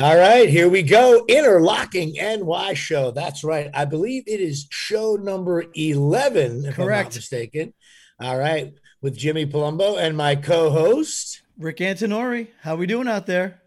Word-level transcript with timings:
All 0.00 0.16
right, 0.16 0.48
here 0.48 0.68
we 0.68 0.84
go. 0.84 1.24
Interlocking 1.26 2.14
NY 2.14 2.74
show. 2.74 3.10
That's 3.10 3.42
right. 3.42 3.68
I 3.74 3.84
believe 3.84 4.22
it 4.28 4.38
is 4.38 4.68
show 4.70 5.16
number 5.16 5.64
11, 5.74 6.66
if 6.66 6.76
Correct. 6.76 6.80
I'm 6.80 7.04
not 7.06 7.14
mistaken. 7.16 7.74
All 8.20 8.38
right, 8.38 8.74
with 9.02 9.16
Jimmy 9.16 9.44
Palumbo 9.44 10.00
and 10.00 10.16
my 10.16 10.36
co-host, 10.36 11.42
Rick 11.58 11.78
Antonori, 11.78 12.46
how 12.60 12.74
are 12.74 12.76
we 12.76 12.86
doing 12.86 13.08
out 13.08 13.26
there? 13.26 13.60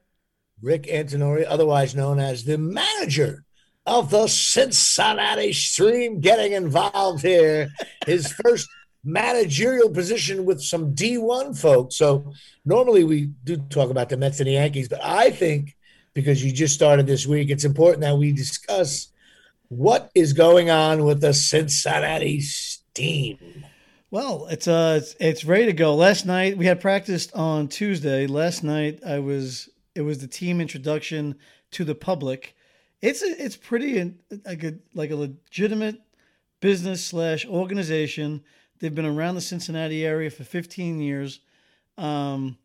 Rick 0.61 0.83
Antonori, 0.83 1.45
otherwise 1.45 1.95
known 1.95 2.17
as 2.17 2.45
the 2.45 2.57
manager 2.57 3.43
of 3.85 4.09
the 4.09 4.27
Cincinnati 4.27 5.51
Steam, 5.51 6.21
getting 6.21 6.53
involved 6.53 7.23
here. 7.23 7.71
His 8.05 8.31
first 8.31 8.69
managerial 9.03 9.89
position 9.89 10.45
with 10.45 10.61
some 10.61 10.95
D1 10.95 11.59
folks. 11.59 11.97
So 11.97 12.31
normally 12.63 13.03
we 13.03 13.31
do 13.43 13.57
talk 13.57 13.89
about 13.89 14.07
the 14.07 14.15
Mets 14.15 14.39
and 14.39 14.47
the 14.47 14.53
Yankees, 14.53 14.87
but 14.87 15.03
I 15.03 15.31
think 15.31 15.75
because 16.13 16.43
you 16.43 16.51
just 16.51 16.73
started 16.73 17.07
this 17.07 17.25
week, 17.25 17.49
it's 17.49 17.65
important 17.65 18.01
that 18.01 18.17
we 18.17 18.31
discuss 18.31 19.07
what 19.69 20.11
is 20.13 20.33
going 20.33 20.69
on 20.69 21.05
with 21.05 21.21
the 21.21 21.33
Cincinnati 21.33 22.41
Steam. 22.41 23.65
Well, 24.09 24.47
it's 24.47 24.67
uh 24.67 24.99
it's, 25.01 25.15
it's 25.21 25.45
ready 25.45 25.67
to 25.67 25.73
go. 25.73 25.95
Last 25.95 26.25
night 26.25 26.57
we 26.57 26.65
had 26.65 26.81
practiced 26.81 27.33
on 27.33 27.69
Tuesday. 27.69 28.27
Last 28.27 28.63
night 28.63 28.99
I 29.05 29.19
was 29.19 29.69
it 29.95 30.01
was 30.01 30.19
the 30.19 30.27
team 30.27 30.59
introduction 30.59 31.35
to 31.71 31.85
the 31.85 31.95
public. 31.95 32.55
It's 33.01 33.21
a, 33.21 33.43
it's 33.43 33.55
pretty 33.55 34.13
like 34.45 34.63
a 34.63 34.75
like 34.93 35.11
a 35.11 35.15
legitimate 35.15 36.01
business 36.59 37.05
slash 37.05 37.45
organization. 37.45 38.43
They've 38.79 38.93
been 38.93 39.05
around 39.05 39.35
the 39.35 39.41
Cincinnati 39.41 40.05
area 40.05 40.29
for 40.29 40.43
15 40.43 40.99
years. 40.99 41.39
Um, 41.97 42.57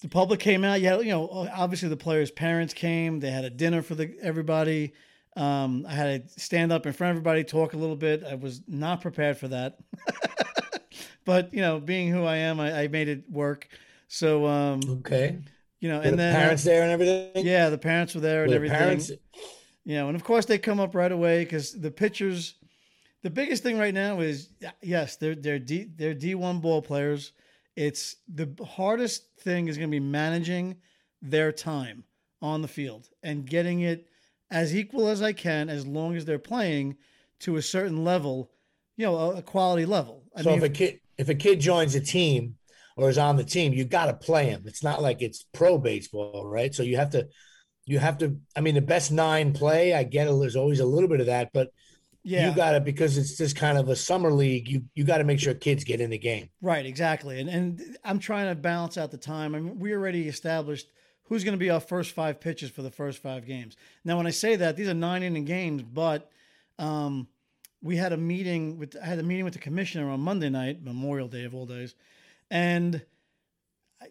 the 0.00 0.08
public 0.08 0.40
came 0.40 0.64
out. 0.64 0.80
Yeah, 0.80 0.98
you 1.00 1.10
know, 1.10 1.48
obviously 1.54 1.88
the 1.88 1.96
players' 1.96 2.30
parents 2.30 2.74
came. 2.74 3.20
They 3.20 3.30
had 3.30 3.44
a 3.44 3.50
dinner 3.50 3.82
for 3.82 3.94
the 3.94 4.14
everybody. 4.20 4.92
Um, 5.36 5.84
I 5.86 5.92
had 5.92 6.28
to 6.28 6.40
stand 6.40 6.72
up 6.72 6.86
in 6.86 6.92
front 6.92 7.10
of 7.10 7.16
everybody, 7.16 7.44
talk 7.44 7.74
a 7.74 7.76
little 7.76 7.96
bit. 7.96 8.24
I 8.24 8.34
was 8.36 8.62
not 8.66 9.02
prepared 9.02 9.36
for 9.36 9.48
that, 9.48 9.78
but 11.24 11.52
you 11.52 11.60
know, 11.60 11.78
being 11.80 12.08
who 12.10 12.24
I 12.24 12.36
am, 12.36 12.58
I, 12.60 12.82
I 12.84 12.88
made 12.88 13.08
it 13.08 13.30
work. 13.30 13.68
So, 14.08 14.46
um, 14.46 14.80
Okay. 14.88 15.38
you 15.80 15.88
know, 15.90 15.98
Were 15.98 16.04
and 16.04 16.12
the 16.14 16.16
then 16.18 16.34
uh, 16.34 16.38
parents 16.38 16.64
there 16.64 16.82
and 16.82 16.90
everything? 16.92 17.44
yeah, 17.46 17.68
the 17.70 17.78
parents 17.78 18.14
were 18.14 18.20
there 18.20 18.44
and 18.44 18.52
the 18.52 18.56
everything. 18.56 18.78
parents 18.78 19.10
You 19.84 19.96
know, 19.96 20.08
and 20.08 20.16
of 20.16 20.24
course 20.24 20.46
they 20.46 20.58
come 20.58 20.80
up 20.80 20.94
right 20.94 21.12
away 21.12 21.44
because 21.44 21.72
the 21.72 21.90
pitchers. 21.90 22.54
The 23.22 23.30
biggest 23.30 23.64
thing 23.64 23.76
right 23.76 23.94
now 23.94 24.20
is 24.20 24.50
yes, 24.82 25.16
they're 25.16 25.34
they're 25.34 25.58
D 25.58 25.88
they're 25.96 26.14
D 26.14 26.36
one 26.36 26.60
ball 26.60 26.80
players. 26.80 27.32
It's 27.76 28.16
the 28.26 28.48
hardest 28.64 29.24
thing 29.40 29.68
is 29.68 29.76
going 29.76 29.90
to 29.90 29.94
be 29.94 30.00
managing 30.00 30.76
their 31.22 31.52
time 31.52 32.04
on 32.42 32.62
the 32.62 32.68
field 32.68 33.08
and 33.22 33.46
getting 33.46 33.80
it 33.80 34.08
as 34.50 34.74
equal 34.74 35.08
as 35.08 35.22
I 35.22 35.32
can, 35.32 35.68
as 35.68 35.86
long 35.86 36.16
as 36.16 36.24
they're 36.24 36.38
playing 36.38 36.96
to 37.40 37.56
a 37.56 37.62
certain 37.62 38.04
level, 38.04 38.50
you 38.96 39.06
know, 39.06 39.16
a, 39.16 39.36
a 39.36 39.42
quality 39.42 39.84
level. 39.84 40.24
I 40.34 40.42
so 40.42 40.50
mean, 40.50 40.58
if 40.58 40.64
a 40.64 40.68
kid 40.68 41.00
if 41.18 41.28
a 41.28 41.34
kid 41.34 41.60
joins 41.60 41.94
a 41.94 42.00
team 42.00 42.56
or 42.96 43.10
is 43.10 43.18
on 43.18 43.36
the 43.36 43.44
team, 43.44 43.72
you 43.72 43.84
got 43.84 44.06
to 44.06 44.14
play 44.14 44.46
him. 44.46 44.62
It's 44.66 44.82
not 44.82 45.02
like 45.02 45.20
it's 45.20 45.44
pro 45.52 45.78
baseball, 45.78 46.46
right? 46.46 46.74
So 46.74 46.82
you 46.82 46.96
have 46.96 47.10
to 47.10 47.28
you 47.86 47.98
have 48.00 48.18
to. 48.18 48.36
I 48.56 48.60
mean, 48.60 48.74
the 48.74 48.80
best 48.80 49.12
nine 49.12 49.52
play. 49.52 49.94
I 49.94 50.02
get 50.02 50.26
it. 50.26 50.38
There's 50.38 50.56
always 50.56 50.80
a 50.80 50.86
little 50.86 51.08
bit 51.08 51.20
of 51.20 51.26
that, 51.26 51.50
but 51.52 51.70
yeah, 52.26 52.48
you 52.48 52.56
got 52.56 52.72
to 52.72 52.80
because 52.80 53.16
it's 53.16 53.36
just 53.36 53.54
kind 53.54 53.78
of 53.78 53.88
a 53.88 53.94
summer 53.94 54.32
league. 54.32 54.68
You 54.68 54.82
you 54.96 55.04
got 55.04 55.18
to 55.18 55.24
make 55.24 55.38
sure 55.38 55.54
kids 55.54 55.84
get 55.84 56.00
in 56.00 56.10
the 56.10 56.18
game. 56.18 56.48
Right, 56.60 56.84
exactly. 56.84 57.40
And 57.40 57.48
and 57.48 57.96
I'm 58.04 58.18
trying 58.18 58.48
to 58.48 58.56
balance 58.56 58.98
out 58.98 59.12
the 59.12 59.16
time. 59.16 59.54
I 59.54 59.60
mean, 59.60 59.78
we 59.78 59.92
already 59.92 60.26
established 60.26 60.88
who's 61.22 61.44
going 61.44 61.52
to 61.52 61.58
be 61.58 61.70
our 61.70 61.78
first 61.78 62.10
five 62.10 62.40
pitches 62.40 62.68
for 62.68 62.82
the 62.82 62.90
first 62.90 63.22
five 63.22 63.46
games. 63.46 63.76
Now, 64.04 64.16
when 64.16 64.26
I 64.26 64.30
say 64.30 64.56
that, 64.56 64.76
these 64.76 64.88
are 64.88 64.94
nine 64.94 65.22
inning 65.22 65.44
games, 65.44 65.84
but 65.84 66.28
um, 66.80 67.28
we 67.80 67.96
had 67.96 68.12
a 68.12 68.16
meeting 68.16 68.76
with 68.76 68.96
I 69.00 69.06
had 69.06 69.20
a 69.20 69.22
meeting 69.22 69.44
with 69.44 69.54
the 69.54 69.60
commissioner 69.60 70.10
on 70.10 70.18
Monday 70.18 70.48
night, 70.48 70.82
Memorial 70.82 71.28
Day 71.28 71.44
of 71.44 71.54
all 71.54 71.64
days, 71.64 71.94
and 72.50 73.02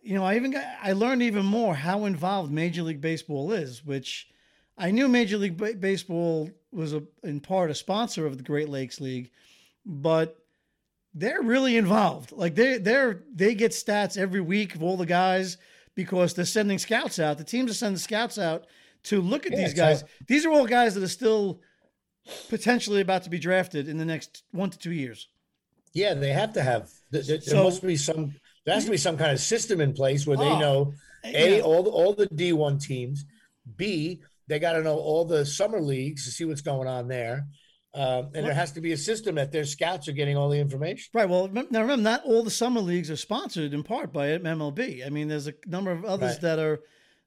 you 0.01 0.15
know, 0.15 0.23
I 0.23 0.37
even 0.37 0.51
got 0.51 0.63
I 0.81 0.93
learned 0.93 1.21
even 1.21 1.45
more 1.45 1.75
how 1.75 2.05
involved 2.05 2.49
Major 2.49 2.83
League 2.83 3.01
Baseball 3.01 3.51
is, 3.51 3.83
which 3.83 4.29
I 4.77 4.91
knew 4.91 5.09
Major 5.09 5.37
League 5.37 5.57
Ba- 5.57 5.73
Baseball 5.73 6.49
was 6.75 6.93
a, 6.93 7.03
in 7.23 7.39
part 7.39 7.71
a 7.71 7.75
sponsor 7.75 8.25
of 8.25 8.37
the 8.37 8.43
Great 8.43 8.69
Lakes 8.69 8.99
League, 9.01 9.31
but 9.85 10.37
they're 11.13 11.41
really 11.41 11.77
involved. 11.77 12.31
Like 12.31 12.55
they 12.55 12.77
they're 12.77 13.23
they 13.33 13.55
get 13.55 13.71
stats 13.71 14.17
every 14.17 14.41
week 14.41 14.75
of 14.75 14.83
all 14.83 14.97
the 14.97 15.05
guys 15.05 15.57
because 15.95 16.33
they're 16.33 16.45
sending 16.45 16.77
scouts 16.77 17.19
out. 17.19 17.37
The 17.37 17.43
teams 17.43 17.71
are 17.71 17.75
sending 17.75 17.97
scouts 17.97 18.37
out 18.37 18.65
to 19.03 19.21
look 19.21 19.45
at 19.45 19.53
Yeah, 19.53 19.59
these 19.59 19.73
guys. 19.73 20.03
These 20.27 20.45
are 20.45 20.51
all 20.51 20.65
guys 20.65 20.93
that 20.95 21.03
are 21.03 21.07
still 21.07 21.61
potentially 22.49 23.01
about 23.01 23.23
to 23.23 23.29
be 23.29 23.39
drafted 23.39 23.87
in 23.87 23.97
the 23.97 24.05
next 24.05 24.43
one 24.51 24.69
to 24.71 24.77
two 24.77 24.91
years. 24.91 25.29
Yeah, 25.93 26.13
they 26.13 26.33
have 26.33 26.53
to 26.53 26.61
have. 26.61 26.91
There, 27.11 27.21
there 27.23 27.39
So- 27.41 27.63
must 27.63 27.81
be 27.85 27.95
some. 27.95 28.35
There 28.65 28.73
has 28.73 28.85
to 28.85 28.91
be 28.91 28.97
some 28.97 29.15
kind 29.15 29.31
of 29.31 29.39
system 29.39 29.79
in 29.79 29.93
place 29.93 30.25
where 30.25 30.37
they 30.37 30.43
Oh, 30.49 30.59
know 30.59 30.93
a 31.23 31.59
know, 31.59 31.63
all 31.63 31.83
the 31.83 31.89
all 31.91 32.13
the 32.13 32.25
D 32.25 32.51
one 32.51 32.79
teams. 32.79 33.25
B 33.77 34.21
they 34.47 34.59
got 34.59 34.73
to 34.73 34.81
know 34.83 34.97
all 34.97 35.25
the 35.25 35.45
summer 35.45 35.81
leagues 35.81 36.25
to 36.25 36.31
see 36.31 36.45
what's 36.45 36.61
going 36.61 36.87
on 36.87 37.07
there. 37.07 37.45
Um, 37.93 38.31
and 38.35 38.45
there 38.45 38.53
has 38.53 38.73
to 38.73 38.81
be 38.81 38.91
a 38.91 38.97
system 38.97 39.35
that 39.35 39.53
their 39.53 39.63
scouts 39.63 40.09
are 40.09 40.11
getting 40.11 40.35
all 40.35 40.49
the 40.49 40.59
information. 40.59 41.09
Right. 41.13 41.29
Well, 41.29 41.47
now 41.47 41.81
remember, 41.81 41.95
not 41.97 42.25
all 42.25 42.43
the 42.43 42.51
summer 42.51 42.81
leagues 42.81 43.09
are 43.09 43.15
sponsored 43.15 43.73
in 43.73 43.83
part 43.83 44.11
by 44.11 44.27
MLB. 44.37 45.05
I 45.05 45.09
mean, 45.09 45.29
there's 45.29 45.47
a 45.47 45.53
number 45.65 45.91
of 45.91 46.03
others 46.03 46.33
Right. 46.33 46.41
that 46.41 46.59
are 46.59 46.81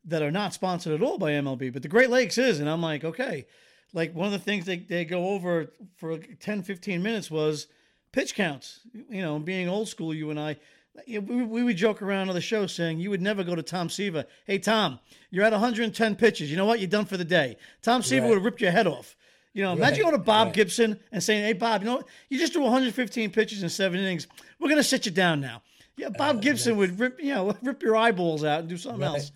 that 0.05 0.23
are 0.23 0.31
not 0.31 0.53
sponsored 0.55 0.93
at 0.93 1.03
all 1.03 1.19
by 1.19 1.33
MLB, 1.33 1.73
but 1.73 1.83
the 1.83 1.89
Great 1.89 2.11
Lakes 2.11 2.37
is. 2.39 2.61
And 2.61 2.69
I'm 2.69 2.83
like, 2.83 3.03
okay. 3.03 3.47
Like 3.95 4.15
one 4.15 4.27
of 4.27 4.33
the 4.33 4.39
things 4.39 4.67
they, 4.67 4.77
they 4.77 5.05
go 5.07 5.29
over 5.31 5.73
for 5.97 6.19
10, 6.19 6.63
15 6.63 7.03
minutes 7.03 7.31
was 7.31 7.67
pitch 8.13 8.35
counts. 8.35 8.81
You 8.93 9.23
know, 9.23 9.39
being 9.39 9.69
old 9.69 9.89
school, 9.89 10.13
you 10.15 10.31
and 10.31 10.39
I, 10.39 10.57
we, 11.07 11.19
we 11.19 11.63
would 11.63 11.77
joke 11.77 12.03
around 12.03 12.29
on 12.29 12.35
the 12.35 12.41
show 12.41 12.67
saying 12.67 12.99
you 13.01 13.11
would 13.11 13.23
never 13.23 13.45
go 13.45 13.55
to 13.55 13.63
Tom 13.63 13.89
Seaver. 13.89 14.25
Hey, 14.47 14.59
Tom, 14.59 14.99
you're 15.31 15.45
at 15.45 15.53
110 15.53 16.17
pitches. 16.17 16.51
You 16.51 16.57
know 16.57 16.67
what? 16.67 16.81
You're 16.81 16.89
done 16.91 17.05
for 17.07 17.17
the 17.17 17.25
day. 17.25 17.57
Tom 17.83 18.03
Seaver 18.03 18.23
Right. 18.23 18.29
would 18.31 18.35
have 18.37 18.45
ripped 18.45 18.61
your 18.61 18.71
head 18.71 18.87
off. 18.87 19.17
You 19.55 19.63
know, 19.65 19.73
imagine 19.73 20.03
going 20.03 20.13
to 20.13 20.19
Bob 20.19 20.49
right. 20.49 20.55
Gibson 20.55 21.01
and 21.11 21.23
saying, 21.23 21.43
"Hey, 21.45 21.53
Bob, 21.53 21.83
you 21.83 21.87
know, 21.87 22.03
you 22.29 22.39
just 22.39 22.53
threw 22.53 22.63
115 22.63 23.31
pitches 23.31 23.63
in 23.63 23.69
seven 23.69 23.99
innings. 23.99 24.27
We're 24.61 24.69
going 24.69 24.77
to 24.81 24.85
sit 24.85 25.07
you 25.07 25.13
down 25.13 25.41
now." 25.41 25.63
Yeah, 25.97 26.11
Bob 26.11 26.41
Gibson 26.43 26.77
would 26.77 27.01
rip, 27.01 27.21
you 27.21 27.35
know, 27.35 27.57
rip 27.63 27.83
your 27.83 27.97
eyeballs 27.97 28.45
out 28.45 28.61
and 28.61 28.69
do 28.69 28.77
something 28.77 29.01
Right. 29.01 29.09
else. 29.15 29.33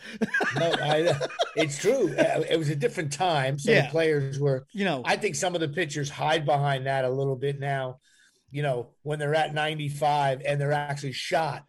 No, 0.55 0.73
I, 0.81 1.19
it's 1.57 1.79
true. 1.79 2.15
Uh, 2.17 2.45
It 2.49 2.57
was 2.57 2.69
a 2.69 2.77
different 2.77 3.13
time, 3.13 3.59
so 3.59 3.73
Yeah. 3.73 3.87
the 3.87 3.89
players 3.89 4.39
were. 4.39 4.65
You 4.73 4.85
know, 4.85 5.03
I 5.05 5.17
think 5.17 5.35
some 5.35 5.57
of 5.57 5.61
the 5.61 5.67
pitchers 5.69 6.09
hide 6.09 6.45
behind 6.47 6.87
that 6.87 7.05
a 7.05 7.11
little 7.11 7.35
bit 7.35 7.59
now. 7.59 7.99
You 8.53 8.63
know, 8.63 8.91
when 9.03 9.19
they're 9.19 9.35
at 9.35 9.55
95 9.55 10.43
and 10.47 10.61
they're 10.61 10.73
actually 10.73 11.13
shot, 11.13 11.65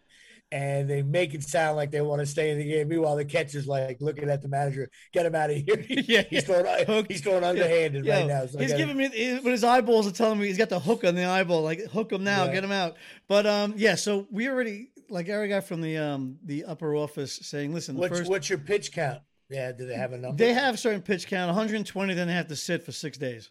and 0.51 0.87
they 0.87 1.01
make 1.01 1.33
it 1.33 1.41
sound 1.41 1.75
like 1.77 1.89
they 1.89 2.01
want 2.01 2.19
to 2.19 2.27
stay 2.27 2.51
in 2.51 2.59
the 2.59 2.63
game. 2.63 2.87
Meanwhile, 2.87 3.15
the 3.15 3.25
catcher's 3.25 3.65
like 3.65 3.97
looking 4.01 4.29
at 4.29 4.43
the 4.43 4.47
manager, 4.47 4.87
"Get 5.11 5.25
him 5.25 5.33
out 5.33 5.49
of 5.49 5.55
here." 5.55 5.83
Yeah, 5.89 6.21
he's 6.21 6.27
yeah. 6.31 6.39
throwing. 6.41 6.85
Hook. 6.85 7.07
He's 7.09 7.21
throwing 7.21 7.43
underhanded 7.43 8.05
Yo, 8.05 8.13
right 8.13 8.27
now. 8.27 8.45
So 8.45 8.59
I 8.59 8.61
he's 8.61 8.71
gotta- 8.71 8.85
giving 8.85 8.97
me 8.97 9.39
when 9.39 9.51
his 9.51 9.63
eyeballs 9.63 10.05
are 10.07 10.11
telling 10.11 10.39
me 10.39 10.45
he's 10.45 10.57
got 10.59 10.69
the 10.69 10.79
hook 10.79 11.03
on 11.03 11.15
the 11.15 11.25
eyeball, 11.25 11.63
like 11.63 11.79
hook 11.89 12.11
him 12.11 12.23
now, 12.23 12.45
get 12.47 12.63
him 12.63 12.71
out. 12.71 12.97
But 13.27 13.47
um, 13.47 13.73
yeah, 13.77 13.95
so 13.95 14.27
we 14.29 14.47
already 14.47 14.91
like 15.09 15.27
Eric 15.27 15.49
got 15.49 15.63
from 15.63 15.81
the 15.81 15.97
um 15.97 16.37
the 16.43 16.65
upper 16.65 16.95
office 16.95 17.39
saying, 17.41 17.73
listen, 17.73 17.95
the 17.95 18.01
What's 18.01 18.19
first 18.19 18.29
what's 18.29 18.49
your 18.49 18.59
pitch 18.59 18.91
count? 18.91 19.21
Yeah, 19.49 19.71
do 19.71 19.87
they 19.87 19.95
have 19.95 20.13
a 20.13 20.17
number? 20.17 20.37
they 20.37 20.53
have 20.53 20.75
a 20.75 20.77
certain 20.77 21.01
pitch 21.01 21.27
count, 21.27 21.47
120, 21.47 22.13
then 22.13 22.27
they 22.27 22.33
have 22.33 22.47
to 22.47 22.55
sit 22.55 22.83
for 22.83 22.91
six 22.91 23.17
days. 23.17 23.49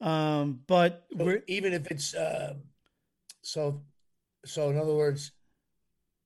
Um, 0.00 0.60
but 0.66 1.06
So 1.16 1.24
we're 1.24 1.42
even 1.46 1.72
if 1.72 1.90
it's 1.90 2.14
uh, 2.14 2.54
so 3.42 3.82
so 4.44 4.70
in 4.70 4.78
other 4.78 4.94
words 4.94 5.32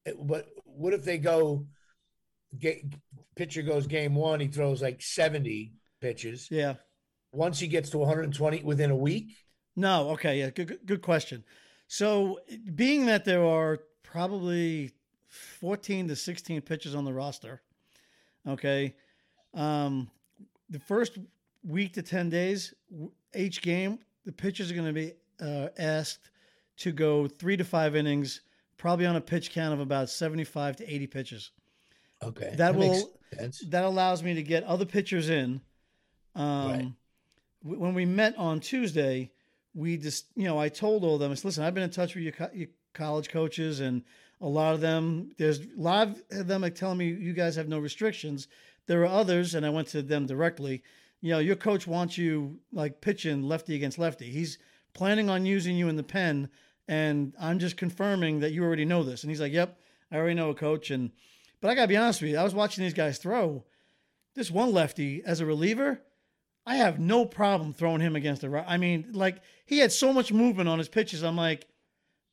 it, 0.04 0.16
but 0.18 0.48
what 0.64 0.94
if 0.94 1.04
they 1.04 1.18
go 1.18 1.66
get 2.58 2.82
pitcher 3.36 3.62
goes 3.62 3.86
game 3.86 4.14
one 4.14 4.40
he 4.40 4.48
throws 4.48 4.80
like 4.80 5.02
70 5.02 5.72
pitches 6.00 6.48
yeah. 6.50 6.74
once 7.30 7.60
he 7.60 7.68
gets 7.68 7.90
to 7.90 7.98
120 7.98 8.62
within 8.62 8.90
a 8.90 8.96
week 8.96 9.36
No, 9.76 10.10
okay, 10.10 10.40
yeah, 10.40 10.50
good, 10.50 10.66
good, 10.66 10.86
good 10.86 11.02
question. 11.02 11.44
So, 11.86 12.40
being 12.74 13.06
that 13.06 13.24
there 13.24 13.44
are 13.44 13.78
probably 14.02 14.90
14 15.28 16.08
to 16.08 16.16
16 16.16 16.60
pitchers 16.62 16.96
on 16.96 17.04
the 17.04 17.12
roster, 17.12 17.62
okay, 18.46 18.96
um, 19.54 20.10
the 20.68 20.80
first 20.80 21.16
week 21.68 21.92
to 21.94 22.02
10 22.02 22.30
days, 22.30 22.74
each 23.36 23.62
game, 23.62 23.98
the 24.24 24.32
pitchers 24.32 24.70
are 24.70 24.74
going 24.74 24.86
to 24.86 24.92
be 24.92 25.12
uh, 25.40 25.68
asked 25.78 26.30
to 26.78 26.90
go 26.92 27.28
three 27.28 27.56
to 27.56 27.64
five 27.64 27.94
innings, 27.94 28.40
probably 28.78 29.06
on 29.06 29.16
a 29.16 29.20
pitch 29.20 29.52
count 29.52 29.74
of 29.74 29.80
about 29.80 30.08
75 30.08 30.76
to 30.76 30.92
80 30.94 31.06
pitches. 31.06 31.50
okay 32.22 32.54
That 32.56 32.76
makes 32.76 32.98
will-. 32.98 33.12
That 33.68 33.84
allows 33.84 34.22
me 34.22 34.34
to 34.34 34.42
get 34.42 34.64
other 34.64 34.86
pitchers 34.86 35.28
in. 35.28 35.60
Um, 36.34 36.70
Right. 36.70 36.92
w- 37.62 37.80
When 37.82 37.94
we 37.94 38.06
met 38.06 38.36
on 38.38 38.60
Tuesday, 38.60 39.30
we 39.74 39.98
just, 39.98 40.26
you 40.34 40.44
know, 40.44 40.58
I 40.58 40.68
told 40.70 41.04
all 41.04 41.14
of 41.14 41.20
them, 41.20 41.30
I 41.30 41.34
said, 41.34 41.44
listen, 41.44 41.64
I've 41.64 41.74
been 41.74 41.82
in 41.84 41.90
touch 41.90 42.14
with 42.14 42.24
your, 42.24 42.32
co- 42.32 42.50
your 42.54 42.68
college 42.94 43.28
coaches, 43.28 43.80
and 43.80 44.02
a 44.40 44.48
lot 44.48 44.74
of 44.74 44.80
them, 44.80 45.32
there's 45.36 45.60
a 45.60 45.66
lot 45.76 46.08
of 46.30 46.46
them 46.46 46.64
are 46.64 46.70
telling 46.70 46.96
me 46.98 47.08
you 47.12 47.32
guys 47.34 47.54
have 47.56 47.68
no 47.68 47.78
restrictions. 47.78 48.48
there 48.86 49.02
are 49.02 49.06
others, 49.06 49.54
and 49.54 49.66
I 49.66 49.70
went 49.70 49.88
to 49.88 50.00
them 50.02 50.24
directly. 50.26 50.82
You 51.20 51.32
know, 51.32 51.38
your 51.38 51.56
coach 51.56 51.86
wants 51.86 52.16
you 52.16 52.60
like 52.72 53.00
pitching 53.00 53.42
lefty 53.42 53.74
against 53.74 53.98
lefty. 53.98 54.30
He's 54.30 54.58
planning 54.94 55.28
on 55.28 55.46
using 55.46 55.76
you 55.76 55.88
in 55.88 55.96
the 55.96 56.02
pen, 56.02 56.48
and 56.86 57.34
I'm 57.40 57.58
just 57.58 57.76
confirming 57.76 58.40
that 58.40 58.52
you 58.52 58.62
already 58.64 58.84
know 58.84 59.02
this. 59.02 59.22
And 59.22 59.30
he's 59.30 59.40
like, 59.40 59.52
"Yep, 59.52 59.78
I 60.12 60.16
already 60.16 60.34
know 60.34 60.50
a 60.50 60.54
coach." 60.54 60.90
And 60.90 61.10
but 61.60 61.70
I 61.70 61.74
gotta 61.74 61.88
be 61.88 61.96
honest 61.96 62.22
with 62.22 62.30
you, 62.30 62.38
I 62.38 62.44
was 62.44 62.54
watching 62.54 62.84
these 62.84 62.94
guys 62.94 63.18
throw. 63.18 63.64
This 64.34 64.50
one 64.50 64.72
lefty 64.72 65.22
as 65.24 65.40
a 65.40 65.46
reliever, 65.46 66.00
I 66.64 66.76
have 66.76 67.00
no 67.00 67.24
problem 67.24 67.72
throwing 67.72 68.00
him 68.00 68.14
against 68.14 68.42
the 68.42 68.50
right. 68.50 68.64
I 68.68 68.76
mean, 68.76 69.08
like 69.12 69.42
he 69.66 69.78
had 69.78 69.90
so 69.90 70.12
much 70.12 70.32
movement 70.32 70.68
on 70.68 70.78
his 70.78 70.88
pitches. 70.88 71.24
I'm 71.24 71.36
like, 71.36 71.66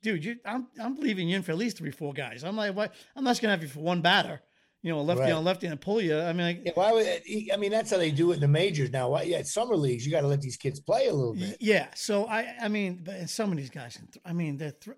dude, 0.03 0.23
you, 0.23 0.35
I'm 0.45 0.67
I'm 0.79 0.97
leaving 0.97 1.29
you 1.29 1.37
in 1.37 1.41
for 1.41 1.53
at 1.53 1.57
least 1.57 1.77
three, 1.77 1.91
four 1.91 2.13
guys. 2.13 2.43
I'm 2.43 2.55
like, 2.55 2.75
what? 2.75 2.93
I'm 3.15 3.23
not 3.23 3.31
just 3.31 3.41
gonna 3.41 3.53
have 3.53 3.63
you 3.63 3.69
for 3.69 3.79
one 3.79 4.01
batter. 4.01 4.41
You 4.85 4.91
know, 4.91 4.99
a 4.99 5.01
lefty 5.01 5.23
Right. 5.23 5.31
on 5.31 5.43
lefty 5.43 5.65
and 5.65 5.81
pull 5.81 5.99
you. 5.99 6.19
I 6.19 6.31
mean, 6.31 6.45
like, 6.45 6.61
Yeah, 6.63 6.71
why 6.75 6.91
would 6.93 7.07
I 7.07 7.57
mean 7.57 7.71
that's 7.71 7.89
how 7.89 7.97
they 7.97 8.11
do 8.11 8.29
it 8.31 8.35
in 8.35 8.39
the 8.41 8.47
majors 8.47 8.91
now? 8.91 9.09
Why, 9.09 9.23
yeah, 9.23 9.41
summer 9.41 9.75
leagues 9.75 10.05
you 10.05 10.11
got 10.11 10.21
to 10.21 10.27
let 10.27 10.41
these 10.41 10.57
kids 10.57 10.79
play 10.79 11.07
a 11.07 11.13
little 11.13 11.33
bit. 11.33 11.57
Yeah. 11.59 11.87
So 11.95 12.27
I, 12.27 12.53
I 12.61 12.67
mean, 12.67 13.01
but 13.03 13.27
some 13.27 13.51
of 13.51 13.57
these 13.57 13.71
guys, 13.71 13.97
can 13.97 14.05
th- 14.05 14.21
I 14.23 14.31
mean, 14.33 14.57
they're 14.57 14.75
thr 14.79 14.91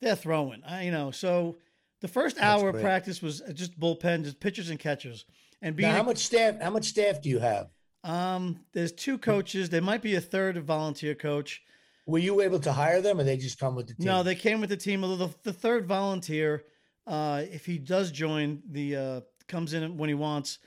they're 0.00 0.14
throwing. 0.14 0.62
I, 0.64 0.84
you 0.84 0.92
know, 0.92 1.10
so 1.10 1.58
the 2.00 2.06
first 2.06 2.38
hour 2.38 2.68
of 2.68 2.80
practice 2.80 3.20
was 3.20 3.42
just 3.54 3.76
bullpen, 3.80 4.22
just 4.22 4.38
pitchers 4.38 4.70
and 4.70 4.78
catchers, 4.78 5.24
and 5.60 5.74
being 5.74 5.88
Now, 5.88 5.94
a- 5.96 5.98
how 5.98 6.04
much 6.04 6.18
staff? 6.18 6.60
How 6.62 6.70
much 6.70 6.84
staff 6.86 7.20
do 7.20 7.28
you 7.28 7.40
have? 7.40 7.70
um, 8.04 8.60
there's 8.72 8.92
two 8.92 9.18
coaches. 9.18 9.68
There 9.70 9.82
might 9.82 10.02
be 10.02 10.14
a 10.14 10.20
third 10.20 10.62
volunteer 10.64 11.16
coach. 11.16 11.60
Were 12.06 12.18
you 12.20 12.40
able 12.40 12.60
to 12.60 12.72
hire 12.72 13.00
them, 13.00 13.18
or 13.18 13.24
they 13.24 13.36
just 13.38 13.58
come 13.58 13.74
with 13.74 13.88
the 13.88 13.94
team? 13.94 14.06
No, 14.06 14.22
they 14.22 14.34
came 14.36 14.60
with 14.60 14.70
the 14.70 14.76
team. 14.76 15.02
Although 15.02 15.26
the, 15.26 15.34
the 15.42 15.52
third 15.54 15.86
volunteer, 15.86 16.62
uh, 17.06 17.42
if 17.50 17.66
he 17.66 17.78
does 17.78 18.10
join, 18.10 18.62
the 18.70 18.96
uh, 18.96 19.20
comes 19.48 19.74
in 19.74 19.96
when 19.96 20.08
he 20.08 20.14
wants. 20.14 20.58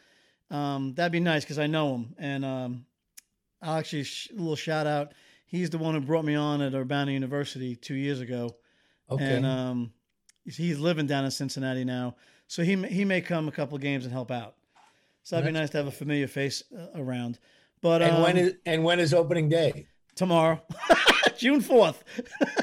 Um, 0.49 0.93
that'd 0.95 1.11
be 1.11 1.19
nice 1.19 1.43
because 1.43 1.59
I 1.59 1.67
know 1.67 1.95
him, 1.95 2.15
and 2.17 2.45
um, 2.45 2.85
I'll 3.61 3.77
actually 3.77 4.03
sh- 4.03 4.29
a 4.31 4.37
little 4.39 4.55
shout 4.55 4.87
out. 4.87 5.13
He's 5.45 5.69
the 5.69 5.77
one 5.77 5.93
who 5.93 6.01
brought 6.01 6.25
me 6.25 6.35
on 6.35 6.61
at 6.61 6.73
Urbana 6.73 7.11
University 7.11 7.75
two 7.75 7.95
years 7.95 8.19
ago. 8.21 8.55
okay. 9.09 9.35
and 9.35 9.45
um, 9.45 9.91
he's 10.45 10.79
living 10.79 11.07
down 11.07 11.25
in 11.25 11.31
Cincinnati 11.31 11.83
now, 11.85 12.15
so 12.47 12.63
he 12.63 12.75
may- 12.75 12.89
he 12.89 13.03
may 13.05 13.21
come 13.21 13.47
a 13.47 13.51
couple 13.51 13.77
games 13.77 14.03
and 14.05 14.13
help 14.13 14.31
out. 14.31 14.55
So 15.23 15.35
that'd 15.35 15.51
be 15.53 15.57
nice 15.59 15.69
to 15.71 15.77
have 15.77 15.87
a 15.87 15.91
familiar 15.91 16.27
face 16.27 16.63
uh, 16.77 16.87
around. 16.95 17.39
But 17.81 18.01
and 18.01 18.15
um, 18.17 18.21
when 18.23 18.37
is 18.37 18.53
and 18.65 18.83
when 18.83 18.99
is 18.99 19.13
opening 19.13 19.49
day? 19.49 19.87
tomorrow, 20.15 20.61
June 21.37 21.61
fourth, 21.61 22.03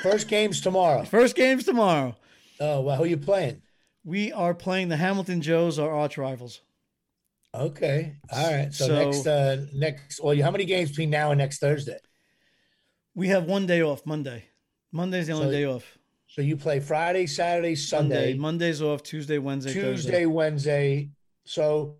First 0.02 0.28
game's 0.28 0.60
tomorrow. 0.60 1.04
first 1.04 1.36
game's 1.36 1.64
tomorrow. 1.64 2.16
Oh 2.60 2.80
well, 2.80 2.96
who 2.96 3.04
you 3.04 3.16
playing? 3.18 3.60
We 4.04 4.32
are 4.32 4.54
playing 4.54 4.88
the 4.88 4.96
Hamilton 4.96 5.40
Joes, 5.40 5.78
our 5.78 5.90
arch 5.90 6.18
rivals. 6.18 6.60
Okay, 7.54 8.16
all 8.32 8.52
right. 8.52 8.72
So, 8.72 8.86
So- 8.88 8.94
next 9.04 9.26
uh 9.26 9.66
next. 9.72 10.20
Well, 10.22 10.36
how 10.42 10.50
many 10.50 10.64
games 10.64 10.90
between 10.90 11.10
now 11.10 11.30
and 11.30 11.38
next 11.38 11.58
Thursday? 11.58 11.98
We 13.14 13.28
have 13.28 13.44
one 13.44 13.66
day 13.66 13.80
off, 13.82 14.04
Monday. 14.04 14.46
Monday's 14.92 15.28
the 15.28 15.32
only 15.34 15.46
So 15.46 15.50
day 15.52 15.64
off. 15.64 15.98
So 16.26 16.42
you 16.42 16.56
play 16.56 16.80
Friday, 16.80 17.26
Saturday, 17.26 17.68
Monday, 17.68 17.76
Sunday, 17.76 18.34
Monday's 18.34 18.82
off. 18.82 19.02
Tuesday, 19.04 19.38
Wednesday, 19.38 19.72
Tuesday, 19.72 19.90
Thursday. 19.92 20.26
Wednesday. 20.26 21.10
So 21.44 21.96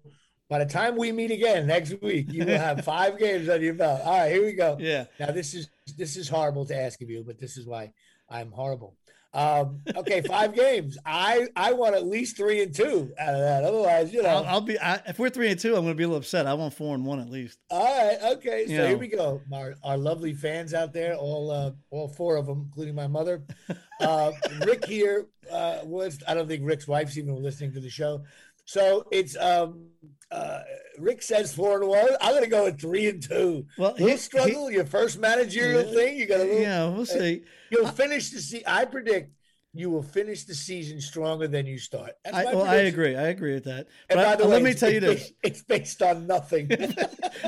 by 0.48 0.58
the 0.58 0.66
time 0.66 0.96
we 0.96 1.12
meet 1.12 1.30
again 1.30 1.68
next 1.68 1.94
week, 2.02 2.32
you 2.32 2.44
will 2.44 2.58
have 2.58 2.84
five 2.84 3.16
games 3.18 3.48
on 3.48 3.62
your 3.62 3.74
belt. 3.74 4.00
All 4.04 4.18
right, 4.18 4.32
here 4.32 4.44
we 4.44 4.52
go. 4.54 4.76
Yeah. 4.80 5.04
Now 5.20 5.30
this 5.30 5.54
is 5.54 5.68
this 5.96 6.16
is 6.16 6.28
horrible 6.28 6.66
to 6.66 6.76
ask 6.76 7.00
of 7.00 7.08
you, 7.08 7.22
but 7.24 7.38
this 7.38 7.56
is 7.56 7.64
why 7.64 7.92
I'm 8.28 8.50
horrible. 8.50 8.96
Um, 9.34 9.80
okay, 9.96 10.22
five 10.22 10.54
games. 10.64 10.96
I 11.04 11.48
I 11.56 11.72
want 11.72 11.94
at 11.96 12.06
least 12.06 12.36
three 12.36 12.62
and 12.62 12.74
two 12.74 13.12
out 13.18 13.34
of 13.34 13.40
that. 13.40 13.64
Otherwise, 13.64 14.12
you 14.12 14.22
know. 14.22 14.28
I'll, 14.28 14.44
I'll 14.46 14.60
be 14.60 14.78
I, 14.78 15.02
if 15.06 15.18
we're 15.18 15.28
three 15.30 15.50
and 15.50 15.58
two, 15.58 15.74
I'm 15.74 15.82
going 15.82 15.88
to 15.88 15.94
be 15.94 16.04
a 16.04 16.06
little 16.06 16.18
upset. 16.20 16.46
I 16.46 16.54
want 16.54 16.72
four 16.72 16.94
and 16.94 17.04
one 17.04 17.18
at 17.20 17.28
least. 17.28 17.58
all 17.70 17.84
right, 17.84 18.18
okay. 18.36 18.66
So 18.66 18.72
You 18.72 18.78
here 18.80 18.88
know. 18.90 18.96
we 18.96 19.08
go. 19.08 19.40
Our, 19.52 19.74
our 19.82 19.96
lovely 19.98 20.32
fans 20.34 20.72
out 20.72 20.92
there, 20.92 21.14
all 21.16 21.50
uh, 21.50 21.72
all 21.90 22.08
four 22.08 22.36
of 22.36 22.46
them, 22.46 22.66
including 22.68 22.94
my 22.94 23.06
mother. 23.08 23.42
Uh, 24.00 24.32
Rick 24.66 24.86
here 24.86 25.28
uh, 25.52 25.78
was. 25.84 26.20
I 26.26 26.34
don't 26.34 26.48
think 26.48 26.62
Rick's 26.66 26.88
wife's 26.88 27.16
even 27.16 27.40
listening 27.40 27.72
to 27.74 27.80
the 27.80 27.88
show. 27.88 28.24
So 28.64 29.06
it's 29.12 29.36
um, 29.36 29.86
uh, 30.32 30.62
Rick 30.98 31.22
says 31.22 31.54
four 31.54 31.80
and 31.80 31.88
one. 31.88 32.08
I'm 32.20 32.34
gonna 32.34 32.46
go 32.46 32.64
with 32.64 32.80
three 32.80 33.08
and 33.08 33.22
two. 33.22 33.66
Well, 33.78 33.94
he- 33.94 34.04
he- 34.16 34.72
your 34.74 34.84
first 34.86 35.18
managerial 35.18 35.84
Yeah. 35.86 35.92
thing. 35.94 36.16
You 36.18 36.26
got 36.26 36.40
a 36.40 36.44
little. 36.44 36.60
Yeah, 36.60 36.88
we'll 36.88 37.06
see. 37.06 37.44
You'll 37.70 37.88
finish 37.88 38.30
the 38.30 38.40
season. 38.40 38.64
I 38.66 38.84
predict 38.84 39.32
you 39.76 39.90
will 39.90 40.04
finish 40.04 40.44
the 40.44 40.54
season 40.54 41.00
stronger 41.00 41.48
than 41.48 41.66
you 41.66 41.78
start. 41.78 42.12
I, 42.32 42.44
well, 42.44 42.62
I 42.62 42.76
agree. 42.76 43.16
I 43.16 43.26
agree 43.28 43.54
with 43.54 43.64
that. 43.64 43.88
And 44.08 44.16
But 44.18 44.24
by 44.24 44.32
I- 44.32 44.36
the 44.36 44.44
way, 44.44 44.50
let 44.52 44.62
me 44.62 44.74
tell 44.74 44.92
you 44.92 45.00
this. 45.00 45.32
It's 45.42 45.62
based 45.62 46.00
on 46.00 46.26
nothing. 46.28 46.68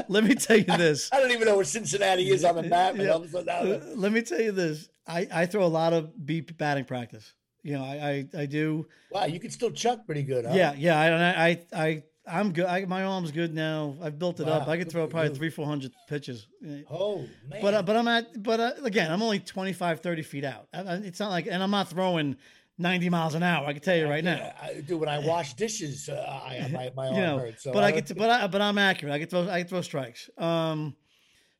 Let 0.08 0.24
me 0.24 0.34
tell 0.34 0.56
you 0.56 0.64
this. 0.64 1.08
I 1.12 1.20
don't 1.20 1.30
even 1.30 1.46
know 1.46 1.54
where 1.56 1.64
Cincinnati 1.64 2.28
is 2.30 2.44
on 2.44 2.56
the 2.56 2.64
map. 2.64 2.96
Yeah. 2.96 3.10
all 3.10 3.22
of 3.22 3.24
a 3.24 3.28
sudden, 3.28 3.48
I 3.48 3.62
don't 3.62 3.82
Uh, 3.82 3.84
know. 3.86 3.92
Let 3.94 4.12
me 4.12 4.22
tell 4.22 4.40
you 4.40 4.50
this. 4.52 4.88
I, 5.06 5.28
I 5.32 5.46
throw 5.46 5.64
a 5.64 5.68
lot 5.68 5.92
of 5.92 6.26
beep 6.26 6.58
batting 6.58 6.84
practice. 6.84 7.32
You 7.62 7.74
know, 7.78 7.84
I, 7.84 8.26
I, 8.34 8.40
I 8.42 8.46
do. 8.46 8.86
Wow, 9.12 9.24
you 9.26 9.38
can 9.40 9.50
still 9.50 9.70
chuck 9.70 10.04
pretty 10.06 10.22
good, 10.22 10.46
huh? 10.46 10.52
Yeah, 10.54 10.74
yeah. 10.76 10.98
I, 11.00 11.48
I, 11.48 11.60
I, 11.72 12.02
I'm 12.28 12.52
good. 12.52 12.66
I, 12.66 12.84
my 12.86 13.04
arm's 13.04 13.30
good 13.30 13.54
now. 13.54 13.94
I've 14.02 14.18
built 14.18 14.40
it 14.40 14.48
up. 14.48 14.66
I 14.66 14.76
could 14.76 14.90
throw 14.90 15.06
probably 15.06 15.30
you. 15.30 15.34
three, 15.36 15.50
four 15.50 15.66
hundred 15.66 15.92
pitches. 16.08 16.48
Oh 16.90 17.18
man. 17.48 17.62
But 17.62 17.74
uh, 17.74 17.82
but 17.82 17.96
I'm 17.96 18.08
at 18.08 18.42
but 18.42 18.58
uh, 18.60 18.72
again 18.82 19.12
I'm 19.12 19.22
only 19.22 19.38
25, 19.38 20.00
30 20.00 20.22
feet 20.22 20.44
out. 20.44 20.66
I, 20.74 20.80
I- 20.82 20.94
it's 20.96 21.20
not 21.20 21.30
like 21.30 21.46
and 21.46 21.62
I'm 21.62 21.70
not 21.70 21.88
throwing 21.88 22.36
90 22.78 23.08
miles 23.10 23.34
an 23.34 23.42
hour. 23.42 23.66
I 23.66 23.72
can 23.72 23.80
tell 23.82 23.96
you 23.96 24.08
right 24.08 24.24
now. 24.24 24.52
I, 24.60 24.80
dude, 24.80 24.98
when 25.00 25.08
I 25.08 25.20
wash 25.20 25.54
dishes, 25.54 26.08
uh, 26.08 26.14
I, 26.14 26.68
my 26.72 26.90
my 26.96 27.06
arm 27.08 27.14
you 27.16 27.22
know, 27.22 27.38
hurts. 27.38 27.62
So 27.62 27.72
but 27.72 27.84
I 27.84 27.92
get 27.92 28.06
to, 28.06 28.14
but 28.14 28.28
I 28.28 28.46
but 28.48 28.60
I'm 28.60 28.76
accurate. 28.78 29.14
I 29.14 29.18
can 29.18 29.28
throw 29.28 29.48
I 29.48 29.60
can 29.60 29.68
throw 29.68 29.80
strikes. 29.80 30.28
Um, 30.36 30.96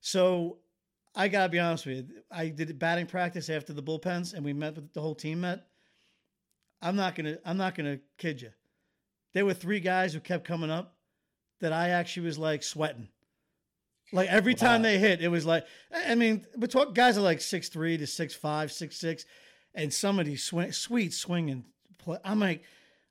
so 0.01 0.59
I 1.15 1.29
gotta 1.29 1.49
be 1.49 1.59
honest 1.61 1.87
with 1.87 1.97
you. 2.11 2.23
I 2.31 2.49
did 2.49 2.77
batting 2.79 3.07
practice 3.07 3.49
after 3.51 3.73
the 3.73 3.83
bullpens, 3.83 4.35
and 4.35 4.45
we 4.45 4.53
met 4.53 4.75
with 4.75 4.93
the 4.93 5.01
whole 5.01 5.15
team 5.15 5.41
met. 5.43 5.67
I'm 6.83 6.97
not 6.97 7.15
gonna 7.15 7.39
I'm 7.45 7.57
not 7.57 7.75
gonna 7.77 7.99
kid 8.19 8.43
you. 8.43 8.51
There 9.37 9.45
were 9.45 9.53
three 9.53 9.81
guys 9.81 10.15
who 10.15 10.21
kept 10.21 10.47
coming 10.47 10.71
up 10.71 10.97
that 11.61 11.71
I 11.71 11.91
actually 11.91 12.25
was 12.25 12.39
like 12.39 12.63
sweating. 12.63 13.09
Like 14.11 14.31
every 14.31 14.55
time 14.55 14.81
they 14.81 14.97
hit, 14.97 15.21
it 15.21 15.29
was 15.29 15.45
like 15.45 15.67
I 15.95 16.15
mean, 16.15 16.47
we're 16.57 16.69
talking 16.69 16.95
guys 16.95 17.19
are 17.19 17.21
like 17.21 17.43
six 17.43 17.69
three 17.69 17.99
to 17.99 18.07
six 18.07 18.35
five, 18.35 18.73
six 18.73 18.97
six, 18.97 19.27
and 19.75 19.93
some 19.93 20.19
of 20.19 20.25
these 20.25 20.43
swing, 20.43 20.73
sweet 20.73 21.13
swinging. 21.13 21.67
Play, 21.99 22.17
I'm 22.25 22.41
like, 22.41 22.63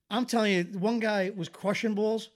I'm 0.10 0.26
telling 0.26 0.54
you, 0.54 0.64
one 0.80 0.98
guy 0.98 1.32
was 1.36 1.48
crushing 1.48 1.94
balls. 1.94 2.32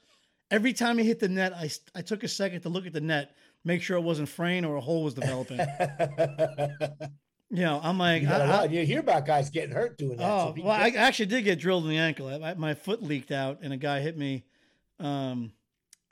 Every 0.52 0.74
time 0.74 1.00
he 1.00 1.04
hit 1.04 1.20
the 1.20 1.28
net, 1.28 1.52
I, 1.56 1.72
I 1.96 2.04
took 2.04 2.24
a 2.24 2.28
second 2.28 2.62
to 2.62 2.70
look 2.70 2.86
at 2.86 2.94
the 2.94 3.02
net, 3.02 3.36
make 3.66 3.82
sure 3.82 3.98
it 3.98 4.02
wasn't 4.02 4.30
fraying 4.30 4.66
or 4.66 4.76
a 4.76 4.82
hole 4.82 5.04
was 5.04 5.16
developing. 5.16 5.58
you 7.52 7.62
know, 7.64 7.80
I'm 7.84 7.98
like, 7.98 8.22
you, 8.22 8.28
got 8.28 8.42
I- 8.42 8.62
I- 8.62 8.66
you 8.66 8.86
hear 8.86 9.00
about 9.00 9.26
guys 9.26 9.50
getting 9.50 9.74
hurt 9.74 9.98
doing 9.98 10.18
that. 10.18 10.30
oh, 10.30 10.52
be 10.54 10.62
well, 10.62 10.72
I 10.72 10.90
actually 10.90 11.26
did 11.28 11.44
get 11.44 11.60
drilled 11.60 11.84
in 11.86 11.90
the 11.90 11.98
ankle. 11.98 12.28
I, 12.28 12.52
I- 12.52 12.54
my 12.56 12.74
foot 12.74 13.02
leaked 13.04 13.32
out, 13.32 13.60
and 13.62 13.74
a 13.74 13.78
guy 13.78 14.00
hit 14.02 14.18
me. 14.18 14.44
Um, 15.00 15.54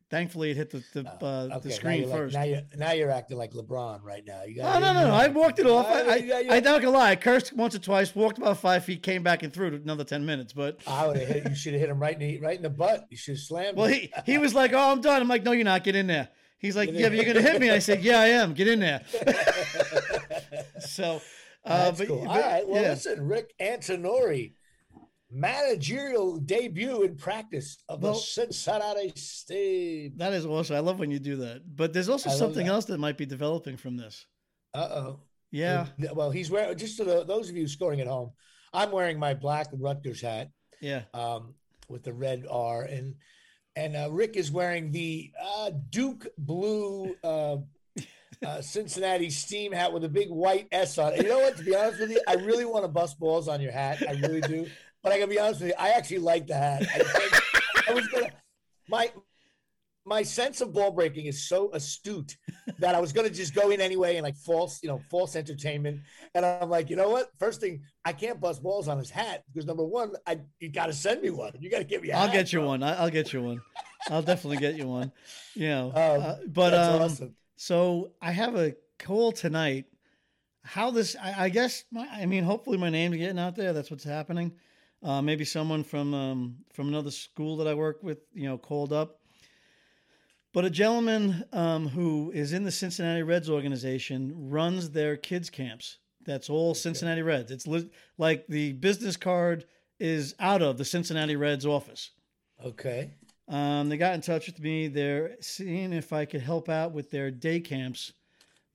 thankfully, 0.09 0.51
it 0.51 0.57
hit 0.57 0.69
the 0.71 0.83
the, 0.93 1.07
uh, 1.21 1.49
Okay, 1.57 1.59
the 1.67 1.71
screen 1.73 2.09
like- 2.09 2.17
first. 2.17 2.33
now 2.35 2.43
you're 2.43 2.61
now 2.77 2.91
you're 2.93 3.11
acting 3.11 3.37
like 3.37 3.51
LeBron 3.51 4.01
right 4.03 4.23
now. 4.25 4.43
You 4.43 4.61
Oh 4.61 4.63
got 4.63 4.81
no, 4.81 4.93
no, 4.93 5.07
no! 5.09 5.13
I 5.13 5.27
walked 5.27 5.59
it 5.59 5.67
off. 5.67 5.85
I, 5.87 6.01
I, 6.01 6.15
Yeah, 6.15 6.39
yeah. 6.39 6.53
I 6.53 6.59
not 6.61 6.81
gonna 6.81 6.97
lie. 6.97 7.11
I 7.11 7.15
cursed 7.17 7.53
once 7.53 7.75
or 7.75 7.79
twice. 7.79 8.15
Walked 8.15 8.37
about 8.37 8.57
five 8.59 8.85
feet, 8.85 9.03
came 9.03 9.21
back 9.23 9.43
and 9.43 9.51
threw 9.53 9.67
it 9.67 9.73
another 9.73 10.05
ten 10.05 10.25
minutes. 10.25 10.53
But 10.53 10.79
I 10.87 11.05
would 11.05 11.17
have 11.17 11.27
hit. 11.27 11.49
You 11.49 11.55
should 11.55 11.73
have 11.73 11.81
hit 11.81 11.89
him 11.89 11.99
right 11.99 12.13
in 12.13 12.19
the 12.19 12.39
right 12.39 12.55
in 12.55 12.63
the 12.63 12.69
butt. 12.69 13.05
You 13.09 13.17
should 13.17 13.33
have 13.35 13.41
slammed. 13.41 13.77
well, 13.77 13.87
him. 13.87 14.07
he 14.25 14.31
he 14.31 14.37
was 14.37 14.53
like, 14.55 14.71
"Oh, 14.73 14.91
I'm 14.91 15.01
done." 15.01 15.21
I'm 15.21 15.27
like, 15.27 15.43
"No, 15.43 15.51
you're 15.51 15.65
not. 15.65 15.83
Get 15.83 15.95
in 15.95 16.07
there." 16.07 16.29
He's 16.59 16.75
like, 16.77 16.89
"Yeah, 16.93 17.09
but 17.09 17.17
you're 17.17 17.25
gonna 17.25 17.41
hit 17.41 17.59
me." 17.61 17.69
I 17.69 17.79
said, 17.79 18.01
"Yeah, 18.03 18.19
I 18.19 18.27
am. 18.27 18.53
Get 18.53 18.67
in 18.69 18.79
there." 18.79 19.01
so, 20.79 21.21
uh, 21.65 21.91
but, 21.91 22.07
cool. 22.07 22.21
but- 22.25 22.27
All 22.29 22.39
right. 22.41 22.67
Well, 22.67 22.81
yeah. 22.81 22.89
listen, 22.89 23.27
Rick 23.27 23.53
Antonori, 23.59 24.53
managerial 25.29 26.37
debut 26.37 27.03
in 27.03 27.15
practice 27.15 27.77
of 27.89 28.01
Well- 28.01 28.13
the 28.13 28.19
Cincinnati 28.19 29.11
Steam. 29.15 30.13
that 30.17 30.33
is 30.33 30.45
awesome. 30.45 30.75
I 30.75 30.79
love 30.79 30.99
when 30.99 31.11
you 31.11 31.19
do 31.19 31.37
that. 31.37 31.61
But 31.75 31.93
there's 31.93 32.09
also 32.09 32.29
I 32.29 32.33
something 32.33 32.65
that. 32.65 32.71
else 32.71 32.85
that 32.85 32.97
might 32.99 33.17
be 33.17 33.25
developing 33.25 33.77
from 33.77 33.97
this. 33.97 34.25
Uh 34.73 34.89
oh. 34.91 35.19
Yeah, 35.49 35.87
Well, 36.13 36.29
he's 36.29 36.51
wearing 36.51 36.77
just 36.77 36.97
to 36.97 37.05
the, 37.05 37.23
those 37.23 37.49
of 37.49 37.55
you 37.55 37.69
scoring 37.69 38.01
at 38.01 38.07
home. 38.07 38.31
I'm 38.73 38.91
wearing 38.91 39.17
my 39.17 39.33
black 39.33 39.67
Rutgers 39.71 40.19
hat 40.19 40.49
yeah. 40.81 41.03
um, 41.13 41.55
with 41.87 42.03
the 42.03 42.11
red 42.11 42.45
R, 42.49 42.83
and 42.83 43.15
and 43.77 43.95
uh, 43.95 44.09
Rick 44.11 44.35
is 44.35 44.51
wearing 44.51 44.91
the 44.91 45.31
uh, 45.41 45.71
Duke 45.89 46.27
blue 46.37 47.15
uh, 47.23 47.57
uh, 48.45 48.61
Cincinnati 48.61 49.29
Steam 49.29 49.71
hat 49.71 49.91
with 49.91 50.03
a 50.03 50.09
big 50.09 50.29
white 50.29 50.67
S 50.71 50.97
on 50.97 51.13
it. 51.13 51.23
You 51.23 51.29
know 51.29 51.39
what? 51.39 51.57
To 51.57 51.63
be 51.63 51.75
honest 51.75 51.99
with 51.99 52.11
you, 52.11 52.21
I 52.27 52.33
really 52.35 52.65
want 52.65 52.83
to 52.83 52.89
bust 52.89 53.19
balls 53.19 53.47
on 53.47 53.61
your 53.61 53.71
hat. 53.71 54.03
I 54.07 54.13
really 54.13 54.41
do. 54.41 54.67
But 55.03 55.11
I 55.13 55.19
gotta 55.19 55.29
be 55.29 55.39
honest 55.39 55.61
with 55.61 55.69
you, 55.69 55.75
I 55.77 55.89
actually 55.89 56.19
like 56.19 56.47
the 56.47 56.55
hat. 56.55 56.85
I, 56.93 57.39
I 57.89 57.93
was 57.93 58.07
gonna 58.07 58.29
my 58.89 59.09
my 60.05 60.23
sense 60.23 60.61
of 60.61 60.73
ball 60.73 60.91
breaking 60.91 61.25
is 61.25 61.47
so 61.49 61.69
astute 61.73 62.37
that 62.79 62.95
I 62.95 62.99
was 62.99 63.11
gonna 63.13 63.29
just 63.29 63.53
go 63.53 63.69
in 63.71 63.81
anyway 63.81 64.15
and 64.15 64.23
like 64.23 64.37
false, 64.37 64.81
you 64.81 64.87
know, 64.89 65.01
false 65.11 65.35
entertainment. 65.35 65.99
And 66.33 66.45
I'm 66.45 66.69
like, 66.69 66.89
you 66.89 66.95
know 66.95 67.09
what? 67.09 67.29
First 67.39 67.59
thing, 67.61 67.81
I 68.05 68.13
can't 68.13 68.39
bust 68.39 68.63
balls 68.63 68.87
on 68.87 68.97
his 68.97 69.09
hat 69.09 69.43
because 69.53 69.65
number 69.65 69.83
one, 69.85 70.13
I 70.25 70.39
you 70.59 70.69
gotta 70.69 70.93
send 70.93 71.21
me 71.21 71.29
one. 71.29 71.51
You 71.59 71.69
gotta 71.69 71.83
give 71.83 72.01
me. 72.01 72.11
i 72.11 72.25
I'll 72.25 72.31
get 72.31 72.51
you 72.53 72.61
one. 72.61 72.83
I- 72.83 72.97
I'll 72.97 73.09
get 73.09 73.33
you 73.33 73.41
one. 73.41 73.61
I'll 74.09 74.21
definitely 74.21 74.57
get 74.57 74.75
you 74.75 74.87
one. 74.87 75.11
You 75.55 75.67
know, 75.69 75.87
Um, 75.89 76.21
uh, 76.23 76.35
but 76.47 76.73
um, 76.73 77.01
awesome. 77.01 77.35
So 77.57 78.11
I 78.21 78.31
have 78.31 78.55
a 78.55 78.75
call 78.99 79.33
tonight. 79.33 79.85
How 80.63 80.91
this? 80.91 81.15
I, 81.21 81.45
I 81.45 81.49
guess. 81.49 81.83
My, 81.91 82.07
I 82.09 82.25
mean, 82.25 82.43
hopefully 82.43 82.77
my 82.77 82.89
name's 82.89 83.17
getting 83.17 83.39
out 83.39 83.55
there. 83.55 83.73
That's 83.73 83.91
what's 83.91 84.03
happening. 84.03 84.53
Uh, 85.03 85.21
maybe 85.21 85.43
someone 85.43 85.83
from 85.83 86.13
um, 86.13 86.57
from 86.71 86.87
another 86.87 87.11
school 87.11 87.57
that 87.57 87.67
I 87.67 87.73
work 87.73 88.01
with, 88.01 88.19
you 88.33 88.47
know, 88.47 88.57
called 88.57 88.93
up. 88.93 89.19
But 90.53 90.65
a 90.65 90.69
gentleman 90.69 91.43
um, 91.51 91.87
who 91.87 92.31
is 92.33 92.53
in 92.53 92.63
the 92.63 92.71
Cincinnati 92.71 93.23
Reds 93.23 93.49
organization 93.49 94.49
runs 94.49 94.89
their 94.89 95.17
kids 95.17 95.49
camps. 95.49 95.97
That's 96.25 96.49
all 96.49 96.73
Cincinnati 96.73 97.21
Reds. 97.21 97.51
It's 97.51 97.67
li- 97.67 97.89
like 98.17 98.47
the 98.47 98.73
business 98.73 99.17
card 99.17 99.65
is 99.99 100.35
out 100.39 100.61
of 100.61 100.77
the 100.77 100.85
Cincinnati 100.85 101.35
Reds 101.35 101.65
office. 101.65 102.11
Okay. 102.63 103.11
Um, 103.47 103.87
they 103.89 103.97
got 103.97 104.13
in 104.13 104.21
touch 104.21 104.47
with 104.47 104.59
me. 104.59 104.87
They're 104.87 105.37
seeing 105.39 105.93
if 105.93 106.11
I 106.11 106.25
could 106.25 106.41
help 106.41 106.67
out 106.69 106.91
with 106.91 107.09
their 107.11 107.31
day 107.31 107.59
camps, 107.59 108.11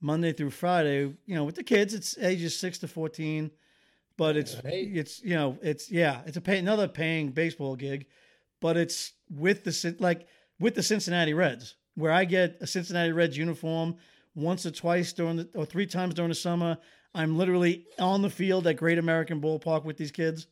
Monday 0.01 0.33
through 0.33 0.49
Friday. 0.49 1.13
You 1.25 1.35
know, 1.35 1.43
with 1.43 1.55
the 1.55 1.63
kids, 1.63 1.93
it's 1.93 2.17
ages 2.17 2.57
six 2.57 2.79
to 2.79 2.87
fourteen, 2.87 3.51
but 4.17 4.35
it's 4.35 4.55
Hey. 4.55 4.81
it's 4.93 5.21
you 5.21 5.35
know 5.35 5.57
it's 5.61 5.91
yeah 5.91 6.21
it's 6.25 6.37
a 6.37 6.41
pay, 6.41 6.57
another 6.57 6.87
paying 6.87 7.29
baseball 7.29 7.75
gig, 7.75 8.07
but 8.61 8.75
it's 8.77 9.13
with 9.29 9.63
the 9.63 9.95
like 9.99 10.27
with 10.59 10.73
the 10.75 10.83
Cincinnati 10.83 11.33
Reds, 11.33 11.75
where 11.95 12.11
I 12.11 12.25
get 12.25 12.57
a 12.59 12.65
Cincinnati 12.67 13.11
Reds 13.11 13.37
uniform 13.37 13.95
once 14.33 14.65
or 14.65 14.71
twice 14.71 15.13
during 15.13 15.35
the 15.37 15.49
or 15.53 15.65
three 15.65 15.85
times 15.85 16.15
during 16.15 16.29
the 16.29 16.35
summer. 16.35 16.77
I'm 17.13 17.37
literally 17.37 17.85
on 17.99 18.23
the 18.23 18.29
field 18.29 18.65
at 18.65 18.77
Great 18.77 18.97
American 18.97 19.39
Ballpark 19.39 19.83
with 19.85 19.97
these 19.97 20.11
kids 20.11 20.47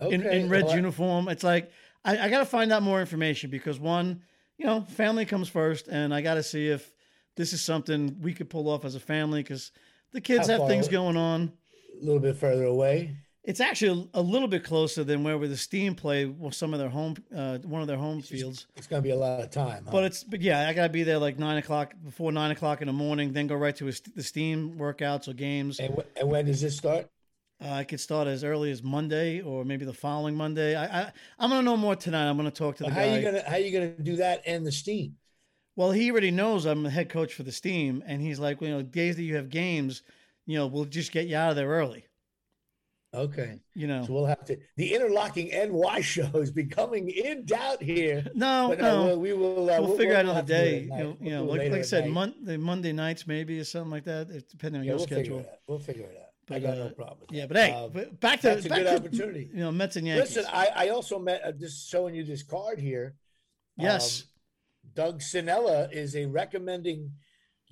Okay. 0.00 0.14
in, 0.14 0.22
in 0.26 0.48
Reds 0.48 0.68
Well, 0.68 0.76
uniform. 0.76 1.28
It's 1.28 1.44
like 1.44 1.70
I, 2.08 2.24
I 2.24 2.28
got 2.30 2.38
to 2.38 2.46
find 2.46 2.72
out 2.72 2.82
more 2.82 3.00
information 3.00 3.50
because 3.50 3.78
one, 3.78 4.22
you 4.56 4.64
know, 4.66 4.80
family 4.82 5.26
comes 5.26 5.48
first, 5.48 5.88
and 5.88 6.14
I 6.14 6.22
got 6.22 6.34
to 6.34 6.42
see 6.42 6.68
if 6.68 6.90
this 7.36 7.52
is 7.52 7.60
something 7.60 8.16
we 8.20 8.32
could 8.32 8.48
pull 8.48 8.68
off 8.68 8.84
as 8.84 8.94
a 8.94 9.00
family 9.00 9.42
because 9.42 9.72
the 10.12 10.20
kids 10.20 10.46
How 10.46 10.54
have 10.54 10.60
far 10.60 10.68
things 10.68 10.88
going 10.88 11.16
on. 11.16 11.52
a 12.00 12.04
little 12.04 12.20
bit 12.20 12.36
further 12.36 12.64
away. 12.64 13.14
It's 13.44 13.60
actually 13.60 14.10
a, 14.12 14.20
little 14.20 14.48
bit 14.48 14.62
closer 14.62 15.04
than 15.04 15.24
where 15.24 15.38
the 15.38 15.56
Steam 15.56 15.94
play 15.94 16.26
well, 16.26 16.50
some 16.50 16.74
of 16.74 16.80
their 16.80 16.90
home, 16.90 17.14
uh, 17.34 17.58
one 17.58 17.80
of 17.80 17.88
their 17.88 17.96
home 17.96 18.20
fields. 18.20 18.66
It's 18.76 18.86
going 18.86 19.02
to 19.02 19.06
be 19.06 19.12
a 19.12 19.16
lot 19.16 19.40
of 19.40 19.50
time. 19.50 19.84
huh? 19.86 19.90
But 19.90 20.04
it's 20.04 20.22
but 20.22 20.42
yeah, 20.42 20.68
I 20.68 20.74
gotta 20.74 20.90
be 20.90 21.02
there 21.02 21.18
like 21.18 21.38
nine 21.38 21.56
o'clock 21.56 21.94
before 22.04 22.30
nine 22.30 22.50
o'clock 22.50 22.82
in 22.82 22.88
the 22.88 22.92
morning. 22.92 23.32
Then 23.32 23.46
go 23.46 23.54
right 23.54 23.74
to 23.76 23.88
a, 23.88 23.92
the 24.14 24.22
Steam 24.22 24.74
workouts 24.74 25.28
or 25.28 25.32
games. 25.32 25.80
and, 25.80 25.94
wh- 25.94 26.20
and 26.20 26.28
when 26.28 26.44
does 26.44 26.60
this 26.60 26.76
start? 26.76 27.08
Uh, 27.60 27.70
I 27.70 27.84
could 27.84 27.98
start 27.98 28.28
as 28.28 28.44
early 28.44 28.70
as 28.70 28.82
Monday 28.84 29.40
or 29.40 29.64
maybe 29.64 29.84
the 29.84 29.92
following 29.92 30.36
Monday. 30.36 30.76
I, 30.76 31.00
I 31.02 31.12
I'm 31.38 31.50
gonna 31.50 31.62
know 31.62 31.76
more 31.76 31.96
tonight. 31.96 32.28
I'm 32.28 32.36
gonna 32.36 32.50
talk 32.52 32.76
to 32.76 32.84
the 32.84 32.90
how 32.90 32.96
guy. 33.00 33.16
you 33.18 33.22
gonna 33.24 33.42
how 33.48 33.56
you 33.56 33.72
gonna 33.72 33.90
do 33.90 34.16
that 34.16 34.42
and 34.46 34.64
the 34.64 34.70
steam? 34.72 35.16
Well, 35.74 35.90
he 35.92 36.10
already 36.10 36.30
knows 36.30 36.66
I'm 36.66 36.82
the 36.82 36.90
head 36.90 37.08
coach 37.08 37.34
for 37.34 37.44
the 37.44 37.52
Steam, 37.52 38.02
and 38.04 38.20
he's 38.20 38.40
like, 38.40 38.60
well, 38.60 38.68
you 38.70 38.76
know, 38.76 38.82
days 38.82 39.14
that 39.14 39.22
you 39.22 39.36
have 39.36 39.48
games, 39.48 40.02
you 40.44 40.58
know, 40.58 40.66
we'll 40.66 40.86
just 40.86 41.12
get 41.12 41.28
you 41.28 41.36
out 41.36 41.50
of 41.50 41.56
there 41.56 41.68
early. 41.68 42.04
Okay, 43.14 43.60
You 43.74 43.86
know, 43.86 44.04
so 44.04 44.12
we'll 44.12 44.26
have 44.26 44.44
to. 44.46 44.58
The 44.76 44.92
interlocking 44.94 45.48
NY 45.50 46.00
show 46.02 46.28
is 46.34 46.50
becoming 46.50 47.08
in 47.08 47.46
doubt 47.46 47.80
here. 47.82 48.24
no, 48.34 48.66
But 48.70 48.80
no, 48.80 49.04
we'll, 49.06 49.20
we 49.20 49.32
will. 49.32 49.70
Uh, 49.70 49.80
we'll, 49.80 49.96
figure 49.96 50.14
out 50.16 50.24
we'll 50.26 50.34
another 50.34 50.34
have 50.34 50.46
to 50.46 50.52
do 50.52 50.58
it 50.58 50.70
day. 50.70 50.80
You 50.82 50.88
know, 50.88 51.16
We'll 51.20 51.30
know 51.30 51.44
like, 51.52 51.70
like 51.70 51.80
I 51.80 51.82
said, 51.82 52.08
mon- 52.10 52.34
the 52.42 52.58
Monday 52.58 52.92
nights 52.92 53.26
maybe 53.26 53.58
or 53.60 53.64
something 53.64 53.90
like 53.90 54.04
that, 54.04 54.48
depending 54.50 54.80
on 54.80 54.84
Yeah, 54.84 54.90
your 54.90 54.98
we'll 54.98 55.06
figure 55.06 55.24
schedule. 55.24 55.38
it 55.40 55.46
out. 55.46 55.58
We'll 55.68 55.78
figure 55.78 56.02
it 56.04 56.18
out. 56.20 56.27
I 56.50 56.54
But, 56.54 56.62
got 56.62 56.78
no 56.78 56.84
uh, 56.86 56.90
problem. 56.90 57.18
with 57.20 57.32
Yeah, 57.32 57.46
but 57.46 57.56
hey, 57.56 57.72
Uh, 57.72 57.88
but 57.88 58.20
back 58.20 58.40
to 58.40 58.48
that's 58.48 58.66
a 58.66 58.68
back 58.68 58.78
good 58.78 58.84
to, 58.84 58.96
opportunity. 58.96 59.50
You 59.52 59.60
know, 59.60 59.72
Mets 59.72 59.96
and 59.96 60.06
Yankees. 60.06 60.36
Listen, 60.36 60.50
I, 60.52 60.68
I 60.74 60.88
also 60.88 61.18
met 61.18 61.42
uh, 61.44 61.52
just 61.52 61.88
showing 61.90 62.14
you 62.14 62.24
this 62.24 62.42
card 62.42 62.78
here. 62.80 63.14
yes, 63.76 64.22
Um, 64.22 64.28
Doug 64.94 65.20
Sinella 65.20 65.92
is 65.92 66.16
a 66.16 66.26
recommending 66.26 67.12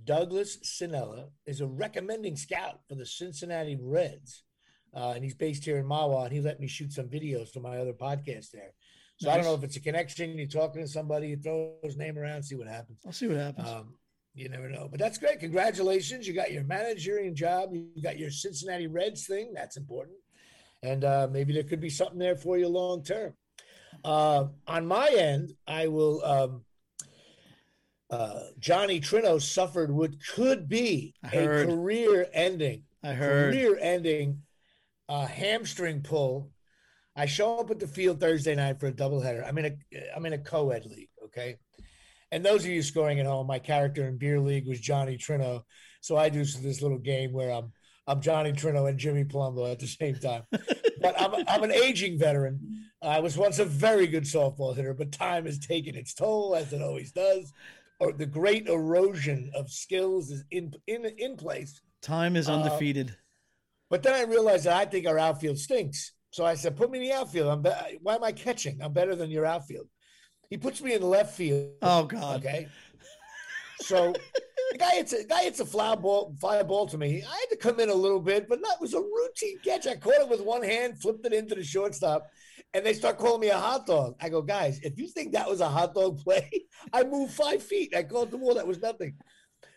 Douglas 0.04 0.58
Sinella 0.58 1.30
is 1.46 1.60
a 1.60 1.66
recommending 1.66 2.36
scout 2.36 2.80
for 2.88 2.94
the 2.94 3.06
Cincinnati 3.06 3.78
Reds. 3.80 4.42
Uh, 4.94 5.12
and 5.14 5.24
he's 5.24 5.34
based 5.34 5.64
here 5.64 5.78
in 5.78 5.84
Mahwah, 5.84 6.24
and 6.24 6.32
he 6.32 6.40
let 6.40 6.60
me 6.60 6.68
shoot 6.68 6.92
some 6.92 7.08
videos 7.08 7.52
for 7.52 7.60
my 7.60 7.78
other 7.78 7.92
podcast 7.92 8.50
there. 8.52 8.72
So 9.18 9.30
I 9.30 9.36
don't 9.36 9.44
know 9.44 9.54
if 9.54 9.64
it's 9.64 9.76
a 9.76 9.80
connection. 9.80 10.36
You're 10.36 10.46
talking 10.46 10.82
to 10.82 10.88
somebody, 10.88 11.28
you 11.28 11.36
throw 11.38 11.74
his 11.82 11.96
name 11.96 12.18
around, 12.18 12.42
see 12.42 12.54
what 12.54 12.68
happens. 12.68 12.98
I'll 13.06 13.12
see 13.12 13.26
what 13.26 13.38
happens. 13.38 13.66
Um, 13.68 13.94
you 14.36 14.48
never 14.48 14.68
know, 14.68 14.86
but 14.88 15.00
that's 15.00 15.18
great. 15.18 15.40
Congratulations! 15.40 16.28
You 16.28 16.34
got 16.34 16.52
your 16.52 16.62
managerial 16.64 17.34
job. 17.34 17.70
You 17.72 17.88
got 18.02 18.18
your 18.18 18.30
Cincinnati 18.30 18.86
Reds 18.86 19.26
thing. 19.26 19.52
That's 19.54 19.76
important, 19.76 20.18
and 20.82 21.02
uh, 21.04 21.26
maybe 21.30 21.52
there 21.54 21.62
could 21.64 21.80
be 21.80 21.90
something 21.90 22.18
there 22.18 22.36
for 22.36 22.58
you 22.58 22.68
long 22.68 23.02
term. 23.02 23.34
Uh, 24.04 24.44
on 24.68 24.86
my 24.86 25.08
end, 25.08 25.52
I 25.66 25.88
will. 25.88 26.22
Um, 26.24 26.62
uh, 28.08 28.40
Johnny 28.60 29.00
Trino 29.00 29.42
suffered 29.42 29.90
what 29.90 30.12
could 30.34 30.68
be 30.68 31.14
I 31.24 31.28
a 31.28 31.44
heard. 31.44 31.68
career-ending, 31.68 32.84
I 33.02 33.14
heard. 33.14 33.52
career-ending 33.52 34.42
uh, 35.08 35.26
hamstring 35.26 36.02
pull. 36.02 36.50
I 37.16 37.26
show 37.26 37.58
up 37.58 37.70
at 37.70 37.80
the 37.80 37.86
field 37.88 38.20
Thursday 38.20 38.54
night 38.54 38.78
for 38.78 38.86
a 38.88 38.92
doubleheader. 38.92 39.42
I'm 39.44 39.58
in 39.58 39.64
a 39.66 40.14
I'm 40.14 40.26
in 40.26 40.34
a 40.34 40.38
co-ed 40.38 40.84
league, 40.84 41.08
okay. 41.24 41.56
And 42.36 42.44
those 42.44 42.66
of 42.66 42.70
you 42.70 42.82
scoring 42.82 43.18
at 43.18 43.24
home, 43.24 43.46
my 43.46 43.58
character 43.58 44.06
in 44.06 44.18
beer 44.18 44.38
league 44.38 44.68
was 44.68 44.78
Johnny 44.78 45.16
Trino, 45.16 45.62
so 46.02 46.18
I 46.18 46.28
do 46.28 46.44
this 46.44 46.82
little 46.82 46.98
game 46.98 47.32
where 47.32 47.50
I'm 47.50 47.72
I'm 48.06 48.20
Johnny 48.20 48.52
Trino 48.52 48.90
and 48.90 48.98
Jimmy 48.98 49.24
Palumbo 49.24 49.72
at 49.72 49.78
the 49.78 49.86
same 49.86 50.16
time. 50.16 50.42
but 51.00 51.18
I'm 51.18 51.32
I'm 51.48 51.62
an 51.62 51.72
aging 51.72 52.18
veteran. 52.18 52.90
I 53.00 53.20
was 53.20 53.38
once 53.38 53.58
a 53.58 53.64
very 53.64 54.06
good 54.06 54.24
softball 54.24 54.76
hitter, 54.76 54.92
but 54.92 55.12
time 55.12 55.46
has 55.46 55.58
taken 55.58 55.94
its 55.94 56.12
toll 56.12 56.54
as 56.54 56.74
it 56.74 56.82
always 56.82 57.10
does. 57.10 57.54
Or 58.00 58.12
the 58.12 58.26
great 58.26 58.68
erosion 58.68 59.50
of 59.54 59.70
skills 59.70 60.30
is 60.30 60.44
in 60.50 60.74
in 60.86 61.06
in 61.16 61.38
place. 61.38 61.80
Time 62.02 62.36
is 62.36 62.50
uh, 62.50 62.52
undefeated. 62.52 63.16
But 63.88 64.02
then 64.02 64.12
I 64.12 64.30
realized 64.30 64.66
that 64.66 64.76
I 64.76 64.84
think 64.84 65.06
our 65.06 65.18
outfield 65.18 65.56
stinks. 65.56 66.12
So 66.32 66.44
I 66.44 66.52
said, 66.52 66.76
"Put 66.76 66.90
me 66.90 66.98
in 66.98 67.04
the 67.04 67.12
outfield. 67.14 67.48
I'm 67.48 67.62
be- 67.62 67.98
why 68.02 68.16
am 68.16 68.24
I 68.24 68.32
catching? 68.32 68.82
I'm 68.82 68.92
better 68.92 69.16
than 69.16 69.30
your 69.30 69.46
outfield." 69.46 69.88
He 70.50 70.56
puts 70.56 70.80
me 70.80 70.94
in 70.94 71.00
the 71.00 71.06
left 71.06 71.34
field. 71.34 71.72
oh 71.82 72.04
God. 72.04 72.44
Okay. 72.44 72.68
So 73.80 74.12
the 74.72 74.78
guy 74.78 74.94
hits 74.96 75.12
a 75.12 75.24
guy 75.24 75.42
hits 75.42 75.60
a 75.60 75.64
fly 75.64 75.94
ball, 75.94 76.34
fly 76.40 76.62
ball 76.62 76.86
to 76.86 76.98
me. 76.98 77.22
I 77.22 77.36
had 77.36 77.50
to 77.50 77.56
come 77.56 77.80
in 77.80 77.88
a 77.88 77.94
little 77.94 78.20
bit, 78.20 78.48
but 78.48 78.60
that 78.62 78.80
was 78.80 78.94
a 78.94 79.00
routine 79.00 79.58
catch. 79.64 79.86
I 79.86 79.96
caught 79.96 80.20
it 80.20 80.28
with 80.28 80.40
one 80.40 80.62
hand, 80.62 81.00
flipped 81.00 81.26
it 81.26 81.32
into 81.32 81.54
the 81.54 81.64
shortstop, 81.64 82.26
and 82.74 82.84
they 82.84 82.94
start 82.94 83.18
calling 83.18 83.40
me 83.40 83.48
a 83.48 83.58
hot 83.58 83.86
dog. 83.86 84.16
I 84.20 84.28
go, 84.28 84.42
guys, 84.42 84.80
if 84.82 84.98
you 84.98 85.08
think 85.08 85.32
that 85.32 85.48
was 85.48 85.60
a 85.60 85.68
hot 85.68 85.94
dog 85.94 86.18
play, 86.18 86.50
I 86.92 87.04
moved 87.04 87.32
five 87.32 87.62
feet. 87.62 87.94
I 87.96 88.02
called 88.02 88.30
the 88.30 88.38
ball. 88.38 88.54
That 88.54 88.66
was 88.66 88.80
nothing. 88.80 89.14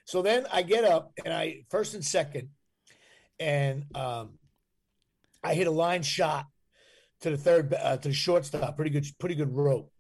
So 0.06 0.22
then 0.22 0.46
I 0.52 0.64
get 0.64 0.86
up 0.86 1.12
and 1.24 1.34
I 1.34 1.66
first 1.70 1.94
and 1.94 2.04
second, 2.04 2.50
and 3.40 3.86
um, 3.96 4.40
I 5.44 5.54
hit 5.54 5.68
a 5.68 5.72
line 5.72 6.04
shot 6.04 6.46
to 7.22 7.32
the 7.32 7.38
third 7.38 7.74
uh, 7.74 7.98
to 7.98 8.08
the 8.08 8.14
shortstop. 8.14 8.76
Pretty 8.76 8.92
good, 8.92 9.06
pretty 9.20 9.36
good 9.36 9.54
rope. 9.56 9.92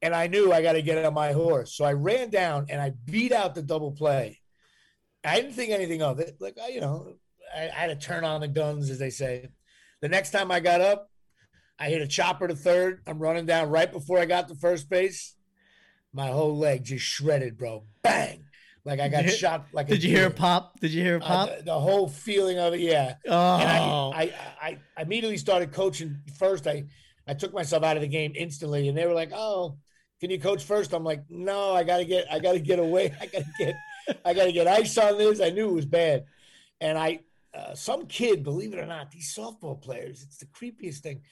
And 0.00 0.14
I 0.14 0.28
knew 0.28 0.52
I 0.52 0.62
got 0.62 0.72
to 0.74 0.82
get 0.82 1.04
on 1.04 1.12
my 1.14 1.32
horse, 1.32 1.74
so 1.74 1.84
I 1.84 1.92
ran 1.92 2.30
down 2.30 2.66
and 2.68 2.80
I 2.80 2.90
beat 3.04 3.32
out 3.32 3.54
the 3.56 3.62
double 3.62 3.90
play. 3.92 4.38
I 5.24 5.40
didn't 5.40 5.54
think 5.54 5.72
anything 5.72 6.02
of 6.02 6.20
it. 6.20 6.36
Like 6.40 6.56
I, 6.62 6.68
you 6.68 6.80
know, 6.80 7.14
I, 7.54 7.64
I 7.64 7.72
had 7.72 7.86
to 8.00 8.06
turn 8.06 8.24
on 8.24 8.40
the 8.40 8.48
guns, 8.48 8.90
as 8.90 8.98
they 9.00 9.10
say. 9.10 9.48
The 10.00 10.08
next 10.08 10.30
time 10.30 10.52
I 10.52 10.60
got 10.60 10.80
up, 10.80 11.10
I 11.80 11.88
hit 11.90 12.00
a 12.02 12.06
chopper 12.06 12.46
to 12.46 12.54
third. 12.54 13.02
I'm 13.08 13.18
running 13.18 13.46
down 13.46 13.70
right 13.70 13.90
before 13.90 14.20
I 14.20 14.26
got 14.26 14.46
to 14.48 14.54
first 14.54 14.88
base. 14.88 15.34
My 16.12 16.28
whole 16.28 16.56
leg 16.56 16.84
just 16.84 17.04
shredded, 17.04 17.58
bro. 17.58 17.84
Bang! 18.02 18.44
Like 18.84 19.00
I 19.00 19.08
got 19.08 19.24
Did- 19.24 19.34
shot. 19.36 19.66
Like 19.72 19.88
a 19.88 19.90
Did 19.90 20.04
you 20.04 20.10
hear 20.10 20.28
a 20.28 20.30
pop? 20.30 20.78
Did 20.78 20.92
you 20.92 21.02
hear 21.02 21.16
a 21.16 21.20
Uh, 21.20 21.26
pop? 21.26 21.56
the, 21.58 21.64
the 21.64 21.78
whole 21.80 22.08
feeling 22.08 22.58
of 22.60 22.72
it, 22.74 22.80
yeah. 22.80 23.14
oh, 23.26 23.56
And 23.60 23.68
I, 23.68 24.22
I, 24.22 24.32
I, 24.62 24.78
I 24.96 25.02
immediately 25.02 25.36
started 25.38 25.72
coaching 25.72 26.18
first. 26.38 26.66
I, 26.68 26.84
I 27.26 27.34
took 27.34 27.52
myself 27.52 27.82
out 27.82 27.96
of 27.96 28.02
the 28.02 28.08
game 28.08 28.32
instantly, 28.36 28.88
and 28.88 28.96
they 28.96 29.04
were 29.06 29.12
like, 29.12 29.32
"Oh, 29.34 29.76
can 30.20 30.30
you 30.30 30.40
coach 30.40 30.64
first? 30.64 30.92
I'm 30.92 31.04
like, 31.04 31.22
"No, 31.28 31.72
I 31.74 31.84
gotta 31.84 32.04
get, 32.04 32.26
I 32.30 32.38
gotta 32.38 32.58
get 32.60 32.78
away. 32.78 33.14
I 33.20 33.26
gotta 33.26 33.46
get, 33.58 33.74
I 34.24 34.34
gotta 34.34 34.52
get 34.52 34.66
ice 34.66 34.96
on 34.98 35.18
this." 35.18 35.40
I 35.40 35.50
knew 35.50 35.68
it 35.68 35.74
was 35.74 35.86
bad, 35.86 36.24
and 36.80 36.96
I, 36.98 37.20
uh, 37.54 37.74
some 37.74 38.06
kid, 38.06 38.42
believe 38.44 38.72
it 38.72 38.78
or 38.78 38.86
not, 38.86 39.10
these 39.10 39.34
softball 39.36 39.80
players, 39.80 40.22
it's 40.22 40.38
the 40.38 40.46
creepiest 40.46 40.98
thing. 40.98 41.22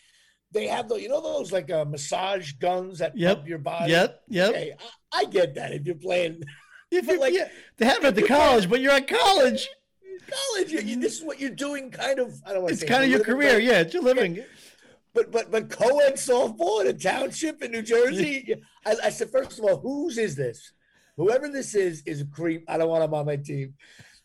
They 0.52 0.68
have 0.68 0.88
the, 0.88 0.94
you 0.96 1.08
know, 1.08 1.20
those 1.20 1.50
like 1.52 1.70
uh, 1.70 1.84
massage 1.84 2.52
guns 2.52 3.00
that 3.00 3.16
Yep. 3.16 3.36
pump 3.38 3.48
your 3.48 3.58
body. 3.58 3.90
yep, 3.90 4.22
yep. 4.28 4.50
Okay, 4.50 4.72
I, 5.12 5.20
I 5.20 5.24
get 5.24 5.54
that 5.56 5.72
if 5.72 5.84
you're 5.86 5.96
playing 5.96 6.42
If 6.92 7.08
you, 7.08 7.18
like- 7.18 7.34
yeah, 7.34 7.48
they 7.78 7.84
have 7.86 7.98
it 7.98 8.04
at 8.04 8.14
the 8.14 8.22
college, 8.22 8.70
but 8.70 8.80
you're 8.80 8.92
at 8.92 9.08
college. 9.08 9.68
college, 10.30 10.70
you, 10.72 10.78
you- 10.80 11.00
this 11.00 11.18
is 11.18 11.24
what 11.24 11.40
you're 11.40 11.50
doing. 11.50 11.90
Kind 11.90 12.20
of, 12.20 12.40
I 12.46 12.52
don't 12.52 12.62
want 12.62 12.78
to 12.78 12.80
It's 12.80 12.88
kind 12.90 13.02
of 13.02 13.10
your 13.10 13.24
career. 13.24 13.58
Yeah, 13.58 13.80
it's 13.80 13.92
your 13.92 14.04
living. 14.04 14.38
But 15.16 15.32
but 15.32 15.50
but 15.50 15.70
co-ed 15.70 16.14
softball 16.14 16.82
in 16.82 16.86
a 16.86 16.92
township 16.92 17.62
in 17.62 17.72
New 17.72 17.82
Jersey. 17.82 18.54
I, 18.84 18.94
I 19.04 19.10
said, 19.10 19.30
first 19.30 19.58
of 19.58 19.64
all, 19.64 19.78
whose 19.78 20.18
is 20.18 20.36
this? 20.36 20.72
Whoever 21.16 21.48
this 21.48 21.74
is 21.74 22.02
is 22.06 22.20
a 22.20 22.26
creep. 22.26 22.64
I 22.68 22.78
don't 22.78 22.90
want 22.90 23.02
him 23.02 23.14
on 23.14 23.26
my 23.26 23.36
team. 23.36 23.74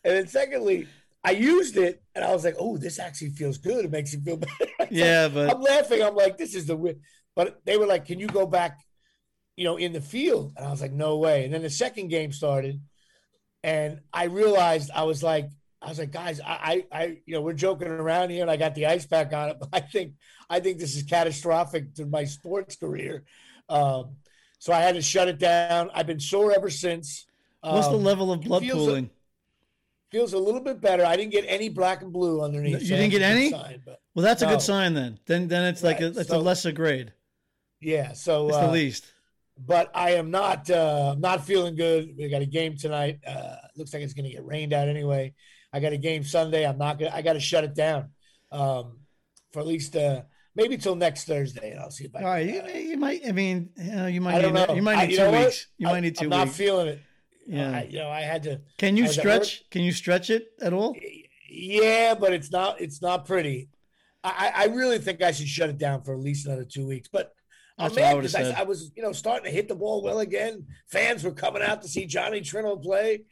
And 0.04 0.14
then 0.14 0.26
secondly, 0.28 0.86
I 1.24 1.30
used 1.30 1.76
it 1.76 2.02
and 2.14 2.24
I 2.24 2.32
was 2.32 2.44
like, 2.44 2.56
oh, 2.58 2.76
this 2.76 2.98
actually 2.98 3.30
feels 3.30 3.58
good. 3.58 3.86
It 3.86 3.90
makes 3.90 4.12
you 4.12 4.20
feel 4.20 4.36
better. 4.78 4.88
Yeah, 4.90 5.28
but 5.28 5.50
I'm 5.50 5.62
laughing. 5.62 6.02
I'm 6.02 6.14
like, 6.14 6.36
this 6.36 6.54
is 6.54 6.66
the 6.66 6.76
weird. 6.76 7.00
But 7.34 7.62
they 7.64 7.76
were 7.78 7.86
like, 7.86 8.04
can 8.04 8.20
you 8.20 8.26
go 8.26 8.46
back 8.46 8.78
you 9.56 9.64
know, 9.64 9.76
in 9.76 9.92
the 9.92 10.00
field. 10.00 10.52
And 10.56 10.66
I 10.66 10.70
was 10.70 10.80
like, 10.80 10.92
no 10.92 11.18
way. 11.18 11.44
And 11.44 11.52
then 11.52 11.62
the 11.62 11.70
second 11.70 12.08
game 12.08 12.32
started, 12.32 12.80
and 13.62 14.00
I 14.12 14.24
realized 14.24 14.90
I 14.94 15.04
was 15.04 15.22
like, 15.22 15.48
I 15.84 15.88
was 15.88 15.98
like, 15.98 16.12
guys, 16.12 16.40
I, 16.44 16.86
I, 16.92 17.18
you 17.26 17.34
know, 17.34 17.40
we're 17.40 17.54
joking 17.54 17.88
around 17.88 18.30
here, 18.30 18.42
and 18.42 18.50
I 18.50 18.56
got 18.56 18.74
the 18.74 18.86
ice 18.86 19.04
pack 19.06 19.32
on 19.32 19.48
it, 19.50 19.56
but 19.60 19.68
I 19.72 19.80
think, 19.80 20.14
I 20.48 20.60
think 20.60 20.78
this 20.78 20.94
is 20.96 21.02
catastrophic 21.02 21.94
to 21.94 22.06
my 22.06 22.24
sports 22.24 22.76
career. 22.76 23.24
Um, 23.68 24.16
so 24.58 24.72
I 24.72 24.80
had 24.80 24.94
to 24.94 25.02
shut 25.02 25.26
it 25.28 25.38
down. 25.38 25.90
I've 25.92 26.06
been 26.06 26.20
sore 26.20 26.52
ever 26.54 26.70
since. 26.70 27.26
What's 27.62 27.88
the 27.88 27.94
Um, 27.94 28.04
level 28.04 28.30
of 28.32 28.42
blood 28.42 28.62
feels 28.62 28.86
pooling? 28.86 29.10
feels 30.10 30.34
a 30.34 30.38
little 30.38 30.60
bit 30.60 30.80
better. 30.80 31.04
I 31.04 31.16
didn't 31.16 31.32
get 31.32 31.44
any 31.48 31.68
black 31.68 32.02
and 32.02 32.12
blue 32.12 32.42
underneath. 32.42 32.80
You 32.82 32.86
so 32.88 32.96
didn't 32.96 33.10
get 33.10 33.22
any? 33.22 33.50
sign, 33.50 33.82
but 33.84 34.00
well, 34.14 34.22
that's 34.24 34.42
a 34.42 34.46
good 34.46 34.60
sign 34.62 34.94
then. 34.94 35.18
Then 35.26 35.48
then 35.48 35.64
it's 35.64 35.82
like 35.82 36.00
a, 36.00 36.08
it's 36.08 36.28
so- 36.28 36.38
a 36.38 36.40
lesser 36.40 36.70
grade. 36.72 37.12
yeah. 37.80 38.12
So 38.12 38.48
It's 38.48 38.56
uh, 38.56 38.66
the 38.66 38.72
least. 38.72 39.12
but 39.58 39.90
I 39.94 40.12
am 40.12 40.30
not 40.30 40.68
uh, 40.70 41.16
not 41.18 41.44
feeling 41.44 41.74
good. 41.76 42.14
We 42.16 42.28
got 42.28 42.42
a 42.42 42.46
game 42.46 42.76
tonight. 42.76 43.20
Uh, 43.26 43.56
looks 43.76 43.92
like 43.94 44.02
it's 44.02 44.12
going 44.14 44.26
to 44.26 44.30
get 44.30 44.44
rained 44.44 44.72
out 44.72 44.88
anyway. 44.88 45.34
I 45.72 45.80
got 45.80 45.92
a 45.92 45.96
game 45.96 46.22
Sunday. 46.24 46.66
I'm 46.66 46.78
not 46.78 46.98
gonna. 46.98 47.12
I 47.14 47.22
got 47.22 47.34
to 47.34 47.40
shut 47.40 47.64
it 47.64 47.74
down 47.74 48.10
um, 48.50 48.98
for 49.52 49.60
at 49.60 49.66
least 49.66 49.96
uh, 49.96 50.22
maybe 50.54 50.76
till 50.76 50.94
next 50.96 51.24
Thursday, 51.24 51.70
and 51.70 51.80
I'll 51.80 51.90
see 51.90 52.04
if 52.04 52.14
I. 52.14 52.20
All 52.20 52.26
right, 52.26 52.46
you, 52.46 52.60
uh, 52.60 52.66
you 52.68 52.96
might. 52.96 53.26
I 53.26 53.32
mean, 53.32 53.70
you, 53.76 53.92
know, 53.92 54.06
you 54.06 54.20
might. 54.20 54.34
I 54.36 54.42
don't 54.42 54.54
need, 54.54 54.68
know. 54.68 54.74
You 54.74 54.82
might 54.82 54.98
I- 54.98 55.06
need 55.06 55.12
you 55.12 55.16
two 55.18 55.24
know 55.24 55.30
what? 55.32 55.44
weeks. 55.46 55.66
You 55.78 55.88
I- 55.88 55.92
might 55.92 56.00
need 56.00 56.16
2 56.18 56.24
I'm 56.24 56.30
not 56.30 56.44
weeks. 56.48 56.56
feeling 56.56 56.88
it. 56.88 57.00
yeah. 57.46 57.70
I, 57.78 57.82
you 57.84 57.98
know, 57.98 58.10
I 58.10 58.20
had 58.20 58.42
to. 58.44 58.60
Can 58.78 58.96
you 58.96 59.08
stretch? 59.08 59.68
Can 59.70 59.82
you 59.82 59.92
stretch 59.92 60.30
it 60.30 60.48
at 60.60 60.72
all? 60.72 60.94
Yeah, 61.48 62.14
but 62.14 62.32
it's 62.32 62.50
not. 62.50 62.80
It's 62.80 63.00
not 63.02 63.26
pretty. 63.26 63.68
I, 64.24 64.52
I 64.54 64.64
really 64.66 64.98
think 64.98 65.20
I 65.20 65.32
should 65.32 65.48
shut 65.48 65.68
it 65.68 65.78
down 65.78 66.02
for 66.02 66.14
at 66.14 66.20
least 66.20 66.46
another 66.46 66.64
two 66.64 66.86
weeks. 66.86 67.08
But 67.12 67.32
I'm 67.78 67.90
I 67.92 67.94
mad 67.94 68.16
because. 68.16 68.34
I, 68.36 68.60
I 68.60 68.62
was, 68.62 68.92
you 68.94 69.02
know, 69.02 69.12
starting 69.12 69.44
to 69.46 69.50
hit 69.50 69.68
the 69.68 69.74
ball 69.74 70.02
well 70.02 70.20
again. 70.20 70.66
Fans 70.88 71.24
were 71.24 71.32
coming 71.32 71.62
out 71.62 71.82
to 71.82 71.88
see 71.88 72.06
Johnny 72.06 72.40
Trino 72.40 72.80
play, 72.80 73.24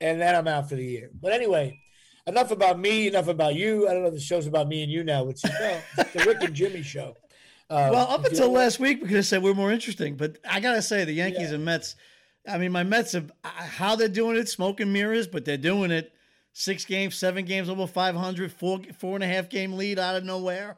and 0.00 0.20
then 0.20 0.34
I'm 0.34 0.46
out 0.48 0.68
for 0.68 0.74
the 0.76 0.84
year. 0.84 1.10
But 1.18 1.32
anyway, 1.32 1.80
enough 2.26 2.50
about 2.50 2.78
me. 2.78 3.08
Enough 3.08 3.28
about 3.28 3.54
you. 3.54 3.88
I 3.88 3.92
don't 3.94 4.02
know. 4.02 4.10
The 4.10 4.20
show's 4.20 4.46
about 4.46 4.68
me 4.68 4.82
and 4.82 4.90
you 4.92 5.04
now. 5.04 5.28
It's, 5.28 5.44
no, 5.44 5.80
it's 5.98 6.12
the 6.12 6.24
Rick 6.24 6.42
and 6.42 6.54
Jimmy 6.54 6.82
show. 6.82 7.16
Uh, 7.70 7.88
Well, 7.92 8.06
up 8.10 8.20
if 8.20 8.24
you 8.26 8.30
until 8.38 8.52
last 8.52 8.78
week, 8.80 9.00
we 9.00 9.08
could 9.08 9.16
have 9.16 9.26
said 9.26 9.42
we're 9.42 9.54
more 9.54 9.72
interesting. 9.72 10.16
But 10.16 10.38
I 10.48 10.60
gotta 10.60 10.82
say, 10.82 11.04
the 11.04 11.12
Yankees 11.12 11.48
Yeah. 11.50 11.56
and 11.56 11.64
Mets. 11.64 11.96
I 12.46 12.58
mean, 12.58 12.72
my 12.72 12.82
Mets 12.82 13.12
have 13.12 13.32
how 13.42 13.96
they're 13.96 14.08
doing 14.08 14.36
it, 14.36 14.48
smoke 14.48 14.80
and 14.80 14.92
mirrors, 14.92 15.26
but 15.26 15.44
they're 15.44 15.56
doing 15.56 15.90
it. 15.90 16.12
Six 16.52 16.84
games, 16.84 17.16
seven 17.16 17.44
games 17.46 17.68
over 17.68 17.86
500, 17.86 18.52
four 18.52 18.80
four 18.98 19.16
and 19.16 19.24
a 19.24 19.26
half 19.26 19.48
game 19.48 19.72
lead 19.72 19.98
out 19.98 20.14
of 20.14 20.24
nowhere, 20.24 20.76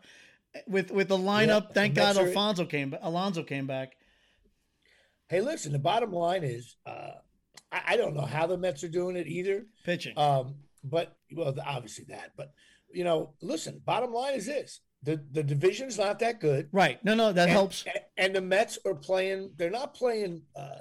with 0.69 0.91
with 0.91 1.09
the 1.09 1.19
lineup. 1.19 1.65
Yeah, 1.69 1.73
thank 1.75 1.95
God 1.95 2.17
are- 2.17 2.27
Alfonso 2.29 2.65
came. 2.65 2.97
Alonso 3.03 3.43
came 3.43 3.67
back. 3.67 3.97
Hey, 5.29 5.41
listen. 5.41 5.73
The 5.73 5.79
bottom 5.79 6.13
line 6.13 6.45
is, 6.45 6.77
uh, 6.87 7.11
I, 7.73 7.81
I 7.89 7.97
don't 7.97 8.15
know 8.15 8.23
how 8.23 8.47
the 8.47 8.57
Mets 8.57 8.85
are 8.85 8.89
doing 8.89 9.17
it 9.17 9.27
either. 9.27 9.67
pitching. 9.85 10.17
Um, 10.17 10.55
but 10.89 11.17
well, 11.33 11.55
obviously 11.65 12.05
that. 12.09 12.33
But 12.37 12.53
you 12.93 13.05
know, 13.05 13.35
listen. 13.43 13.81
Bottom 13.85 14.13
line 14.13 14.35
is 14.35 14.47
this: 14.47 14.81
the 15.03 15.23
the 15.33 15.43
division's 15.43 15.99
not 15.99 16.19
that 16.21 16.41
good. 16.41 16.69
right? 16.73 17.03
No, 17.05 17.15
no, 17.15 17.33
that 17.33 17.45
and, 17.45 17.51
helps. 17.51 17.85
And 18.17 18.35
the 18.35 18.41
Mets 18.41 18.79
are 18.87 18.95
playing. 18.95 19.53
They're 19.57 19.71
not 19.71 19.95
playing. 19.95 20.43
Uh, 20.55 20.81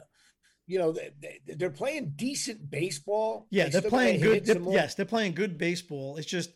you 0.67 0.79
know, 0.79 0.91
they, 0.91 1.11
they, 1.21 1.55
they're 1.55 1.69
playing 1.69 2.13
decent 2.15 2.69
baseball. 2.71 3.45
Yeah, 3.51 3.65
They 3.65 3.79
they're 3.81 3.89
playing 3.89 4.21
good. 4.21 4.45
they're- 4.45 4.61
yes, 4.71 4.95
they're 4.95 5.05
playing 5.05 5.33
good 5.33 5.57
baseball. 5.57 6.17
It's 6.17 6.25
just 6.27 6.51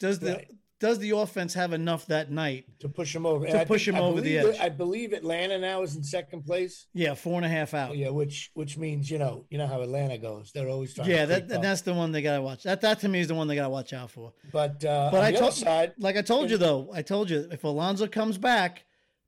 does 0.00 0.18
the 0.18 0.34
Right. 0.34 0.48
Does 0.84 0.98
the 0.98 1.10
offense 1.12 1.54
have 1.54 1.72
enough 1.72 2.04
that 2.06 2.30
night? 2.30 2.66
to 2.80 2.88
push 2.90 3.12
them 3.14 3.24
over. 3.24 3.46
To 3.46 3.58
And 3.60 3.66
push 3.68 3.86
think- 3.86 3.96
them 3.96 4.04
I 4.04 4.06
over 4.06 4.20
the 4.20 4.38
edge. 4.38 4.58
I 4.60 4.68
believe 4.68 5.12
Atlanta 5.14 5.58
now 5.58 5.82
is 5.82 5.96
in 5.96 6.04
second 6.04 6.44
place. 6.44 6.86
Yeah, 6.92 7.14
four 7.14 7.36
and 7.36 7.46
a 7.46 7.48
half 7.48 7.72
out. 7.72 7.96
Yeah, 7.96 8.10
which 8.10 8.50
which 8.54 8.76
means 8.76 9.10
you 9.10 9.18
know 9.18 9.46
you 9.48 9.56
know 9.58 9.66
how 9.66 9.80
Atlanta 9.80 10.18
goes. 10.18 10.52
They're 10.52 10.68
always 10.68 10.92
trying. 10.92 11.08
Yeah, 11.08 11.24
that, 11.24 11.48
that's 11.48 11.80
the 11.80 11.94
one 11.94 12.12
they 12.12 12.20
gotta 12.22 12.42
watch. 12.42 12.62
That 12.64 12.82
that 12.82 13.00
to 13.00 13.08
me 13.08 13.20
is 13.20 13.28
the 13.28 13.34
one 13.34 13.48
they 13.48 13.54
gotta 13.54 13.70
watch 13.70 13.92
out 13.94 14.10
for. 14.10 14.32
But 14.52 14.84
uh, 14.84 15.08
But 15.10 15.22
I 15.22 15.32
told 15.32 15.54
side, 15.54 15.94
like 15.98 16.16
I 16.16 16.22
told 16.22 16.50
you 16.50 16.58
though, 16.58 16.90
I 16.92 17.00
told 17.02 17.30
you 17.30 17.48
if 17.50 17.64
Alonso 17.64 18.06
comes 18.06 18.36
back, 18.36 18.84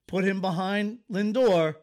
put 0.07 0.25
him 0.25 0.41
behind 0.43 0.99
Lindor, 1.11 1.77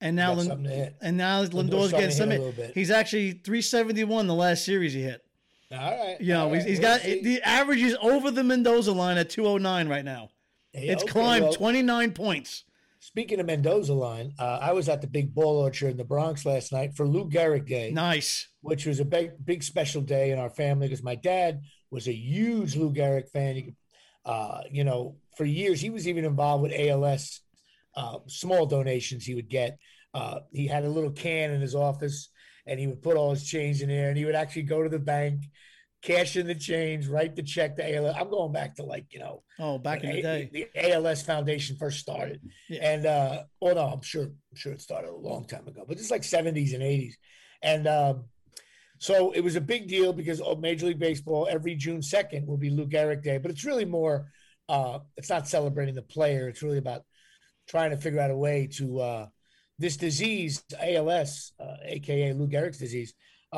and 0.00 0.16
now 0.16 0.30
got 0.30 0.38
Lin- 0.38 0.46
something 0.48 0.64
to 0.70 0.70
hit. 0.74 0.96
and 1.00 1.16
now 1.16 1.44
Lindor's 1.44 1.90
starting 1.90 2.00
getting 2.10 2.16
some. 2.16 2.30
hit 2.30 2.40
a 2.40 2.52
bit. 2.52 2.72
He's 2.74 2.90
actually 2.90 3.32
three 3.32 3.62
seventy 3.62 4.02
one 4.02 4.26
the 4.26 4.34
last 4.34 4.64
series 4.64 4.92
he 4.92 5.02
hit. 5.02 5.24
All 5.72 5.78
right, 5.78 6.20
You 6.20 6.34
know, 6.34 6.50
right, 6.50 6.62
he's 6.64 6.78
we'll 6.80 6.88
got 6.88 7.00
see. 7.00 7.22
the 7.22 7.42
average 7.42 7.80
is 7.82 7.96
over 8.02 8.30
the 8.30 8.44
Mendoza 8.44 8.92
line 8.92 9.16
at 9.18 9.30
two 9.30 9.46
oh 9.46 9.58
nine 9.58 9.88
right 9.88 10.04
now. 10.04 10.30
Yeah, 10.74 10.92
It's 10.92 11.02
okay, 11.02 11.12
climbed 11.12 11.44
well, 11.44 11.52
twenty 11.54 11.82
nine 11.82 12.12
points. 12.12 12.64
Speaking 13.00 13.40
of 13.40 13.46
Mendoza 13.46 13.94
line, 13.94 14.32
uh, 14.38 14.58
I 14.62 14.72
was 14.72 14.88
at 14.88 15.00
the 15.00 15.08
Big 15.08 15.34
Ball 15.34 15.56
Orchard 15.56 15.90
in 15.90 15.96
the 15.96 16.04
Bronx 16.04 16.46
last 16.46 16.70
night 16.72 16.94
for 16.94 17.04
Lou 17.06 17.28
Gehrig 17.28 17.66
Day, 17.66 17.90
Nice. 17.90 18.46
which 18.60 18.86
was 18.86 19.00
a 19.00 19.04
big, 19.04 19.32
big 19.44 19.64
special 19.64 20.00
day 20.02 20.30
in 20.30 20.38
our 20.38 20.48
family 20.50 20.86
because 20.86 21.02
my 21.02 21.16
dad 21.16 21.62
was 21.90 22.06
a 22.06 22.12
huge 22.12 22.76
Lou 22.76 22.92
Gehrig 22.92 23.28
fan. 23.28 23.56
You, 23.56 23.62
could, 23.64 23.76
uh, 24.24 24.60
you 24.70 24.84
know, 24.84 25.16
for 25.36 25.44
years 25.44 25.80
he 25.80 25.90
was 25.90 26.06
even 26.06 26.24
involved 26.24 26.62
with 26.62 26.72
ALS. 26.78 27.40
Uh, 27.96 28.18
small 28.28 28.66
donations 28.66 29.24
he 29.24 29.34
would 29.34 29.48
get. 29.48 29.78
Uh, 30.14 30.40
he 30.52 30.66
had 30.68 30.84
a 30.84 30.88
little 30.88 31.10
can 31.10 31.50
in 31.50 31.60
his 31.60 31.74
office, 31.74 32.28
and 32.66 32.78
he 32.78 32.86
would 32.86 33.02
put 33.02 33.16
all 33.16 33.30
his 33.30 33.44
change 33.46 33.82
in 33.82 33.88
there, 33.88 34.08
and 34.08 34.18
he 34.18 34.24
would 34.24 34.34
actually 34.34 34.62
go 34.62 34.82
to 34.82 34.88
the 34.88 34.98
bank, 34.98 35.44
cash 36.02 36.36
in 36.36 36.46
the 36.46 36.54
change, 36.54 37.06
write 37.06 37.36
the 37.36 37.42
check 37.42 37.76
to 37.76 37.94
ALS. 37.96 38.14
I'm 38.18 38.30
going 38.30 38.52
back 38.52 38.76
to 38.76 38.82
like 38.84 39.06
you 39.10 39.20
know 39.20 39.42
Oh, 39.58 39.78
back 39.78 40.02
in 40.04 40.10
the 40.12 40.22
day. 40.22 40.50
the 40.52 40.92
ALS 40.92 41.22
Foundation 41.22 41.76
first 41.76 42.00
started. 42.00 42.40
Yeah. 42.68 42.80
And 42.92 43.06
uh 43.06 43.42
oh 43.60 43.72
no, 43.72 43.86
I'm 43.86 44.02
sure 44.02 44.24
I'm 44.24 44.56
sure 44.56 44.72
it 44.72 44.80
started 44.80 45.10
a 45.10 45.16
long 45.16 45.46
time 45.46 45.66
ago, 45.68 45.84
but 45.86 45.98
it's 45.98 46.10
like 46.10 46.22
70s 46.22 46.74
and 46.74 46.82
80s. 46.82 47.14
And 47.62 47.86
um 47.86 48.24
so 48.98 49.32
it 49.32 49.40
was 49.40 49.56
a 49.56 49.60
big 49.60 49.88
deal 49.88 50.12
because 50.12 50.40
oh, 50.40 50.54
Major 50.56 50.86
League 50.86 50.98
Baseball 51.00 51.48
every 51.50 51.74
June 51.74 52.00
2nd 52.00 52.46
will 52.46 52.56
be 52.56 52.70
Lou 52.70 52.86
Gehrig 52.86 53.22
Day, 53.22 53.38
but 53.38 53.50
it's 53.50 53.64
really 53.64 53.84
more 53.84 54.26
uh 54.68 55.00
it's 55.16 55.30
not 55.30 55.48
celebrating 55.48 55.94
the 55.94 56.02
player, 56.02 56.48
it's 56.48 56.62
really 56.62 56.78
about 56.78 57.02
trying 57.68 57.90
to 57.90 57.96
figure 57.96 58.20
out 58.20 58.30
a 58.30 58.36
way 58.36 58.68
to 58.78 59.00
uh 59.00 59.26
this 59.82 59.96
disease, 60.08 60.62
ALS, 60.80 61.52
uh, 61.64 61.76
aka 61.94 62.32
Lou 62.38 62.48
Gehrig's 62.54 62.78
disease. 62.86 63.10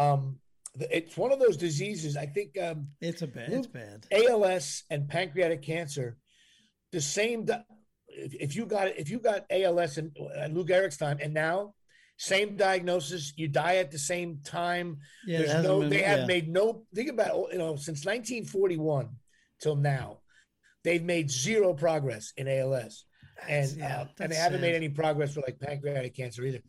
Um 0.03 0.21
it's 0.99 1.17
one 1.25 1.31
of 1.35 1.39
those 1.45 1.57
diseases, 1.69 2.17
I 2.25 2.27
think 2.37 2.51
um 2.67 2.79
It's 3.09 3.23
a 3.23 3.31
bad. 3.37 3.49
It's 3.57 3.69
bad. 3.81 3.99
ALS 4.21 4.67
and 4.93 5.01
pancreatic 5.15 5.63
cancer, 5.73 6.09
the 6.97 7.01
same. 7.19 7.39
di- 7.49 7.65
If, 8.47 8.51
you 8.57 8.65
got 8.75 8.87
if 9.03 9.09
you 9.13 9.19
got 9.31 9.41
ALS 9.59 9.93
and 10.01 10.09
uh, 10.19 10.47
Lou 10.55 10.65
Gehrig's 10.71 10.97
time, 11.05 11.19
and 11.25 11.33
now 11.47 11.57
same 12.33 12.51
diagnosis, 12.67 13.25
you 13.41 13.47
die 13.65 13.77
at 13.85 13.91
the 13.95 14.03
same 14.13 14.31
time. 14.61 14.89
Yeah, 15.27 15.39
There's 15.41 15.65
no, 15.71 15.75
been- 15.81 15.91
they 15.95 16.03
have 16.13 16.21
yeah. 16.25 16.33
made 16.35 16.47
no. 16.59 16.65
Think 16.97 17.11
about 17.17 17.35
you 17.53 17.59
know 17.63 17.73
since 17.87 18.01
1941 18.07 19.09
till 19.63 19.77
now, 19.97 20.09
they've 20.85 21.07
made 21.15 21.29
zero 21.47 21.69
progress 21.85 22.25
in 22.41 22.45
ALS, 22.57 22.95
and 23.49 23.77
yeah, 23.77 24.01
uh, 24.01 24.07
and 24.21 24.33
they 24.33 24.37
haven't 24.37 24.61
made 24.61 24.75
any 24.75 24.89
progress 24.89 25.35
for 25.35 25.41
like 25.41 25.59
pancreatic 25.61 26.15
cancer 26.15 26.45
either. 26.45 26.61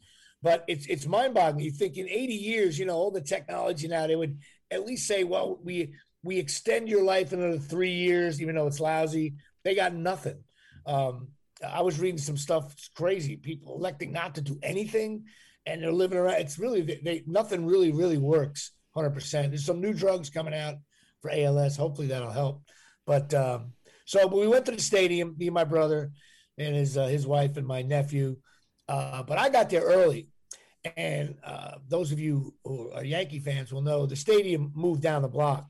But 0.42 0.64
it's 0.68 0.86
it's 0.88 1.06
mind 1.06 1.34
boggling. 1.34 1.66
You 1.66 1.72
think 1.72 1.98
in 1.98 2.08
80 2.08 2.34
years, 2.34 2.78
you 2.80 2.86
know, 2.86 2.96
all 2.96 3.12
the 3.12 3.22
technology 3.22 3.88
now, 3.88 4.08
they 4.08 4.16
would 4.16 4.38
at 4.72 4.86
least 4.86 5.08
say, 5.08 5.24
well, 5.24 5.60
we 5.64 5.94
we 6.24 6.38
extend 6.38 6.90
your 6.90 7.04
life 7.04 7.34
another 7.34 7.60
three 7.60 7.94
years, 7.94 8.42
even 8.42 8.56
though 8.56 8.68
it's 8.68 8.80
lousy. 8.80 9.36
They 9.64 9.76
got 9.76 9.94
nothing. 9.94 10.44
Um, 10.86 11.30
I 11.68 11.82
was 11.82 12.00
reading 12.00 12.18
some 12.18 12.38
stuff. 12.38 12.74
It's 12.74 12.90
crazy. 12.90 13.38
People 13.38 13.76
electing 13.76 14.12
not 14.12 14.36
to 14.36 14.42
do 14.42 14.60
anything, 14.62 15.26
and 15.66 15.82
they're 15.82 15.92
living 15.92 16.18
around. 16.18 16.42
It's 16.42 16.60
really 16.60 16.82
they, 16.82 17.00
they 17.04 17.24
nothing 17.26 17.66
really 17.66 17.92
really 17.92 18.18
works 18.18 18.72
100. 18.94 19.14
percent 19.14 19.52
There's 19.52 19.66
some 19.66 19.82
new 19.82 19.94
drugs 19.94 20.30
coming 20.30 20.54
out 20.54 20.76
for 21.22 21.32
ALS. 21.32 21.78
Hopefully 21.78 22.08
that'll 22.08 22.32
help. 22.32 22.64
But 23.06 23.34
um, 23.34 23.74
so 24.06 24.28
we 24.28 24.48
went 24.48 24.66
to 24.66 24.72
the 24.72 24.82
stadium, 24.82 25.36
me 25.38 25.48
and 25.48 25.54
my 25.54 25.64
brother, 25.64 26.12
and 26.58 26.76
his 26.76 26.98
uh, 26.98 27.06
his 27.08 27.26
wife 27.28 27.58
and 27.58 27.66
my 27.68 27.82
nephew. 27.82 28.38
Uh, 28.88 29.24
but 29.24 29.38
I 29.38 29.50
got 29.50 29.70
there 29.70 29.82
early, 29.82 30.30
and 30.96 31.36
uh, 31.44 31.76
those 31.88 32.12
of 32.12 32.20
you 32.20 32.54
who 32.64 32.92
are 32.92 33.04
Yankee 33.04 33.40
fans 33.40 33.72
will 33.74 33.82
know 33.82 34.06
the 34.06 34.16
stadium 34.16 34.72
moved 34.76 35.02
down 35.02 35.22
the 35.24 35.28
block 35.28 35.68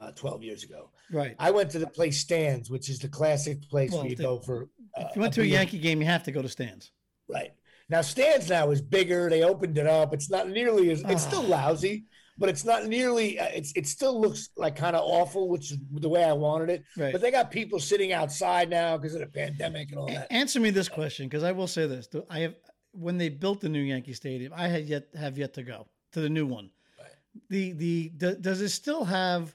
uh, 0.00 0.12
12 0.12 0.42
years 0.44 0.62
ago. 0.64 0.90
Right. 1.10 1.34
I 1.38 1.50
went 1.50 1.70
to 1.72 1.78
the 1.78 1.86
place 1.86 2.20
Stan's, 2.20 2.70
which 2.70 2.88
is 2.88 2.98
the 3.00 3.08
classic 3.08 3.68
place 3.68 3.90
Well, 3.92 4.02
where 4.02 4.10
you 4.10 4.16
the- 4.16 4.22
go 4.22 4.38
for. 4.38 4.68
Uh, 4.96 5.04
If 5.10 5.16
you 5.16 5.22
went 5.22 5.34
to 5.34 5.40
a 5.40 5.44
beer. 5.44 5.52
Yankee 5.54 5.78
game, 5.78 6.00
you 6.00 6.06
have 6.06 6.22
to 6.24 6.32
go 6.32 6.40
to 6.42 6.48
Stan's. 6.48 6.90
Right. 7.28 7.50
Now, 7.88 8.00
Stan's 8.00 8.48
now 8.48 8.70
is 8.70 8.80
bigger. 8.82 9.28
They 9.30 9.42
opened 9.42 9.76
it 9.78 9.86
up. 9.86 10.12
It's 10.14 10.30
not 10.30 10.48
nearly 10.48 10.90
as, 10.90 11.02
it's 11.02 11.22
still 11.22 11.44
Ah. 11.52 11.66
lousy, 11.66 12.04
but 12.38 12.48
it's 12.48 12.64
not 12.64 12.86
nearly, 12.86 13.38
uh, 13.38 13.46
it's 13.46 13.72
it 13.74 13.86
still 13.86 14.20
looks 14.20 14.50
like 14.56 14.76
kind 14.76 14.94
of 14.94 15.02
awful, 15.04 15.48
which 15.48 15.72
is 15.72 15.78
the 15.92 16.08
way 16.08 16.24
I 16.24 16.32
wanted 16.32 16.70
it. 16.70 16.84
Right. 16.96 17.12
But 17.12 17.20
they 17.20 17.30
got 17.30 17.50
people 17.50 17.80
sitting 17.80 18.12
outside 18.12 18.68
now 18.68 18.96
because 18.96 19.14
of 19.14 19.20
the 19.20 19.26
pandemic 19.26 19.90
and 19.90 19.98
all 19.98 20.08
that. 20.08 20.30
Answer 20.30 20.60
me 20.60 20.70
this 20.70 20.88
question, 20.88 21.26
because 21.26 21.42
I 21.42 21.52
will 21.52 21.66
say 21.66 21.86
this: 21.86 22.08
I 22.28 22.40
have 22.40 22.54
when 22.92 23.18
they 23.18 23.28
built 23.28 23.60
the 23.60 23.68
new 23.68 23.80
Yankee 23.80 24.12
Stadium, 24.12 24.52
I 24.54 24.68
had 24.68 24.86
yet 24.86 25.08
have 25.18 25.38
yet 25.38 25.54
to 25.54 25.62
go 25.62 25.86
to 26.12 26.20
the 26.20 26.28
new 26.28 26.46
one. 26.46 26.70
Right. 26.98 27.10
The 27.48 27.72
the 27.72 28.08
do- 28.16 28.36
does 28.36 28.60
it 28.60 28.70
still 28.70 29.04
have? 29.04 29.54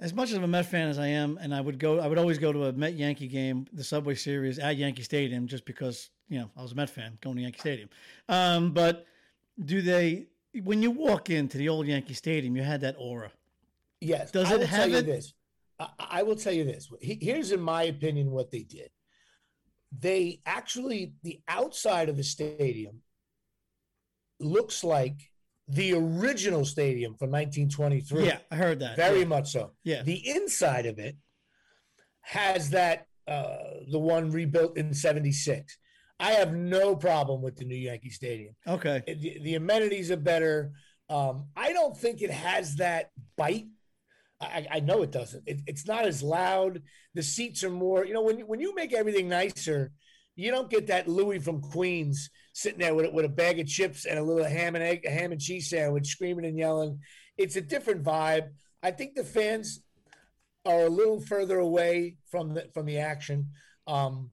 As 0.00 0.14
much 0.14 0.30
of 0.30 0.40
a 0.44 0.46
Met 0.46 0.66
fan 0.66 0.88
as 0.88 0.96
I 0.96 1.08
am, 1.08 1.38
and 1.42 1.52
I 1.52 1.60
would 1.60 1.80
go, 1.80 1.98
I 1.98 2.06
would 2.06 2.18
always 2.18 2.38
go 2.38 2.52
to 2.52 2.66
a 2.66 2.72
Met 2.72 2.94
Yankee 2.94 3.26
game, 3.26 3.66
the 3.72 3.82
Subway 3.82 4.14
Series 4.14 4.60
at 4.60 4.76
Yankee 4.76 5.02
Stadium, 5.02 5.48
just 5.48 5.64
because 5.64 6.10
you 6.28 6.38
know 6.38 6.48
I 6.56 6.62
was 6.62 6.70
a 6.70 6.76
Met 6.76 6.90
fan 6.90 7.18
going 7.20 7.34
to 7.34 7.42
Yankee 7.42 7.58
Stadium. 7.58 7.88
Um, 8.28 8.70
but 8.70 9.06
do 9.64 9.82
they 9.82 10.28
when 10.62 10.82
you 10.82 10.90
walk 10.90 11.30
into 11.30 11.58
the 11.58 11.68
old 11.68 11.86
Yankee 11.86 12.14
Stadium, 12.14 12.56
you 12.56 12.62
had 12.62 12.80
that 12.82 12.96
aura. 12.98 13.32
Yes. 14.00 14.30
Does 14.30 14.50
I 14.50 14.54
it 14.54 14.58
will 14.58 14.66
have 14.66 14.80
tell 14.80 14.88
you 14.88 14.96
it? 14.98 15.06
this. 15.06 15.34
I, 15.78 15.88
I 15.98 16.22
will 16.22 16.36
tell 16.36 16.52
you 16.52 16.64
this. 16.64 16.90
Here's, 17.00 17.52
in 17.52 17.60
my 17.60 17.84
opinion, 17.84 18.30
what 18.30 18.50
they 18.50 18.62
did. 18.62 18.90
They 19.98 20.40
actually, 20.44 21.14
the 21.22 21.40
outside 21.48 22.08
of 22.08 22.16
the 22.16 22.24
stadium 22.24 23.00
looks 24.38 24.84
like 24.84 25.30
the 25.68 25.94
original 25.94 26.64
stadium 26.64 27.14
from 27.14 27.30
1923. 27.30 28.26
Yeah, 28.26 28.38
I 28.50 28.56
heard 28.56 28.80
that. 28.80 28.96
Very 28.96 29.20
yeah. 29.20 29.26
much 29.26 29.50
so. 29.50 29.72
Yeah. 29.84 30.02
The 30.02 30.28
inside 30.28 30.86
of 30.86 30.98
it 30.98 31.16
has 32.22 32.70
that, 32.70 33.06
uh, 33.26 33.56
the 33.90 33.98
one 33.98 34.30
rebuilt 34.30 34.76
in 34.76 34.94
76. 34.94 35.76
I 36.20 36.32
have 36.32 36.52
no 36.54 36.96
problem 36.96 37.42
with 37.42 37.56
the 37.56 37.64
new 37.64 37.76
Yankee 37.76 38.10
Stadium 38.10 38.54
Okay. 38.66 39.02
the, 39.06 39.38
the 39.42 39.54
amenities 39.54 40.10
are 40.10 40.16
better. 40.16 40.72
Um, 41.08 41.46
I 41.56 41.72
don't 41.72 41.96
think 41.96 42.22
it 42.22 42.30
has 42.30 42.76
that 42.76 43.10
bite. 43.36 43.66
I, 44.40 44.66
I 44.70 44.80
know 44.80 45.02
it 45.02 45.10
doesn't. 45.10 45.44
It, 45.46 45.60
it's 45.66 45.86
not 45.86 46.04
as 46.06 46.22
loud. 46.22 46.82
The 47.14 47.22
seats 47.22 47.64
are 47.64 47.70
more. 47.70 48.04
You 48.04 48.14
know, 48.14 48.22
when 48.22 48.38
you- 48.38 48.46
when 48.46 48.60
you 48.60 48.74
make 48.74 48.92
everything 48.92 49.28
nicer, 49.28 49.92
you 50.36 50.50
don't 50.50 50.70
get 50.70 50.86
that 50.88 51.08
Louis 51.08 51.38
from 51.40 51.60
Queens 51.60 52.30
sitting 52.52 52.78
there 52.78 52.94
with, 52.94 53.06
a- 53.06 53.10
with 53.10 53.24
a 53.24 53.28
bag 53.28 53.58
of 53.58 53.66
chips 53.66 54.04
and 54.04 54.18
a 54.18 54.22
little 54.22 54.44
ham 54.44 54.74
and 54.76 54.84
egg, 54.84 55.04
a 55.06 55.10
ham 55.10 55.32
and 55.32 55.40
cheese 55.40 55.68
sandwich, 55.70 56.06
screaming 56.08 56.44
and 56.44 56.58
yelling. 56.58 57.00
It's 57.36 57.56
a 57.56 57.60
different 57.60 58.02
vibe. 58.04 58.48
I 58.82 58.90
think 58.92 59.14
the 59.14 59.24
fans 59.24 59.82
are 60.64 60.82
a 60.82 60.88
little 60.90 61.20
further 61.20 61.58
away 61.58 62.16
from 62.30 62.54
the 62.54 62.68
from 62.74 62.86
the 62.86 62.98
action. 62.98 63.50
Um, 63.86 64.30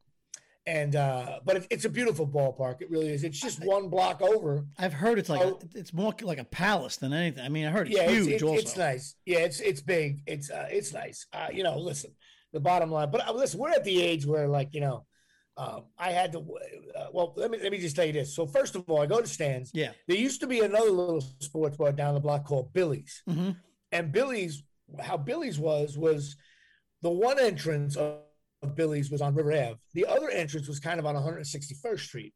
and 0.68 0.96
uh, 0.96 1.40
but 1.46 1.58
it, 1.58 1.68
it's 1.70 1.86
a 1.86 1.90
beautiful 1.90 2.28
ballpark. 2.28 2.82
It 2.82 2.90
really 2.90 3.10
is. 3.10 3.24
It's 3.24 3.40
just 3.40 3.64
one 3.64 3.90
block 3.90 4.22
over. 4.22 4.66
I've 4.80 4.94
heard 4.94 5.20
it's 5.20 5.30
like 5.30 5.42
Oh. 5.42 5.60
A, 5.62 5.78
it's 5.78 5.94
more 5.94 6.14
like 6.22 6.40
a 6.40 6.44
palace 6.46 6.98
than 6.98 7.14
anything 7.14 7.44
i 7.44 7.50
mean 7.50 7.66
i 7.66 7.70
heard 7.70 7.88
it's 7.88 7.98
yeah, 7.98 8.10
huge. 8.10 8.42
it's, 8.42 8.44
it's, 8.44 8.78
nice. 8.78 9.16
Yeah, 9.26 9.40
it's 9.40 9.60
it's 9.60 9.82
big. 9.82 10.22
It's 10.26 10.50
uh, 10.50 10.68
it's 10.72 10.94
nice. 10.94 11.28
Uh, 11.34 11.48
you 11.54 11.64
know, 11.64 11.78
listen, 11.78 12.12
the 12.54 12.60
bottom 12.60 12.92
line. 12.92 13.12
But 13.12 13.28
uh, 13.28 13.34
listen, 13.34 13.60
we're 13.60 13.72
at 13.72 13.84
the 13.84 14.02
age 14.02 14.26
where, 14.26 14.48
like, 14.48 14.74
you 14.74 14.82
know, 14.82 15.06
um, 15.58 15.84
I 15.98 16.12
had 16.12 16.32
to. 16.34 16.40
Uh, 16.40 17.08
well, 17.14 17.34
let 17.38 17.52
me 17.52 17.60
let 17.62 17.72
me 17.72 17.78
just 17.78 17.96
tell 17.96 18.06
you 18.06 18.14
this. 18.14 18.36
So 18.36 18.46
first 18.48 18.76
of 18.76 18.90
all, 18.90 19.02
I 19.02 19.06
go 19.06 19.22
to 19.22 19.28
Stan's. 19.28 19.72
Yeah. 19.74 19.92
There 20.08 20.18
used 20.18 20.42
to 20.42 20.48
be 20.48 20.62
another 20.62 20.90
little 20.90 21.22
sports 21.40 21.78
bar 21.78 21.92
down 21.92 22.14
the 22.14 22.20
block 22.20 22.46
called 22.46 22.74
Billy's, 22.74 23.22
hmm 23.28 23.52
and 23.92 24.12
Billy's. 24.12 24.64
How 25.02 25.18
Billy's 25.18 25.58
was 25.60 25.98
was 25.98 26.36
the 27.02 27.10
one 27.10 27.40
entrance 27.40 27.96
of, 27.96 28.20
of 28.66 28.76
Billy's 28.76 29.12
was 29.12 29.22
on 29.22 29.36
River 29.36 29.52
Ave. 29.54 29.78
The 29.94 30.06
other 30.06 30.30
entrance 30.30 30.68
was 30.68 30.80
kind 30.80 31.00
of 31.00 31.06
on 31.06 31.16
161st 31.16 32.00
Street. 32.00 32.34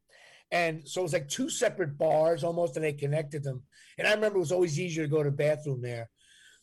And 0.52 0.86
so 0.86 1.00
it 1.00 1.04
was 1.04 1.12
like 1.12 1.28
two 1.28 1.48
separate 1.48 1.96
bars 1.96 2.42
almost, 2.42 2.76
and 2.76 2.84
they 2.84 2.92
connected 2.92 3.44
them. 3.44 3.62
And 3.98 4.06
I 4.06 4.14
remember 4.14 4.36
it 4.36 4.40
was 4.40 4.52
always 4.52 4.80
easier 4.80 5.04
to 5.04 5.10
go 5.10 5.22
to 5.22 5.30
the 5.30 5.36
bathroom 5.36 5.80
there. 5.80 6.10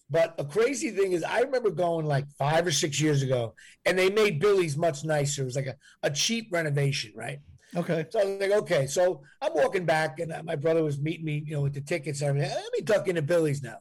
But 0.10 0.36
a 0.38 0.46
crazy 0.46 0.92
thing 0.92 1.12
is, 1.12 1.24
I 1.24 1.42
remember 1.42 1.70
going 1.70 2.06
like 2.06 2.30
five 2.38 2.66
or 2.66 2.72
six 2.72 3.00
years 3.00 3.22
ago, 3.22 3.54
and 3.86 3.98
they 3.98 4.10
made 4.10 4.40
Billy's 4.40 4.78
much 4.78 5.04
nicer. 5.04 5.42
It 5.42 5.46
was 5.46 5.56
like 5.56 5.68
a, 5.68 5.76
a 6.04 6.10
cheap 6.10 6.48
renovation, 6.52 7.12
right? 7.16 7.40
Okay. 7.76 8.06
So 8.10 8.22
I 8.22 8.26
was 8.26 8.40
like, 8.40 8.52
okay. 8.52 8.88
So 8.88 9.22
I'm 9.42 9.54
walking 9.54 9.86
back, 9.86 10.20
and 10.20 10.34
my 10.46 10.56
brother 10.56 10.84
was 10.84 11.00
meeting 11.00 11.26
me, 11.26 11.44
you 11.46 11.56
know, 11.56 11.62
with 11.62 11.74
the 11.74 11.82
tickets 11.82 12.22
and 12.22 12.30
everything. 12.30 12.50
Let 12.50 12.74
me 12.74 12.82
duck 12.82 13.08
into 13.08 13.22
Billy's 13.22 13.62
now. 13.62 13.80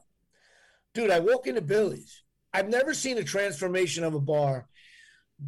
Dude, 0.93 1.11
I 1.11 1.19
walk 1.19 1.47
into 1.47 1.61
Billy's. 1.61 2.23
I've 2.53 2.69
never 2.69 2.93
seen 2.93 3.17
a 3.17 3.23
transformation 3.23 4.03
of 4.03 4.13
a 4.13 4.19
bar. 4.19 4.67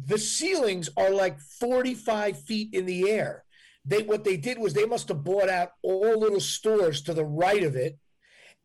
The 0.06 0.18
ceilings 0.18 0.88
are 0.96 1.10
like 1.10 1.40
45 1.40 2.42
feet 2.44 2.74
in 2.74 2.86
the 2.86 3.10
air. 3.10 3.44
They 3.84 4.02
what 4.02 4.24
they 4.24 4.36
did 4.36 4.58
was 4.58 4.72
they 4.74 4.84
must 4.86 5.08
have 5.08 5.24
bought 5.24 5.48
out 5.48 5.70
all 5.82 6.18
little 6.18 6.40
stores 6.40 7.02
to 7.02 7.14
the 7.14 7.24
right 7.24 7.62
of 7.62 7.76
it. 7.76 7.98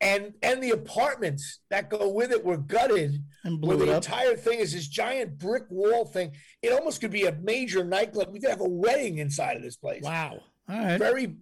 And 0.02 0.34
and 0.44 0.62
the 0.62 0.72
apartments 0.72 1.60
that 1.70 1.90
go 1.90 2.10
with 2.10 2.32
it 2.32 2.44
were 2.44 2.58
gutted 2.58 3.24
And 3.46 3.62
where 3.62 3.78
blew 3.78 3.86
it 3.86 3.88
the 3.88 3.92
up. 3.94 4.04
entire 4.04 4.36
thing 4.36 4.60
is 4.60 4.74
this 4.74 4.88
giant 4.88 5.38
brick 5.40 5.64
wall 5.70 6.06
thing. 6.06 6.34
It 6.62 6.74
almost 6.74 7.00
could 7.00 7.12
be 7.12 7.26
a 7.26 7.32
major 7.32 7.84
nightclub. 7.84 8.30
We 8.32 8.40
could 8.42 8.50
have 8.50 8.60
a 8.60 8.68
wedding 8.70 9.20
inside 9.20 9.56
of 9.56 9.64
this 9.64 9.78
place. 9.78 10.04
Wow. 10.04 10.42
All 10.70 10.78
right. 10.78 10.98
Very 10.98 11.36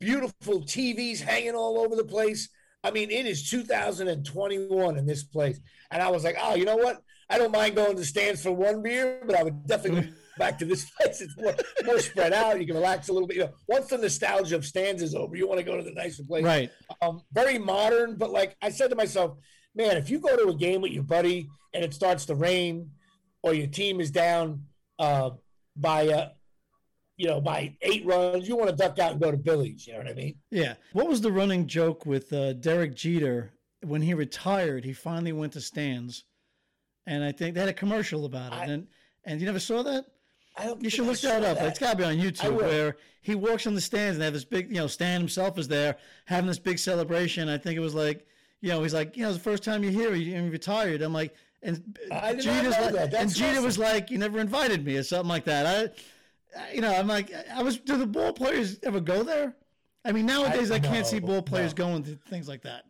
beautiful 0.00 0.62
TVs 0.62 1.20
hanging 1.20 1.54
all 1.54 1.78
over 1.78 1.94
the 1.94 2.04
place. 2.04 2.48
I 2.82 2.90
mean, 2.90 3.10
it 3.10 3.26
is 3.26 3.48
2021 3.48 4.96
in 4.98 5.06
this 5.06 5.22
place. 5.22 5.60
And 5.90 6.02
I 6.02 6.10
was 6.10 6.24
like, 6.24 6.36
oh, 6.40 6.54
you 6.56 6.64
know 6.64 6.76
what? 6.76 7.02
I 7.30 7.38
don't 7.38 7.52
mind 7.52 7.76
going 7.76 7.96
to 7.96 8.04
Stan's 8.04 8.42
for 8.42 8.52
one 8.52 8.82
beer, 8.82 9.22
but 9.24 9.36
I 9.36 9.42
would 9.44 9.66
definitely 9.66 10.02
go 10.02 10.08
back 10.38 10.58
to 10.58 10.64
this 10.64 10.90
place. 10.90 11.20
It's 11.20 11.36
more, 11.38 11.54
more 11.84 11.98
spread 12.00 12.32
out. 12.32 12.60
You 12.60 12.66
can 12.66 12.74
relax 12.76 13.08
a 13.08 13.12
little 13.12 13.28
bit. 13.28 13.36
You 13.36 13.44
know, 13.44 13.52
once 13.68 13.86
the 13.88 13.98
nostalgia 13.98 14.56
of 14.56 14.64
Stan's 14.66 15.00
is 15.02 15.14
over, 15.14 15.36
you 15.36 15.46
want 15.48 15.58
to 15.60 15.64
go 15.64 15.76
to 15.76 15.82
the 15.82 15.92
nicer 15.92 16.24
place 16.24 16.44
Right. 16.44 16.70
um, 17.00 17.22
very 17.32 17.56
modern. 17.58 18.16
But 18.16 18.30
like 18.32 18.56
I 18.60 18.70
said 18.70 18.90
to 18.90 18.96
myself, 18.96 19.38
man, 19.76 19.96
if 19.96 20.10
you 20.10 20.18
go 20.18 20.36
to 20.36 20.48
a 20.50 20.54
game 20.54 20.80
with 20.82 20.92
your 20.92 21.04
buddy 21.04 21.48
and 21.72 21.84
it 21.84 21.94
starts 21.94 22.26
to 22.26 22.34
rain, 22.34 22.90
or 23.42 23.54
your 23.54 23.68
team 23.68 24.00
is 24.00 24.10
down 24.10 24.64
uh, 24.98 25.30
by 25.76 26.08
uh, 26.08 26.28
you 27.16 27.26
know 27.28 27.40
by 27.40 27.74
eight 27.82 28.04
runs, 28.04 28.48
you 28.48 28.56
want 28.56 28.68
to 28.70 28.76
duck 28.76 28.98
out 28.98 29.12
and 29.12 29.20
go 29.20 29.30
to 29.30 29.36
Billy's. 29.36 29.86
You 29.86 29.92
know 29.94 30.00
what 30.00 30.08
I 30.08 30.14
mean? 30.14 30.34
Yeah. 30.50 30.74
What 30.92 31.06
was 31.08 31.20
the 31.20 31.32
running 31.32 31.66
joke 31.66 32.04
with 32.04 32.32
uh, 32.32 32.54
Derek 32.54 32.94
Jeter 32.96 33.52
when 33.82 34.02
he 34.02 34.14
retired? 34.14 34.84
He 34.84 34.92
finally 34.92 35.32
went 35.32 35.52
to 35.54 35.60
Stan's, 35.60 36.24
and 37.10 37.24
I 37.24 37.32
think 37.32 37.54
they 37.54 37.60
had 37.60 37.68
a 37.68 37.74
commercial 37.74 38.24
about 38.24 38.52
it. 38.52 38.56
I- 38.56 38.64
and 38.64 38.86
and 39.24 39.40
you 39.40 39.46
never 39.46 39.60
saw 39.60 39.82
that? 39.82 40.06
I 40.56 40.64
don't. 40.66 40.82
You 40.82 40.90
should 40.90 41.06
look 41.06 41.22
I 41.24 41.40
that 41.40 41.44
up. 41.44 41.58
It's 41.68 41.78
got 41.78 41.92
to 41.92 41.96
be 41.98 42.04
on 42.04 42.16
YouTube 42.16 42.56
where 42.56 42.96
he 43.22 43.34
walks 43.34 43.66
on 43.66 43.74
the 43.74 43.80
stands 43.80 44.16
and 44.16 44.20
they 44.22 44.24
have 44.24 44.34
this 44.34 44.44
big, 44.44 44.68
you 44.68 44.76
know, 44.76 44.86
Stan 44.86 45.20
himself 45.20 45.58
is 45.58 45.68
there 45.68 45.96
having 46.24 46.48
this 46.48 46.58
big 46.58 46.78
celebration. 46.78 47.48
I 47.48 47.56
think 47.58 47.76
it 47.76 47.80
was 47.80 47.94
like, 47.94 48.26
you 48.60 48.70
know, 48.70 48.82
he's 48.82 48.94
like, 48.94 49.16
you 49.16 49.22
know, 49.22 49.28
it's 49.28 49.38
the 49.38 49.44
first 49.44 49.62
time 49.62 49.82
you're 49.82 49.92
here, 49.92 50.14
you 50.14 50.36
you 50.42 50.50
retired. 50.50 51.02
I'm 51.02 51.12
like, 51.12 51.34
and 51.62 51.96
I 52.10 52.34
did 52.34 52.46
not 52.46 52.64
know 52.64 52.70
like, 52.70 52.92
that. 53.10 53.14
and 53.14 53.30
awesome. 53.30 53.64
was 53.64 53.78
like, 53.78 54.10
you 54.10 54.18
never 54.18 54.40
invited 54.40 54.84
me 54.84 54.96
or 54.96 55.02
something 55.02 55.28
like 55.28 55.44
that. 55.44 55.66
I, 55.66 55.84
I- 56.58 56.72
you 56.74 56.80
know, 56.80 56.92
I'm 56.92 57.06
like, 57.06 57.32
I 57.54 57.62
was. 57.62 57.78
Do 57.78 57.96
the 57.96 58.06
ball 58.06 58.32
players 58.32 58.78
ever 58.82 59.00
go 59.00 59.22
there? 59.22 59.54
I 60.04 60.10
mean, 60.12 60.26
nowadays 60.26 60.70
I, 60.72 60.80
can't 60.80 61.06
see 61.06 61.20
ball 61.20 61.42
players 61.42 61.72
no. 61.76 61.84
going 61.84 62.02
to 62.04 62.16
things 62.28 62.48
like 62.48 62.62
that. 62.62 62.84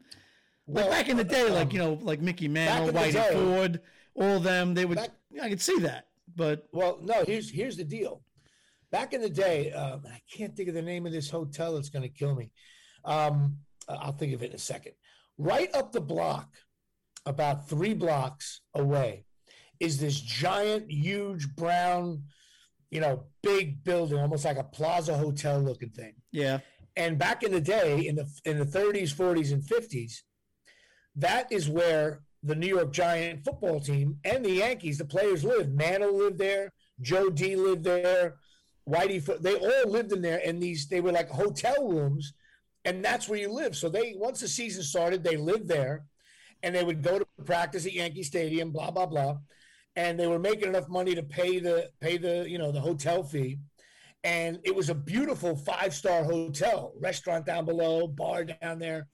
Like 0.67 0.77
Well, 0.85 0.89
back 0.91 1.09
in 1.11 1.17
the 1.19 1.25
day, 1.25 1.51
like 1.51 1.67
um, 1.67 1.71
you 1.73 1.79
know, 1.79 1.99
like 2.01 2.21
Mickey 2.21 2.49
Mantle, 2.49 2.95
Whitey 2.95 3.13
day- 3.13 3.31
Ford, 3.33 3.81
all 4.15 4.37
of 4.37 4.43
them, 4.43 4.75
they 4.75 4.85
would. 4.85 4.97
Back- 4.97 5.11
I 5.41 5.49
could 5.49 5.61
see 5.61 5.79
that, 5.81 6.09
but 6.37 6.69
Well, 6.73 6.99
no. 7.03 7.25
Here's 7.25 7.51
here's 7.51 7.77
the 7.77 7.85
deal. 7.85 8.23
Back 8.91 9.13
in 9.15 9.21
the 9.21 9.31
day, 9.31 9.71
um, 9.73 10.03
I 10.07 10.21
can't 10.31 10.57
think 10.57 10.69
of 10.69 10.75
the 10.75 10.83
name 10.83 11.07
of 11.07 11.13
this 11.13 11.31
hotel. 11.31 11.77
It's 11.77 11.89
going 11.91 12.03
to 12.03 12.09
kill 12.09 12.35
me. 12.35 12.51
Um, 13.05 13.59
I'll 13.89 14.13
think 14.13 14.35
of 14.35 14.43
it 14.43 14.51
in 14.51 14.57
a 14.57 14.59
second. 14.59 14.93
Right 15.39 15.73
up 15.75 15.93
the 15.93 16.01
block, 16.01 16.49
about 17.25 17.69
three 17.69 17.95
blocks 17.95 18.61
away, 18.75 19.25
is 19.79 19.99
this 20.01 20.21
giant, 20.21 20.91
huge 20.91 21.55
brown, 21.55 22.25
you 22.91 23.01
know, 23.01 23.25
big 23.43 23.85
building, 23.85 24.19
almost 24.19 24.45
like 24.45 24.59
a 24.59 24.65
plaza 24.65 25.17
hotel 25.17 25.61
looking 25.61 25.91
thing. 25.91 26.15
yeah, 26.33 26.59
And 26.97 27.17
back 27.17 27.43
in 27.45 27.53
the 27.53 27.61
day, 27.61 28.07
in 28.09 28.17
the 28.17 28.27
in 28.45 28.59
the 28.59 28.67
30s, 28.67 29.15
40s, 29.15 29.53
and 29.53 29.63
50s, 29.63 30.23
that 31.17 31.51
is 31.53 31.69
where 31.69 32.23
the 32.43 32.55
New 32.55 32.67
York 32.67 32.93
Giant 32.93 33.45
football 33.45 33.81
team 33.81 34.19
and 34.25 34.45
the 34.45 34.53
Yankees, 34.53 34.99
the 34.99 35.05
players 35.05 35.45
lived. 35.45 35.75
Mantle 35.75 36.17
lived 36.17 36.39
there, 36.39 36.73
Joe 37.01 37.31
D 37.31 37.57
lived 37.57 37.85
there, 37.85 38.37
Whitey, 38.89 39.25
they 39.41 39.57
all 39.57 39.91
lived 39.91 40.13
in 40.13 40.23
there, 40.23 40.41
and 40.45 40.63
these 40.63 40.89
they 40.89 41.01
were 41.01 41.13
like 41.13 41.29
hotel 41.29 41.89
rooms, 41.89 42.33
and 42.85 43.05
that's 43.05 43.29
where 43.29 43.39
you 43.39 43.53
live. 43.53 43.77
So 43.77 43.89
they 43.89 44.15
once 44.17 44.41
the 44.41 44.49
season 44.49 44.83
started, 44.83 45.23
they 45.23 45.37
lived 45.37 45.69
there, 45.69 46.05
and 46.63 46.75
they 46.75 46.85
would 46.85 47.03
go 47.03 47.19
to 47.19 47.27
practice 47.45 47.87
at 47.87 47.93
Yankee 47.93 48.23
Stadium, 48.23 48.73
blah 48.73 48.91
blah 48.91 49.07
blah, 49.07 49.37
and 49.97 50.19
they 50.19 50.27
were 50.27 50.39
making 50.39 50.69
enough 50.69 50.89
money 50.89 51.15
to 51.15 51.23
pay 51.23 51.59
the 51.59 51.91
pay 52.01 52.17
the 52.17 52.49
you 52.49 52.59
know 52.59 52.73
the 52.73 52.81
hotel 52.81 53.23
fee 53.23 53.59
and 54.25 54.59
it 54.65 54.75
was 54.75 54.91
a 54.91 54.95
beautiful 54.95 55.57
five 55.57 55.95
star 55.95 56.25
hotel, 56.25 56.93
restaurant 57.01 57.47
down 57.47 57.65
below, 57.65 58.07
bar 58.07 58.45
down 58.45 58.79
there. 58.79 59.09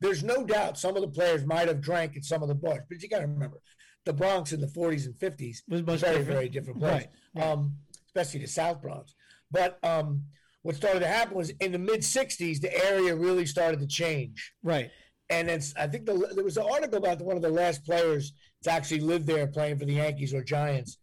There's 0.00 0.22
no 0.24 0.44
doubt 0.44 0.78
some 0.78 0.96
of 0.96 1.02
the 1.02 1.08
players 1.08 1.44
might 1.44 1.68
have 1.68 1.80
drank 1.80 2.16
at 2.16 2.24
some 2.24 2.42
of 2.42 2.48
the 2.48 2.54
bars, 2.54 2.80
but 2.88 3.02
you 3.02 3.08
got 3.08 3.18
to 3.20 3.26
remember 3.26 3.58
the 4.06 4.12
Bronx 4.14 4.52
in 4.52 4.60
the 4.60 4.66
40s 4.66 5.04
and 5.06 5.14
50s 5.14 5.58
was 5.68 5.82
very 5.82 6.18
different. 6.18 6.26
very 6.26 6.48
different 6.48 6.78
place, 6.80 7.06
Right. 7.34 7.42
Um, 7.46 7.74
especially 8.06 8.40
the 8.40 8.46
South 8.48 8.80
Bronx. 8.80 9.14
But 9.50 9.78
um, 9.84 10.22
what 10.62 10.74
started 10.76 11.00
to 11.00 11.06
happen 11.06 11.36
was 11.36 11.50
in 11.60 11.72
the 11.72 11.78
mid 11.78 12.00
60s, 12.00 12.60
the 12.60 12.74
area 12.86 13.14
really 13.14 13.44
started 13.44 13.78
to 13.80 13.86
change. 13.86 14.52
Right. 14.62 14.90
And 15.28 15.48
then 15.48 15.60
I 15.76 15.86
think 15.86 16.06
the, 16.06 16.32
there 16.34 16.42
was 16.44 16.56
an 16.56 16.66
article 16.70 16.98
about 16.98 17.20
one 17.20 17.36
of 17.36 17.42
the 17.42 17.50
last 17.50 17.84
players 17.84 18.32
to 18.64 18.70
actually 18.72 19.00
live 19.00 19.26
there 19.26 19.46
playing 19.46 19.78
for 19.78 19.84
the 19.84 19.94
Yankees 19.94 20.32
or 20.34 20.42
Giants. 20.42 20.96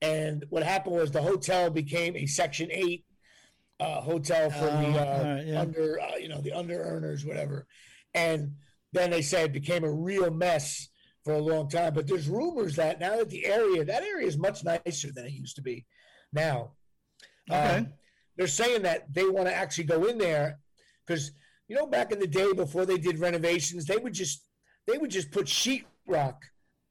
And 0.00 0.44
what 0.48 0.62
happened 0.62 0.96
was 0.96 1.10
the 1.10 1.20
hotel 1.22 1.70
became 1.70 2.14
a 2.16 2.26
Section 2.26 2.68
Eight 2.70 3.04
uh, 3.80 4.00
hotel 4.00 4.48
for 4.50 4.66
Oh, 4.66 4.80
the 4.80 4.98
uh, 4.98 5.22
right, 5.34 5.46
yeah. 5.46 5.60
under, 5.60 6.00
uh, 6.00 6.16
you 6.16 6.28
know, 6.28 6.40
the 6.40 6.52
under 6.52 6.80
earners, 6.82 7.24
whatever. 7.26 7.66
And 8.14 8.54
then 8.92 9.10
they 9.10 9.22
say 9.22 9.44
it 9.44 9.52
became 9.52 9.84
a 9.84 9.92
real 9.92 10.30
mess 10.30 10.88
for 11.24 11.34
a 11.34 11.40
long 11.40 11.68
time. 11.68 11.94
But 11.94 12.06
there's 12.06 12.28
rumors 12.28 12.76
that 12.76 13.00
now 13.00 13.16
that 13.16 13.30
the 13.30 13.46
area, 13.46 13.84
that 13.84 14.02
area 14.02 14.26
is 14.26 14.38
much 14.38 14.62
nicer 14.64 15.12
than 15.12 15.26
it 15.26 15.32
used 15.32 15.56
to 15.56 15.62
be 15.62 15.84
now. 16.32 16.72
Okay. 17.50 17.76
Um, 17.76 17.88
they're 18.36 18.46
saying 18.46 18.82
that 18.82 19.12
they 19.12 19.24
want 19.24 19.46
to 19.48 19.54
actually 19.54 19.84
go 19.84 20.04
in 20.06 20.18
there 20.18 20.58
because 21.06 21.32
you 21.68 21.76
know 21.76 21.86
back 21.86 22.12
in 22.12 22.18
the 22.18 22.26
day 22.26 22.52
before 22.52 22.86
they 22.86 22.98
did 22.98 23.18
renovations, 23.18 23.86
they 23.86 23.96
would 23.96 24.12
just 24.14 24.44
they 24.86 24.98
would 24.98 25.10
just 25.10 25.30
put 25.30 25.46
sheetrock 25.46 26.36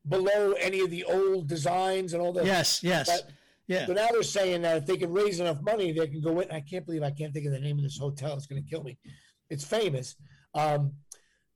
below 0.07 0.53
any 0.53 0.81
of 0.81 0.89
the 0.89 1.03
old 1.05 1.47
designs 1.47 2.13
and 2.13 2.21
all 2.21 2.33
the 2.33 2.45
yes, 2.45 2.83
yes. 2.83 3.07
But, 3.07 3.31
yeah. 3.67 3.85
So 3.85 3.93
now 3.93 4.07
they're 4.11 4.23
saying 4.23 4.63
that 4.63 4.77
if 4.77 4.85
they 4.85 4.97
can 4.97 5.11
raise 5.11 5.39
enough 5.39 5.61
money, 5.61 5.93
they 5.93 6.07
can 6.07 6.21
go 6.21 6.39
in. 6.41 6.51
I 6.51 6.59
can't 6.59 6.85
believe 6.85 7.03
I 7.03 7.11
can't 7.11 7.33
think 7.33 7.45
of 7.45 7.53
the 7.53 7.59
name 7.59 7.77
of 7.77 7.83
this 7.83 7.97
hotel. 7.97 8.35
It's 8.35 8.45
going 8.45 8.61
to 8.61 8.69
kill 8.69 8.83
me. 8.83 8.97
It's 9.49 9.63
famous. 9.63 10.15
Um, 10.53 10.93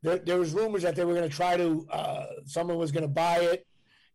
there, 0.03 0.17
there 0.19 0.37
was 0.37 0.53
rumors 0.53 0.83
that 0.83 0.95
they 0.95 1.05
were 1.05 1.13
going 1.13 1.29
to 1.29 1.35
try 1.35 1.57
to. 1.57 1.85
Uh, 1.91 2.25
someone 2.45 2.77
was 2.77 2.91
going 2.91 3.03
to 3.03 3.07
buy 3.09 3.37
it 3.39 3.65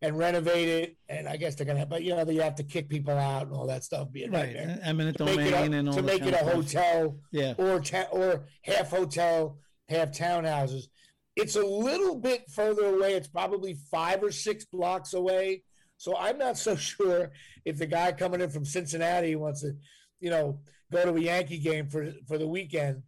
and 0.01 0.17
renovate 0.17 0.67
it, 0.69 0.97
and 1.09 1.27
I 1.27 1.37
guess 1.37 1.55
they're 1.55 1.65
going 1.65 1.77
to. 1.79 1.85
But 1.85 2.03
you 2.03 2.15
know, 2.15 2.25
they 2.25 2.35
have 2.35 2.55
to 2.55 2.63
kick 2.63 2.89
people 2.89 3.17
out 3.17 3.47
and 3.47 3.55
all 3.55 3.67
that 3.67 3.83
stuff. 3.83 4.11
Be 4.11 4.23
a 4.23 4.29
right, 4.29 4.47
nightmare. 4.53 4.79
eminent 4.83 5.17
To 5.17 5.25
make 5.25 5.39
it 5.39 5.51
domain 5.51 5.73
a, 5.73 5.77
and 5.77 5.89
all 5.89 5.95
to 5.95 6.01
make 6.01 6.21
it 6.23 6.33
a 6.33 6.37
hotel 6.45 7.17
Yeah. 7.31 7.53
or 7.57 7.79
ta- 7.79 8.07
or 8.11 8.45
half 8.63 8.89
hotel, 8.89 9.57
half 9.89 10.11
townhouses. 10.11 10.87
It's 11.35 11.55
a 11.55 11.65
little 11.65 12.15
bit 12.15 12.49
further 12.49 12.85
away. 12.95 13.13
It's 13.15 13.27
probably 13.27 13.73
five 13.89 14.21
or 14.23 14.31
six 14.31 14.65
blocks 14.65 15.13
away. 15.13 15.63
So 15.97 16.15
I'm 16.17 16.37
not 16.37 16.57
so 16.57 16.75
sure 16.91 17.31
if 17.65 17.77
the 17.77 17.87
guy 17.87 18.11
coming 18.11 18.41
in 18.41 18.49
from 18.49 18.65
Cincinnati 18.65 19.35
wants 19.35 19.61
to, 19.61 19.73
you 20.19 20.29
know, 20.29 20.59
go 20.91 21.05
to 21.05 21.15
a 21.15 21.19
Yankee 21.21 21.57
game 21.59 21.87
for 21.87 22.11
for 22.27 22.37
the 22.37 22.47
weekend. 22.47 23.03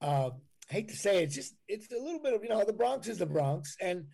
Uh, 0.00 0.30
I 0.70 0.74
hate 0.74 0.88
to 0.88 0.96
say 0.96 1.18
it, 1.18 1.24
it's 1.24 1.34
just 1.34 1.54
it's 1.68 1.90
a 1.92 1.98
little 1.98 2.20
bit 2.20 2.32
of 2.32 2.42
you 2.42 2.48
know 2.48 2.64
the 2.64 2.72
Bronx 2.72 3.08
is 3.08 3.18
the 3.18 3.26
Bronx, 3.26 3.76
and 3.80 4.04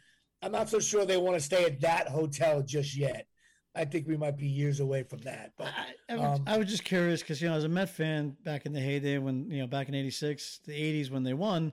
I'm 0.42 0.52
not 0.52 0.68
so 0.68 0.80
sure 0.80 1.04
they 1.04 1.16
want 1.16 1.36
to 1.36 1.40
stay 1.40 1.64
at 1.64 1.80
that 1.80 2.08
hotel 2.08 2.62
just 2.62 2.96
yet. 2.96 3.26
I 3.74 3.84
think 3.84 4.08
we 4.08 4.16
might 4.16 4.38
be 4.38 4.46
years 4.46 4.80
away 4.80 5.02
from 5.02 5.20
that. 5.20 5.52
But 5.58 5.68
I, 6.08 6.14
I, 6.14 6.16
was, 6.16 6.40
Um, 6.40 6.44
I 6.46 6.56
was 6.56 6.68
just 6.68 6.84
curious 6.84 7.20
because 7.20 7.42
you 7.42 7.48
know, 7.48 7.56
as 7.56 7.64
a 7.64 7.68
Met 7.68 7.90
fan 7.90 8.34
back 8.42 8.64
in 8.64 8.72
the 8.72 8.80
heyday 8.80 9.18
when 9.18 9.50
you 9.50 9.58
know 9.58 9.66
back 9.66 9.88
in 9.88 9.94
'86, 9.94 10.60
the 10.64 10.72
'80s 10.72 11.10
when 11.10 11.24
they 11.24 11.34
won, 11.34 11.72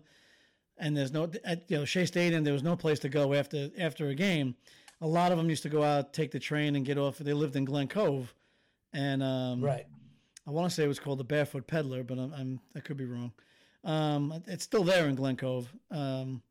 and 0.78 0.98
there's 0.98 1.13
no 1.13 1.32
at 1.46 1.63
you 1.69 1.78
know 1.78 1.86
Shea 1.86 2.06
Stadium, 2.06 2.43
there 2.43 2.54
was 2.54 2.63
no 2.63 2.76
place 2.76 3.00
to 3.00 3.10
go 3.10 3.34
after 3.34 3.69
after 3.80 4.10
a 4.10 4.15
game. 4.15 4.56
A 5.00 5.08
lot 5.08 5.32
of 5.32 5.38
them 5.38 5.50
used 5.50 5.63
to 5.63 5.69
go 5.69 5.84
out, 5.84 6.13
take 6.13 6.32
the 6.32 6.39
train, 6.39 6.76
and 6.76 6.86
get 6.86 6.98
off. 6.98 7.17
They 7.17 7.34
lived 7.34 7.56
in 7.56 7.63
Glen 7.65 7.88
Cove, 7.88 8.34
and 8.91 9.24
um, 9.24 9.62
right, 9.62 9.86
I 10.46 10.52
want 10.52 10.69
to 10.69 10.76
say 10.76 10.84
it 10.84 10.88
was 10.88 11.00
called 11.00 11.19
the 11.19 11.26
Barefoot 11.26 11.67
Peddler, 11.67 12.04
but 12.04 12.19
I'm, 12.19 12.34
I'm 12.34 12.60
I 12.76 12.82
could 12.82 12.98
be 12.98 13.06
wrong. 13.06 13.32
Um, 13.84 14.43
it's 14.48 14.63
still 14.63 14.84
there 14.84 15.08
in 15.08 15.15
Glen 15.15 15.36
Cove. 15.36 15.72
Um, 15.91 16.41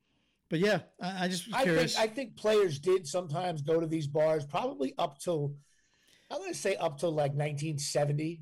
but 0.51 0.59
yeah, 0.61 0.81
I, 1.01 1.25
I 1.25 1.29
just 1.29 1.45
I 1.55 1.65
think 1.65 1.91
I 1.99 2.07
think 2.07 2.37
players 2.37 2.79
did 2.79 3.07
sometimes 3.07 3.63
go 3.63 3.81
to 3.81 3.87
these 3.87 4.07
bars, 4.07 4.45
probably 4.45 4.93
up 4.99 5.19
till 5.19 5.55
I'm 6.31 6.39
going 6.39 6.53
to 6.53 6.59
say 6.59 6.77
up 6.77 6.99
till 6.99 7.11
like 7.13 7.33
1970. 7.33 8.41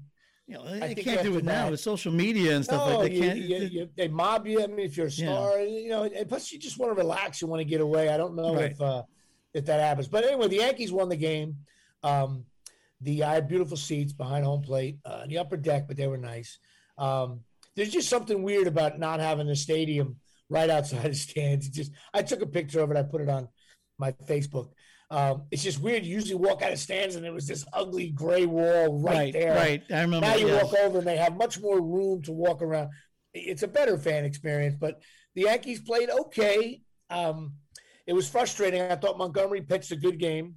you 0.48 0.55
know, 0.55 0.64
I 0.64 0.94
they 0.94 1.03
can't 1.03 1.22
do 1.22 1.37
it 1.38 1.44
now 1.44 1.64
that- 1.64 1.70
with 1.70 1.81
social 1.81 2.12
media 2.12 2.57
and 2.57 2.64
stuff 2.64 2.88
No, 2.88 2.98
like 2.98 3.11
they 3.11 3.16
you, 3.16 3.22
can't. 3.22 3.38
you, 3.38 3.57
you, 3.59 3.88
they 3.96 4.09
mob 4.09 4.46
you. 4.46 4.62
I 4.62 4.66
mean, 4.66 4.81
if 4.81 4.96
you're 4.96 5.07
a 5.07 5.11
Yeah. 5.11 5.26
star, 5.35 5.61
you 5.61 5.88
know, 5.90 6.03
and 6.05 6.29
plus 6.29 6.50
you 6.53 6.59
just 6.59 6.79
want 6.79 6.90
to 6.90 6.96
relax. 6.96 7.40
You 7.40 7.46
want 7.46 7.61
to 7.61 7.64
get 7.64 7.81
away. 7.81 8.09
I 8.09 8.16
don't 8.16 8.35
know 8.35 8.55
Right. 8.57 8.72
if 8.72 8.81
uh, 8.81 9.05
if 9.55 9.66
that 9.66 9.79
happens, 9.81 10.09
but 10.09 10.24
anyway, 10.24 10.48
the 10.48 10.57
Yankees 10.57 10.92
won 10.92 11.09
the 11.09 11.16
game. 11.16 11.59
Um, 12.03 12.44
the 13.00 13.22
I 13.24 13.35
had 13.35 13.46
beautiful 13.48 13.76
seats 13.76 14.12
behind 14.12 14.44
home 14.44 14.62
plate, 14.62 14.98
uh, 15.05 15.26
the 15.26 15.38
upper 15.38 15.57
deck, 15.57 15.87
but 15.88 15.96
they 15.96 16.07
were 16.09 16.18
nice. 16.18 16.59
Um, 16.98 17.40
there's 17.76 17.90
just 17.90 18.09
something 18.09 18.42
weird 18.42 18.66
about 18.66 18.98
not 18.98 19.20
having 19.20 19.46
the 19.46 19.56
stadium 19.56 20.16
right 20.48 20.70
outside 20.70 21.11
the 21.11 21.14
stands. 21.14 21.66
It 21.66 21.72
just 21.72 21.92
I 22.12 22.22
took 22.22 22.42
a 22.42 22.46
picture 22.46 22.80
of 22.80 22.90
it. 22.90 22.96
I 22.96 23.02
put 23.02 23.22
it 23.22 23.28
on 23.28 23.48
my 23.98 24.12
Facebook. 24.12 24.70
Um, 25.11 25.42
it's 25.50 25.64
just 25.64 25.80
weird. 25.80 26.04
You 26.04 26.14
usually 26.14 26.37
walk 26.37 26.62
out 26.62 26.72
of 26.72 26.78
Stan's 26.78 27.16
and 27.16 27.24
there 27.24 27.33
was 27.33 27.46
this 27.46 27.64
ugly 27.72 28.11
gray 28.11 28.46
wall 28.46 29.00
right, 29.00 29.14
right, 29.16 29.33
there. 29.33 29.54
right. 29.54 29.83
I 29.90 30.02
remember. 30.02 30.26
Now 30.26 30.37
you 30.37 30.48
yeah. 30.48 30.62
walk 30.62 30.74
over 30.74 30.98
and 30.98 31.06
they 31.06 31.16
have 31.16 31.37
much 31.37 31.61
more 31.61 31.80
room 31.80 32.22
to 32.22 32.33
walk 32.33 32.62
around. 32.62 32.90
It's 33.35 33.62
a 33.62 33.68
better 33.68 33.98
fan 33.98 34.24
experience, 34.24 34.76
but 34.78 35.00
the 35.35 35.42
Yankees 35.42 35.80
played 35.80 36.11
okay. 36.11 36.80
Um, 37.11 37.54
it 38.06 38.12
was 38.12 38.28
frustrating. 38.28 38.83
I 38.83 38.96
thought 38.96 39.18
Montgomery 39.18 39.62
pitched 39.62 39.92
a 39.92 39.96
good 39.96 40.18
game, 40.18 40.56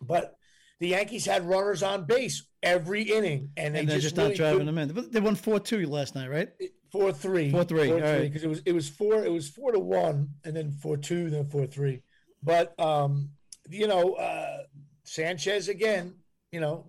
but 0.00 0.34
the 0.80 0.88
Yankees 0.88 1.26
had 1.26 1.46
runners 1.46 1.82
on 1.82 2.06
base 2.06 2.47
every 2.62 3.02
inning, 3.02 3.50
and 3.56 3.74
they 3.74 3.80
and 3.80 3.88
they're 3.88 3.96
just, 3.96 4.14
just, 4.14 4.16
not 4.16 4.24
really 4.24 4.36
driving 4.36 4.66
them 4.66 4.78
in. 4.78 4.92
But 4.92 5.12
they 5.12 5.20
won 5.20 5.34
four 5.34 5.60
two 5.60 5.86
last 5.86 6.14
night, 6.14 6.30
right? 6.30 6.50
four 6.90 7.12
three, 7.12 7.52
4-3, 7.52 7.92
all 7.92 8.00
right. 8.00 8.22
because 8.22 8.44
it 8.44 8.48
was 8.48 8.62
it 8.64 8.72
was 8.72 8.88
four 8.88 9.24
it 9.24 9.32
was 9.32 9.48
four 9.48 9.72
to 9.72 9.78
one, 9.78 10.30
and 10.44 10.56
then 10.56 10.72
four 10.72 10.96
two, 10.96 11.30
then 11.30 11.46
four 11.46 11.66
three. 11.66 12.02
But 12.42 12.78
um, 12.80 13.30
you 13.68 13.86
know, 13.86 14.14
uh, 14.14 14.58
Sanchez 15.04 15.68
again, 15.68 16.14
you 16.52 16.60
know, 16.60 16.86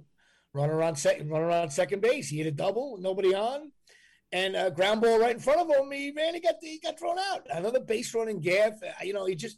runner 0.54 0.82
on 0.82 0.96
second, 0.96 1.30
runner 1.30 1.50
on 1.50 1.70
second 1.70 2.02
base. 2.02 2.30
He 2.30 2.38
hit 2.38 2.48
a 2.48 2.52
double, 2.52 2.98
nobody 3.00 3.34
on, 3.34 3.72
and 4.32 4.56
a 4.56 4.72
ground 4.72 5.02
ball 5.02 5.20
right 5.20 5.36
in 5.36 5.42
front 5.42 5.62
of 5.62 5.70
him. 5.70 5.92
He 5.92 6.12
man, 6.12 6.34
he 6.34 6.40
got 6.40 6.56
he 6.62 6.80
got 6.80 7.00
thrown 7.00 7.18
out. 7.20 7.48
Another 7.52 7.80
base 7.80 8.14
running 8.14 8.40
gaff. 8.40 8.74
Uh, 8.84 9.04
You 9.04 9.14
know, 9.14 9.26
he 9.26 9.36
just 9.36 9.58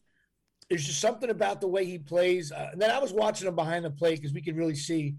there's 0.69 0.85
just 0.85 1.01
something 1.01 1.29
about 1.29 1.59
the 1.59 1.67
way 1.67 1.85
he 1.85 1.97
plays. 1.97 2.51
Uh, 2.51 2.69
and 2.71 2.81
then 2.81 2.91
I 2.91 2.99
was 2.99 3.11
watching 3.11 3.47
him 3.47 3.55
behind 3.55 3.83
the 3.83 3.91
plate 3.91 4.15
because 4.15 4.33
we 4.33 4.41
could 4.41 4.55
really 4.55 4.75
see 4.75 5.15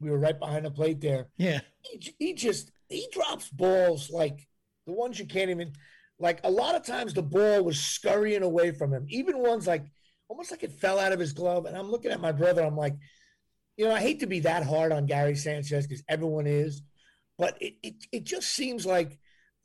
we 0.00 0.10
were 0.10 0.18
right 0.18 0.38
behind 0.38 0.64
the 0.64 0.70
plate 0.70 1.00
there. 1.00 1.28
Yeah, 1.36 1.60
he, 1.82 2.14
he 2.18 2.34
just 2.34 2.70
he 2.88 3.08
drops 3.12 3.48
balls 3.48 4.10
like 4.10 4.46
the 4.86 4.92
ones 4.92 5.18
you 5.18 5.26
can't 5.26 5.50
even 5.50 5.72
like 6.18 6.40
a 6.44 6.50
lot 6.50 6.74
of 6.74 6.84
times 6.84 7.12
the 7.12 7.22
ball 7.22 7.62
was 7.62 7.78
scurrying 7.78 8.42
away 8.42 8.72
from 8.72 8.92
him. 8.92 9.06
Even 9.08 9.38
ones 9.38 9.66
like 9.66 9.86
almost 10.28 10.50
like 10.50 10.62
it 10.62 10.72
fell 10.72 10.98
out 10.98 11.12
of 11.12 11.20
his 11.20 11.32
glove. 11.32 11.66
And 11.66 11.76
i'm 11.76 11.90
looking 11.90 12.10
at 12.10 12.20
my 12.20 12.32
brother. 12.32 12.62
I'm 12.62 12.76
like 12.76 12.96
you 13.76 13.84
know 13.84 13.92
i 13.94 14.00
hate 14.00 14.20
to 14.20 14.26
be 14.26 14.40
that 14.40 14.64
hard 14.64 14.90
on 14.90 15.04
gary 15.04 15.36
sanchez 15.36 15.86
because 15.86 16.02
everyone 16.08 16.46
is 16.46 16.80
but 17.36 17.60
it, 17.60 17.74
it, 17.82 17.94
it 18.10 18.24
just 18.24 18.48
seems 18.48 18.86
like 18.86 19.18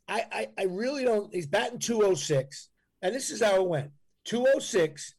I, 0.06 0.24
I 0.30 0.48
i 0.58 0.64
really 0.64 1.02
don't 1.02 1.34
he's 1.34 1.46
batting 1.46 1.78
206 1.78 2.68
and 3.00 3.14
this 3.14 3.30
is 3.30 3.42
how 3.42 3.56
it 3.56 3.68
went. 3.68 3.90
206 4.26 5.14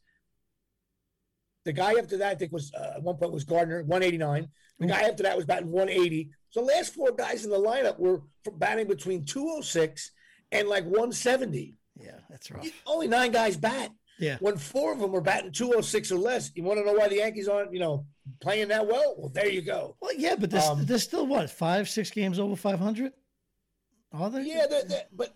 the 1.64 1.72
guy 1.72 1.94
after 1.94 2.18
that, 2.18 2.32
I 2.32 2.34
think, 2.34 2.52
was 2.52 2.72
uh, 2.74 2.92
at 2.96 3.02
one 3.02 3.16
point 3.16 3.32
was 3.32 3.44
Gardner, 3.44 3.82
189. 3.84 4.48
The 4.78 4.86
guy 4.86 5.02
after 5.02 5.22
that 5.22 5.36
was 5.36 5.44
batting 5.46 5.70
180. 5.70 6.30
So 6.50 6.60
the 6.60 6.66
last 6.66 6.94
four 6.94 7.12
guys 7.12 7.44
in 7.44 7.50
the 7.50 7.58
lineup 7.58 7.98
were 7.98 8.22
batting 8.56 8.86
between 8.88 9.24
206 9.24 10.10
and 10.52 10.68
like 10.68 10.84
170. 10.84 11.76
yeah, 12.00 12.10
that's 12.28 12.50
right. 12.50 12.72
Only 12.86 13.06
nine 13.08 13.30
guys 13.32 13.56
bat. 13.56 13.90
Yeah, 14.20 14.36
When 14.40 14.56
four 14.56 14.92
of 14.92 15.00
them 15.00 15.10
were 15.10 15.20
batting 15.20 15.50
206 15.50 16.12
or 16.12 16.18
less, 16.18 16.52
you 16.54 16.62
want 16.62 16.78
to 16.78 16.84
know 16.84 16.92
why 16.92 17.08
the 17.08 17.16
Yankees 17.16 17.48
aren't, 17.48 17.72
you 17.72 17.80
know, 17.80 18.06
playing 18.40 18.68
that 18.68 18.86
well? 18.86 19.16
Well, 19.18 19.28
there 19.28 19.48
you 19.48 19.60
go. 19.60 19.96
well, 20.00 20.12
yeah, 20.16 20.36
but 20.38 20.50
there's 20.52 20.64
Um, 20.64 20.86
there's 20.86 21.02
still 21.02 21.26
what 21.26 21.50
five, 21.50 21.88
six 21.88 22.10
games 22.12 22.38
over 22.38 22.54
five 22.54 22.78
hundred. 22.78 23.12
Are 24.12 24.30
they? 24.30 24.42
Yeah, 24.42 24.66
they're, 24.70 24.84
they're- 24.84 25.06
but 25.12 25.34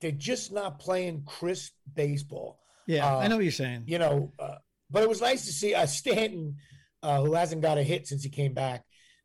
they're 0.00 0.10
just 0.10 0.52
not 0.52 0.80
playing 0.80 1.22
crisp 1.24 1.72
baseball. 1.94 2.58
yeah. 2.86 3.06
I 3.06 3.24
uh, 3.24 3.28
know 3.28 3.36
what 3.36 3.44
you're 3.44 3.52
saying. 3.52 3.84
you 3.86 3.98
know, 3.98 4.32
uh, 4.40 4.56
but 4.90 5.02
it 5.04 5.08
was 5.08 5.20
nice 5.20 5.46
to 5.46 5.52
see 5.52 5.74
uh, 5.74 5.86
Stanton, 5.86 6.56
uh, 7.02 7.20
who 7.22 7.34
hasn't 7.34 7.62
got 7.62 7.78
a 7.78 7.82
hit 7.82 8.06
since 8.06 8.22
he 8.22 8.30
came 8.30 8.54
back. 8.54 8.84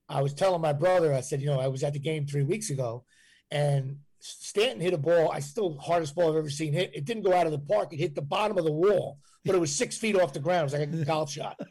I 0.10 0.22
was 0.22 0.34
telling 0.34 0.62
my 0.62 0.74
brother, 0.74 1.14
I 1.14 1.22
said, 1.22 1.42
you 1.42 1.48
know, 1.48 1.60
I 1.60 1.68
was 1.68 1.84
at 1.84 1.94
the 1.94 2.00
game 2.00 2.26
three 2.26 2.44
weeks 2.44 2.70
ago, 2.70 3.06
and 3.50 3.98
Stanton 4.20 4.82
hit 4.82 4.94
a 4.94 4.98
ball. 4.98 5.32
I 5.32 5.40
still 5.40 5.78
hardest 5.80 6.16
ball 6.16 6.30
I've 6.30 6.36
ever 6.38 6.50
seen 6.50 6.74
hit. 6.74 6.92
It 6.94 7.06
didn't 7.06 7.24
go 7.24 7.34
out 7.34 7.46
of 7.46 7.52
the 7.52 7.60
park. 7.60 7.94
It 7.94 7.98
hit 8.00 8.16
the 8.16 8.22
bottom 8.22 8.58
of 8.58 8.66
the 8.66 8.72
wall, 8.72 9.20
but 9.46 9.56
it 9.56 9.60
was 9.60 9.74
six 9.74 9.98
feet 9.98 10.16
off 10.20 10.34
the 10.34 10.40
ground. 10.40 10.62
It 10.62 10.64
was 10.64 10.74
like 10.74 11.02
a 11.02 11.06
golf 11.06 11.32
shot. 11.32 11.60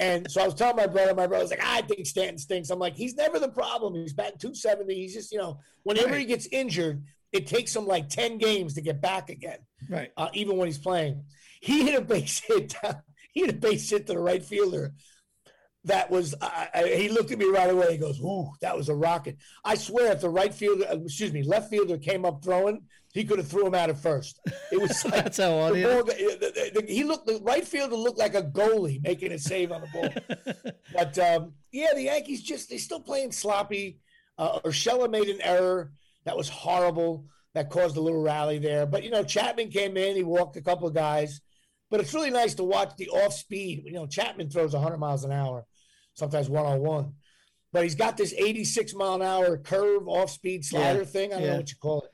And 0.00 0.28
so 0.28 0.42
I 0.42 0.44
was 0.46 0.54
telling 0.54 0.74
my 0.74 0.88
brother, 0.88 1.14
my 1.14 1.28
brother 1.28 1.44
was 1.44 1.50
like, 1.52 1.64
I 1.64 1.80
think 1.82 2.04
Stanton 2.04 2.36
stinks. 2.36 2.70
I'm 2.70 2.80
like, 2.80 2.96
he's 2.96 3.14
never 3.14 3.38
the 3.38 3.48
problem. 3.48 3.94
He's 3.94 4.12
batting 4.12 4.38
270. 4.38 4.92
He's 4.92 5.14
just, 5.14 5.30
you 5.30 5.38
know, 5.38 5.60
whenever 5.84 6.16
he 6.16 6.24
gets 6.24 6.46
injured, 6.46 7.04
it 7.32 7.46
takes 7.46 7.74
him 7.74 7.86
like 7.86 8.08
10 8.08 8.38
games 8.38 8.74
to 8.74 8.80
get 8.80 9.00
back 9.00 9.30
again 9.30 9.58
Right. 9.88 10.10
uh, 10.16 10.30
even 10.32 10.56
when 10.56 10.66
he's 10.66 10.78
playing. 10.78 11.22
He 11.60 11.84
hit 11.84 11.94
a 11.96 12.00
base 12.04 12.40
hit. 12.40 12.74
Down, 12.82 13.02
he 13.32 13.42
hit 13.42 13.50
a 13.50 13.56
base 13.56 13.88
hit 13.88 14.08
to 14.08 14.14
the 14.14 14.18
right 14.18 14.44
fielder. 14.44 14.94
That 15.84 16.10
was. 16.10 16.34
I 16.40 16.68
I- 16.74 16.88
he 16.94 17.08
looked 17.08 17.30
at 17.30 17.38
me 17.38 17.44
right 17.46 17.68
away. 17.70 17.92
He 17.92 17.98
goes, 17.98 18.18
"Ooh, 18.20 18.52
that 18.62 18.76
was 18.76 18.88
a 18.88 18.94
rocket." 18.94 19.36
I 19.64 19.74
swear, 19.74 20.12
if 20.12 20.20
the 20.20 20.30
right 20.30 20.52
fielder, 20.54 20.86
uh, 20.90 20.96
excuse 21.04 21.32
me, 21.32 21.42
left 21.42 21.68
fielder 21.70 21.98
came 21.98 22.24
up 22.24 22.42
throwing, 22.42 22.82
he 23.12 23.24
could 23.24 23.38
have 23.38 23.48
threw 23.48 23.66
him 23.66 23.74
out 23.74 23.90
at 23.90 23.98
first. 23.98 24.40
It 24.72 24.80
was 24.80 25.04
like 25.04 25.24
That's 25.24 25.36
how 25.38 25.52
odd 25.58 25.74
the 25.74 25.78
he 25.78 25.84
ball, 25.84 25.98
is. 26.10 26.38
the- 26.38 26.70
the- 26.74 26.80
the- 26.80 26.92
he 26.92 27.04
looked. 27.04 27.26
The 27.26 27.38
right 27.42 27.66
fielder 27.66 27.96
looked 27.96 28.18
like 28.18 28.34
a 28.34 28.42
goalie 28.42 29.02
making 29.02 29.32
a 29.32 29.38
save 29.38 29.72
on 29.72 29.82
the 29.82 29.88
ball. 29.88 30.72
But 30.94 31.18
um, 31.18 31.52
yeah, 31.72 31.92
the 31.94 32.02
Yankees 32.02 32.42
just 32.42 32.70
they're 32.70 32.78
still 32.78 33.00
playing 33.00 33.32
sloppy. 33.32 33.98
Uh, 34.38 34.60
Urshela 34.60 35.10
made 35.10 35.28
an 35.28 35.40
error 35.42 35.92
that 36.24 36.36
was 36.36 36.48
horrible 36.48 37.26
that 37.52 37.68
caused 37.70 37.96
a 37.96 38.00
little 38.00 38.22
rally 38.22 38.58
there. 38.58 38.86
But 38.86 39.02
you 39.04 39.10
know, 39.10 39.22
Chapman 39.22 39.70
came 39.70 39.96
in, 39.96 40.16
he 40.16 40.22
walked 40.22 40.56
a 40.56 40.62
couple 40.62 40.88
of 40.88 40.94
guys. 40.94 41.40
But 41.90 42.00
it's 42.00 42.14
really 42.14 42.30
nice 42.30 42.54
to 42.54 42.64
watch 42.64 42.96
the 42.96 43.08
off 43.10 43.34
speed. 43.34 43.82
You 43.84 43.92
know, 43.92 44.06
Chapman 44.06 44.50
throws 44.50 44.72
100 44.72 44.96
miles 44.98 45.22
an 45.22 45.30
hour, 45.30 45.64
sometimes 46.14 46.48
one 46.48 46.64
on 46.66 46.80
one. 46.80 47.12
But 47.72 47.82
he's 47.82 47.94
got 47.94 48.16
this 48.16 48.32
86 48.36 48.94
mile 48.94 49.14
an 49.14 49.22
hour 49.22 49.56
curve 49.58 50.06
off 50.08 50.30
speed 50.30 50.64
slider 50.64 51.00
Yeah, 51.00 51.04
thing. 51.04 51.32
I 51.32 51.36
don't 51.36 51.42
yeah. 51.44 51.50
know 51.52 51.56
what 51.58 51.70
you 51.70 51.76
call 51.80 52.02
it. 52.02 52.10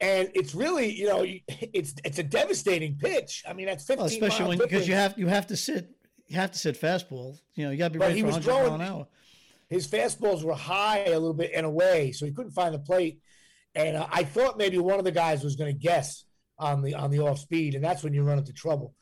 And 0.00 0.30
it's 0.34 0.54
really, 0.54 0.90
you 0.92 1.06
know, 1.06 1.24
it's 1.72 1.94
it's 2.04 2.18
a 2.18 2.22
devastating 2.22 2.96
pitch. 2.96 3.44
I 3.48 3.52
mean, 3.52 3.66
that's 3.66 3.84
15 3.84 3.98
Well, 3.98 4.06
especially 4.06 4.48
when 4.48 4.58
because 4.58 4.88
you 4.88 4.94
have 4.94 5.16
you 5.18 5.26
have 5.28 5.46
to 5.48 5.56
sit 5.56 5.90
you 6.26 6.36
have 6.36 6.50
to 6.52 6.58
sit 6.58 6.80
fastball. 6.80 7.38
You 7.54 7.66
know, 7.66 7.70
you 7.70 7.76
got 7.78 7.88
to 7.88 7.92
be 7.92 7.98
But 7.98 8.06
ready 8.08 8.16
he 8.16 8.20
for 8.22 8.26
was 8.28 8.36
100 8.36 8.50
mile 8.50 8.66
throwing- 8.66 8.80
an 8.80 8.86
hour. 8.88 9.06
his 9.68 9.86
fastballs 9.86 10.42
were 10.42 10.54
high 10.54 11.04
a 11.04 11.10
little 11.12 11.34
bit 11.34 11.52
and 11.54 11.66
away, 11.66 12.12
so 12.12 12.24
he 12.26 12.32
couldn't 12.32 12.52
find 12.52 12.74
the 12.74 12.78
plate. 12.78 13.20
And 13.74 13.96
uh, 13.96 14.06
I 14.10 14.24
thought 14.24 14.58
maybe 14.58 14.78
one 14.78 14.98
of 14.98 15.04
the 15.04 15.12
guys 15.12 15.44
was 15.44 15.56
going 15.56 15.72
to 15.72 15.78
guess 15.78 16.24
on 16.58 16.82
the 16.82 16.94
on 16.94 17.10
the 17.10 17.20
off 17.20 17.38
speed, 17.38 17.74
and 17.74 17.84
that's 17.84 18.02
when 18.02 18.12
you 18.14 18.22
run 18.22 18.38
into 18.38 18.52
trouble. 18.52 18.94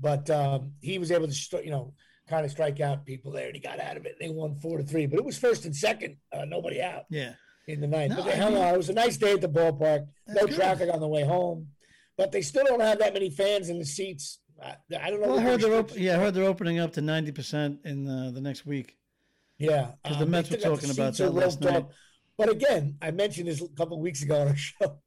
But 0.00 0.28
um, 0.30 0.72
he 0.80 0.98
was 0.98 1.10
able 1.12 1.28
to, 1.28 1.64
you 1.64 1.70
know, 1.70 1.94
kind 2.28 2.44
of 2.44 2.50
strike 2.50 2.80
out 2.80 3.04
people 3.04 3.32
there, 3.32 3.46
and 3.46 3.54
he 3.54 3.60
got 3.60 3.80
out 3.80 3.96
of 3.96 4.06
it. 4.06 4.16
They 4.20 4.28
won 4.30 4.54
four 4.56 4.78
to 4.78 4.84
three, 4.84 5.06
but 5.06 5.18
it 5.18 5.24
was 5.24 5.38
first 5.38 5.64
and 5.64 5.74
second, 5.74 6.16
uh, 6.32 6.44
nobody 6.44 6.80
out. 6.80 7.04
Yeah. 7.10 7.34
In 7.68 7.80
the 7.80 7.86
ninth, 7.86 8.10
No, 8.10 8.16
but 8.16 8.24
they 8.26 8.32
I 8.32 8.36
hung 8.36 8.54
mean- 8.54 8.62
on. 8.62 8.74
It 8.74 8.76
was 8.76 8.88
a 8.88 8.92
nice 8.94 9.16
day 9.16 9.32
at 9.34 9.40
the 9.40 9.48
ballpark. 9.48 10.06
No 10.28 10.46
good. 10.46 10.54
traffic 10.56 10.90
on 10.92 11.00
the 11.00 11.06
way 11.08 11.24
home, 11.24 11.68
but 12.16 12.32
they 12.32 12.42
still 12.42 12.64
don't 12.64 12.80
have 12.80 12.98
that 12.98 13.12
many 13.14 13.30
fans 13.30 13.68
in 13.68 13.78
the 13.78 13.84
seats. 13.84 14.40
I, 14.62 14.74
I 15.00 15.10
don't 15.10 15.20
know. 15.20 15.28
Well, 15.28 15.38
I 15.38 15.42
heard 15.42 15.60
they're 15.60 15.74
op- 15.78 15.96
yeah, 15.96 16.16
I 16.16 16.18
heard 16.18 16.34
they're 16.34 16.44
opening 16.44 16.78
up 16.80 16.92
to 16.94 17.00
ninety 17.00 17.30
percent 17.32 17.78
in 17.84 18.04
the, 18.04 18.30
the 18.34 18.40
next 18.40 18.66
week. 18.66 18.96
Yeah, 19.58 19.92
'Cause 20.04 20.18
the 20.18 20.24
um, 20.24 20.30
Mets 20.30 20.50
were 20.50 20.56
the 20.56 20.62
talking 20.62 20.90
about 20.90 21.14
that 21.14 21.30
last 21.32 21.60
night. 21.60 21.84
off. 21.84 21.92
But 22.36 22.50
again, 22.50 22.96
I 23.00 23.10
mentioned 23.12 23.46
this 23.48 23.60
a 23.62 23.68
couple 23.68 23.96
of 23.96 24.02
weeks 24.02 24.22
ago 24.22 24.40
on 24.40 24.48
our 24.48 24.56
show. 24.56 25.00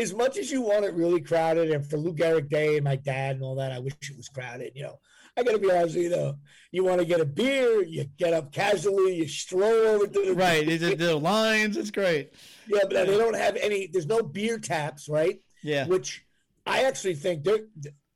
As 0.00 0.14
much 0.14 0.38
as 0.38 0.50
you 0.50 0.62
want 0.62 0.84
it 0.84 0.94
really 0.94 1.20
crowded, 1.20 1.70
and 1.70 1.84
for 1.88 1.96
Lou 1.98 2.14
Gehrig 2.14 2.48
Day 2.48 2.76
and 2.76 2.84
my 2.84 2.96
dad 2.96 3.36
and 3.36 3.44
all 3.44 3.56
that, 3.56 3.72
I 3.72 3.78
wish 3.80 3.94
it 4.08 4.16
was 4.16 4.28
crowded. 4.28 4.72
You 4.74 4.84
know, 4.84 4.98
I 5.36 5.42
got 5.42 5.52
to 5.52 5.58
be 5.58 5.70
honest 5.70 5.94
with 5.94 6.04
you 6.04 6.10
though. 6.10 6.36
You 6.70 6.84
want 6.84 7.00
to 7.00 7.06
get 7.06 7.20
a 7.20 7.24
beer, 7.24 7.82
you 7.82 8.04
get 8.18 8.32
up 8.32 8.52
casually, 8.52 9.16
you 9.16 9.28
stroll 9.28 9.64
over 9.64 10.06
to 10.06 10.24
the 10.26 10.34
Right. 10.34 10.66
The 10.66 11.16
lines. 11.16 11.76
It's 11.76 11.90
great. 11.90 12.32
Yeah, 12.68 12.80
but 12.82 13.06
they 13.06 13.18
don't 13.18 13.36
have 13.36 13.56
any. 13.56 13.86
There's 13.86 14.06
no 14.06 14.22
beer 14.22 14.58
taps, 14.58 15.08
right? 15.08 15.38
Yeah. 15.62 15.86
Which 15.86 16.24
I 16.66 16.84
actually 16.84 17.14
think 17.14 17.44
they're 17.44 17.66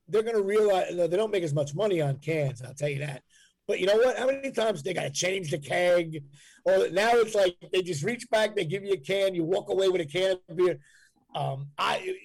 they're 0.08 0.22
going 0.22 0.36
to 0.36 0.42
realize 0.42 0.94
they 0.94 1.08
don't 1.08 1.32
make 1.32 1.42
as 1.42 1.54
much 1.54 1.74
money 1.74 2.00
on 2.00 2.18
cans. 2.18 2.62
I'll 2.62 2.74
tell 2.74 2.88
you 2.88 3.00
that. 3.00 3.22
But 3.66 3.80
you 3.80 3.86
know 3.86 3.96
what? 3.96 4.16
How 4.16 4.26
many 4.26 4.52
times 4.52 4.82
they 4.82 4.94
got 4.94 5.02
to 5.02 5.10
change 5.10 5.50
the 5.50 5.58
keg? 5.58 6.22
Or 6.64 6.88
now 6.90 7.10
it's 7.14 7.34
like 7.34 7.56
they 7.72 7.82
just 7.82 8.04
reach 8.04 8.28
back, 8.30 8.54
they 8.54 8.64
give 8.64 8.84
you 8.84 8.92
a 8.92 8.96
can, 8.96 9.34
you 9.34 9.44
walk 9.44 9.68
away 9.68 9.88
with 9.88 10.00
a 10.00 10.04
can 10.04 10.36
of 10.48 10.56
beer. 10.56 10.78
Um, 11.34 11.68
I, 11.78 12.16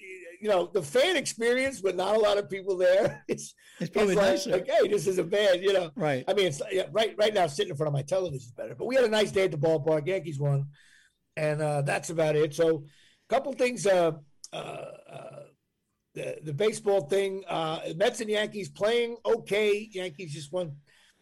you 0.42 0.48
know, 0.48 0.68
the 0.72 0.82
fan 0.82 1.16
experience 1.16 1.82
with 1.82 1.94
not 1.94 2.16
a 2.16 2.18
lot 2.18 2.36
of 2.36 2.50
people 2.50 2.76
there. 2.76 3.24
It's, 3.28 3.54
It's 3.80 3.90
probably 3.90 4.14
it's 4.14 4.20
like, 4.22 4.30
nicer. 4.32 4.50
like, 4.50 4.68
hey, 4.68 4.88
this 4.88 5.06
is 5.06 5.18
a 5.18 5.24
bad, 5.24 5.62
you 5.62 5.72
know. 5.72 5.90
right. 5.94 6.24
I 6.28 6.34
mean, 6.34 6.48
it's 6.48 6.60
yeah, 6.70 6.86
right 6.92 7.14
right 7.16 7.32
now 7.32 7.46
sitting 7.46 7.70
in 7.70 7.76
front 7.76 7.88
of 7.88 7.94
my 7.94 8.02
television 8.02 8.46
is 8.48 8.52
better. 8.52 8.74
But 8.74 8.86
we 8.86 8.96
had 8.96 9.04
a 9.04 9.08
nice 9.08 9.30
day 9.30 9.44
at 9.44 9.52
the 9.52 9.56
ballpark. 9.56 10.06
Yankees 10.06 10.38
won, 10.40 10.66
and 11.36 11.62
uh, 11.62 11.82
that's 11.82 12.10
about 12.10 12.34
it. 12.36 12.54
So, 12.54 12.84
a 13.30 13.34
couple 13.34 13.52
things. 13.52 13.86
Uh, 13.86 14.12
uh, 14.52 14.56
uh, 14.56 15.42
the 16.14 16.38
the 16.42 16.52
baseball 16.52 17.02
thing. 17.02 17.44
Uh, 17.48 17.78
Mets 17.96 18.20
and 18.20 18.28
Yankees 18.30 18.68
playing 18.68 19.16
okay. 19.24 19.88
Yankees 19.92 20.34
just 20.34 20.52
won, 20.52 20.76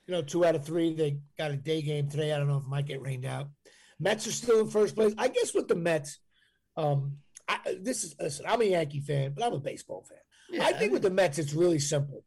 you 0.07 0.13
know, 0.15 0.23
two 0.23 0.45
out 0.47 0.55
of 0.57 0.65
three. 0.65 0.95
They 0.95 1.19
got 1.39 1.51
a 1.51 1.57
day 1.57 1.83
game 1.83 2.09
today. 2.09 2.33
I 2.33 2.39
don't 2.39 2.49
know 2.49 2.57
if 2.57 2.65
it 2.65 2.69
might 2.69 2.87
get 2.87 3.03
rained 3.03 3.27
out. 3.27 3.49
Mets 4.01 4.27
are 4.27 4.33
still 4.33 4.61
in 4.61 4.69
first 4.69 4.97
place. 4.97 5.15
I 5.19 5.29
guess 5.29 5.55
with 5.55 5.69
the 5.69 5.77
Mets, 5.77 6.19
um, 6.77 7.19
I, 7.51 7.77
this 7.81 8.05
is 8.05 8.15
listen, 8.21 8.47
I'm 8.49 8.61
a 8.61 8.65
Yankee 8.65 9.01
fan, 9.01 9.33
but 9.35 9.45
I'm 9.45 9.53
a 9.53 9.59
baseball 9.59 10.05
fan. 10.09 10.19
Yeah, 10.51 10.65
I 10.65 10.73
think 10.73 10.93
with 10.93 11.03
the 11.03 11.11
Mets, 11.11 11.39
it's 11.39 11.53
really 11.53 11.79
simple. 11.79 12.25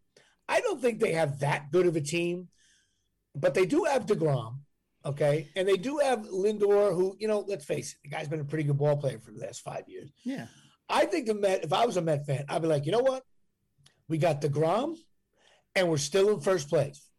I 0.48 0.60
don't 0.62 0.82
think 0.82 1.00
they 1.00 1.14
have 1.14 1.40
that 1.40 1.72
good 1.72 1.86
of 1.88 1.96
a 1.96 2.02
team, 2.02 2.50
but 3.36 3.54
they 3.54 3.66
do 3.66 3.86
have 3.86 4.06
DeGrom, 4.06 4.60
okay? 5.06 5.48
And 5.56 5.68
they 5.68 5.78
do 5.78 6.00
have 6.00 6.20
Lindor, 6.28 6.94
who, 6.94 7.16
you 7.20 7.28
know, 7.28 7.46
let's 7.48 7.66
face 7.66 7.94
it, 7.94 8.00
the 8.04 8.10
guy's 8.10 8.28
been 8.28 8.42
a 8.42 8.46
pretty 8.46 8.66
good 8.66 8.78
ball 8.78 8.98
player 8.98 9.20
for 9.20 9.32
the 9.32 9.40
last 9.40 9.62
five 9.62 9.84
years. 9.88 10.10
yeah. 10.24 10.48
I 10.90 11.06
think 11.06 11.28
the 11.28 11.34
Met, 11.34 11.64
if 11.64 11.72
I 11.72 11.86
was 11.86 11.96
a 11.96 12.02
Met 12.02 12.26
fan, 12.26 12.44
I'd 12.50 12.62
be 12.62 12.68
like, 12.68 12.86
you 12.86 12.92
know 12.92 13.00
what? 13.00 13.24
We 14.10 14.18
got 14.18 14.42
DeGrom, 14.42 14.98
and 15.76 15.90
we're 15.90 15.98
still 15.98 16.30
in 16.30 16.42
first 16.42 16.70
place. 16.70 17.10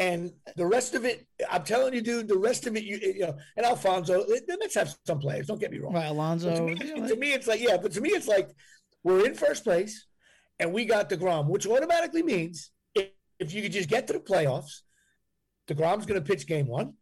And 0.00 0.32
the 0.56 0.64
rest 0.64 0.94
of 0.94 1.04
it, 1.04 1.26
I'm 1.50 1.62
telling 1.62 1.92
you, 1.92 2.00
dude, 2.00 2.26
the 2.26 2.38
rest 2.38 2.66
of 2.66 2.74
it, 2.74 2.84
you, 2.84 2.98
you 3.02 3.20
know, 3.20 3.36
and 3.58 3.66
Alfonso, 3.66 4.24
the 4.24 4.56
Mets 4.58 4.74
have 4.74 4.96
some 5.04 5.18
players, 5.18 5.46
don't 5.46 5.60
get 5.60 5.70
me 5.70 5.78
wrong. 5.78 5.92
Right. 5.92 6.04
But 6.04 6.12
Alonso. 6.12 6.56
to, 6.56 6.62
me, 6.62 6.76
yeah, 6.82 7.06
to 7.06 7.16
me, 7.16 7.32
it's 7.34 7.46
like, 7.46 7.60
yeah, 7.60 7.76
but 7.76 7.92
to 7.92 8.00
me, 8.00 8.08
it's 8.08 8.26
like 8.26 8.48
we're 9.04 9.26
in 9.26 9.34
first 9.34 9.62
place 9.62 10.06
and 10.58 10.72
we 10.72 10.86
got 10.86 11.10
DeGrom, 11.10 11.48
which 11.48 11.66
automatically 11.66 12.22
means 12.22 12.70
if, 12.94 13.08
if 13.38 13.52
you 13.52 13.60
could 13.60 13.72
just 13.72 13.90
get 13.90 14.06
to 14.06 14.14
the 14.14 14.20
playoffs, 14.20 14.80
DeGrom's 15.68 16.06
going 16.06 16.18
to 16.18 16.26
pitch 16.26 16.46
game 16.46 16.66
one. 16.66 16.94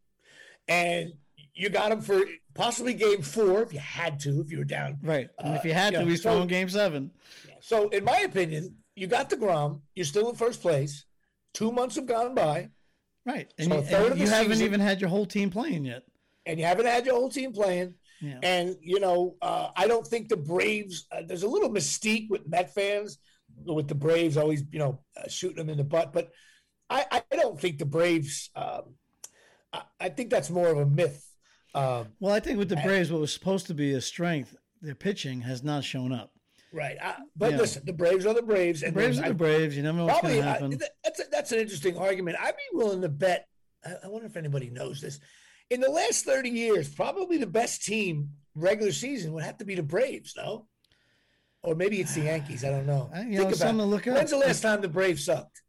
And 0.67 1.13
you 1.55 1.69
got 1.69 1.93
him 1.93 2.01
for 2.01 2.25
possibly 2.55 2.95
game 2.95 3.23
four 3.23 3.63
if 3.63 3.73
you 3.73 3.79
had 3.79 4.19
to, 4.21 4.41
if 4.41 4.51
you 4.51 4.59
were 4.59 4.65
down. 4.65 4.99
right. 5.05 5.29
And 5.39 5.55
if 5.55 5.61
uh, 5.61 5.69
you 5.69 5.73
had 5.73 5.93
yeah, 5.93 6.01
to, 6.01 6.07
he's 6.07 6.23
so- 6.25 6.33
throwing 6.33 6.49
game 6.49 6.69
seven. 6.69 7.13
So, 7.61 7.91
in 7.91 8.03
my 8.03 8.19
opinion, 8.21 8.75
you 8.97 9.07
got 9.07 9.31
DeGrom, 9.31 9.83
you're 9.95 10.05
still 10.05 10.29
in 10.31 10.35
first 10.35 10.61
place. 10.61 11.05
Two 11.55 11.71
months 11.71 11.95
have 11.95 12.07
gone 12.07 12.35
by, 12.35 12.71
Right. 13.29 13.53
And, 13.59 13.69
So 13.69 13.75
you, 13.75 14.07
and 14.13 14.19
you 14.21 14.27
haven't 14.29 14.53
season- 14.53 14.67
even 14.67 14.81
had 14.81 15.01
your 15.01 15.11
whole 15.11 15.27
team 15.27 15.51
playing 15.51 15.85
yet. 15.85 16.03
and 16.47 16.59
you 16.59 16.65
haven't 16.65 16.87
had 16.87 17.05
your 17.07 17.15
whole 17.17 17.29
team 17.29 17.53
playing. 17.53 17.95
Yeah. 18.23 18.39
And 18.43 18.77
you 18.81 18.99
know, 19.01 19.37
uh, 19.43 19.69
I 19.77 19.87
don't 19.87 20.07
think 20.07 20.29
the 20.29 20.37
Braves. 20.37 21.07
Uh, 21.13 21.23
there's 21.27 21.43
a 21.45 21.49
little 21.49 21.69
mystique 21.71 22.29
with 22.31 22.49
Met 22.49 22.73
fans, 22.75 23.19
with 23.65 23.87
the 23.87 23.95
Braves 23.95 24.37
always, 24.37 24.63
you 24.73 24.79
know, 24.79 24.99
uh, 25.17 25.29
shooting 25.29 25.59
them 25.59 25.69
in 25.69 25.77
the 25.77 25.85
butt. 25.85 26.13
But 26.13 26.31
I, 26.91 27.05
I 27.31 27.37
don't 27.37 27.61
think 27.61 27.79
the 27.79 27.85
Braves. 27.87 28.51
Um, 28.57 28.95
I, 29.73 29.83
I 30.01 30.09
think 30.09 30.31
that's 30.31 30.49
more 30.51 30.69
of 30.69 30.79
a 30.79 30.87
myth. 30.87 31.23
Um, 31.75 32.09
Well, 32.19 32.35
I 32.35 32.41
think 32.41 32.59
with 32.59 32.71
the 32.71 32.77
Braves, 32.77 33.13
what 33.13 33.21
was 33.21 33.33
supposed 33.33 33.67
to 33.67 33.75
be 33.75 33.93
a 33.93 34.01
strength, 34.01 34.57
their 34.81 34.95
pitching 34.95 35.43
has 35.43 35.63
not 35.63 35.85
shown 35.85 36.11
up. 36.13 36.33
Right. 36.73 36.97
I, 37.03 37.17
but 37.37 37.53
Yeah. 37.53 37.59
listen, 37.59 37.83
the 37.85 37.93
Braves 37.93 38.27
are 38.27 38.35
the 38.35 38.43
Braves, 38.43 38.83
And 38.83 38.93
The 38.93 39.01
Braves 39.01 39.19
I- 39.21 39.25
are 39.27 39.29
the 39.29 39.35
Braves. 39.35 39.77
You 39.77 39.83
never 39.83 39.99
know 39.99 40.07
what's 40.07 40.21
going 40.23 40.37
to 40.37 40.43
happen. 40.43 40.71
th- 40.71 40.83
that's 41.05 41.21
a, 41.21 41.25
that's 41.31 41.53
an 41.53 41.59
interesting 41.61 41.97
argument. 41.97 42.37
I'd 42.41 42.57
be 42.57 42.77
willing 42.77 43.03
to 43.03 43.09
bet. 43.09 43.49
I, 43.85 43.95
I 44.05 44.09
wonder 44.09 44.27
if 44.27 44.37
anybody 44.37 44.71
knows 44.71 45.01
this. 45.01 45.21
In 45.71 45.81
the 45.81 45.91
last 45.91 46.25
thirty 46.25 46.49
years, 46.51 46.89
probably 46.89 47.37
the 47.39 47.47
best 47.47 47.85
team 47.85 48.31
regular 48.55 48.93
season 48.93 49.33
would 49.35 49.45
have 49.45 49.59
to 49.59 49.65
be 49.65 49.75
the 49.75 49.83
Braves, 49.83 50.35
no? 50.37 50.67
Or 51.63 51.75
maybe 51.75 52.01
it's 52.01 52.15
the 52.15 52.23
Yankees. 52.23 52.65
I 52.65 52.71
don't 52.71 52.87
know. 52.87 53.11
I- 53.15 53.23
you 53.23 53.39
Think 53.39 53.51
know, 53.51 53.57
something 53.57 53.77
it. 53.81 53.83
to 53.83 53.85
look 53.87 54.07
up. 54.07 54.15
When's 54.17 54.31
the 54.31 54.39
last 54.39 54.61
time 54.63 54.81
the 54.81 54.89
Braves 54.89 55.25
sucked? 55.25 55.63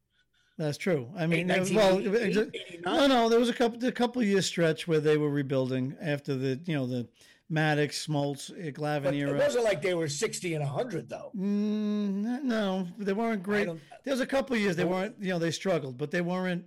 That's 0.57 0.77
true. 0.77 1.09
I 1.17 1.25
mean, 1.25 1.47
well, 1.47 1.57
1988, 1.59 2.35
exa- 2.35 2.61
89? 2.73 2.97
no, 2.97 3.07
no, 3.07 3.29
there 3.29 3.39
was 3.39 3.47
a 3.47 3.53
couple, 3.53 3.85
a 3.87 3.91
couple 3.93 4.21
year 4.21 4.41
stretch 4.41 4.89
where 4.89 4.99
they 4.99 5.15
were 5.15 5.29
rebuilding 5.29 5.95
after 6.01 6.35
the, 6.35 6.59
you 6.65 6.73
know, 6.75 6.85
the 6.85 7.07
Maddux, 7.51 8.07
Smoltz, 8.07 8.51
uh, 8.51 8.71
Glavine 8.71 9.03
But 9.03 9.13
it 9.15 9.35
wasn't 9.35 9.63
like 9.63 9.81
they 9.81 9.95
were 9.95 10.07
sixty 10.07 10.53
and 10.53 10.63
hundred 10.63 11.09
though. 11.09 11.31
Mm, 11.35 12.43
no, 12.43 12.87
they 12.97 13.13
weren't 13.13 13.41
great. 13.43 13.65
There 14.03 14.13
was 14.13 14.21
a 14.21 14.25
couple 14.25 14.55
years 14.55 14.75
they 14.75 14.83
weren't, 14.83 15.15
you 15.19 15.29
know, 15.29 15.39
they 15.39 15.51
struggled, 15.51 15.97
but 15.97 16.11
they 16.11 16.21
weren't. 16.21 16.65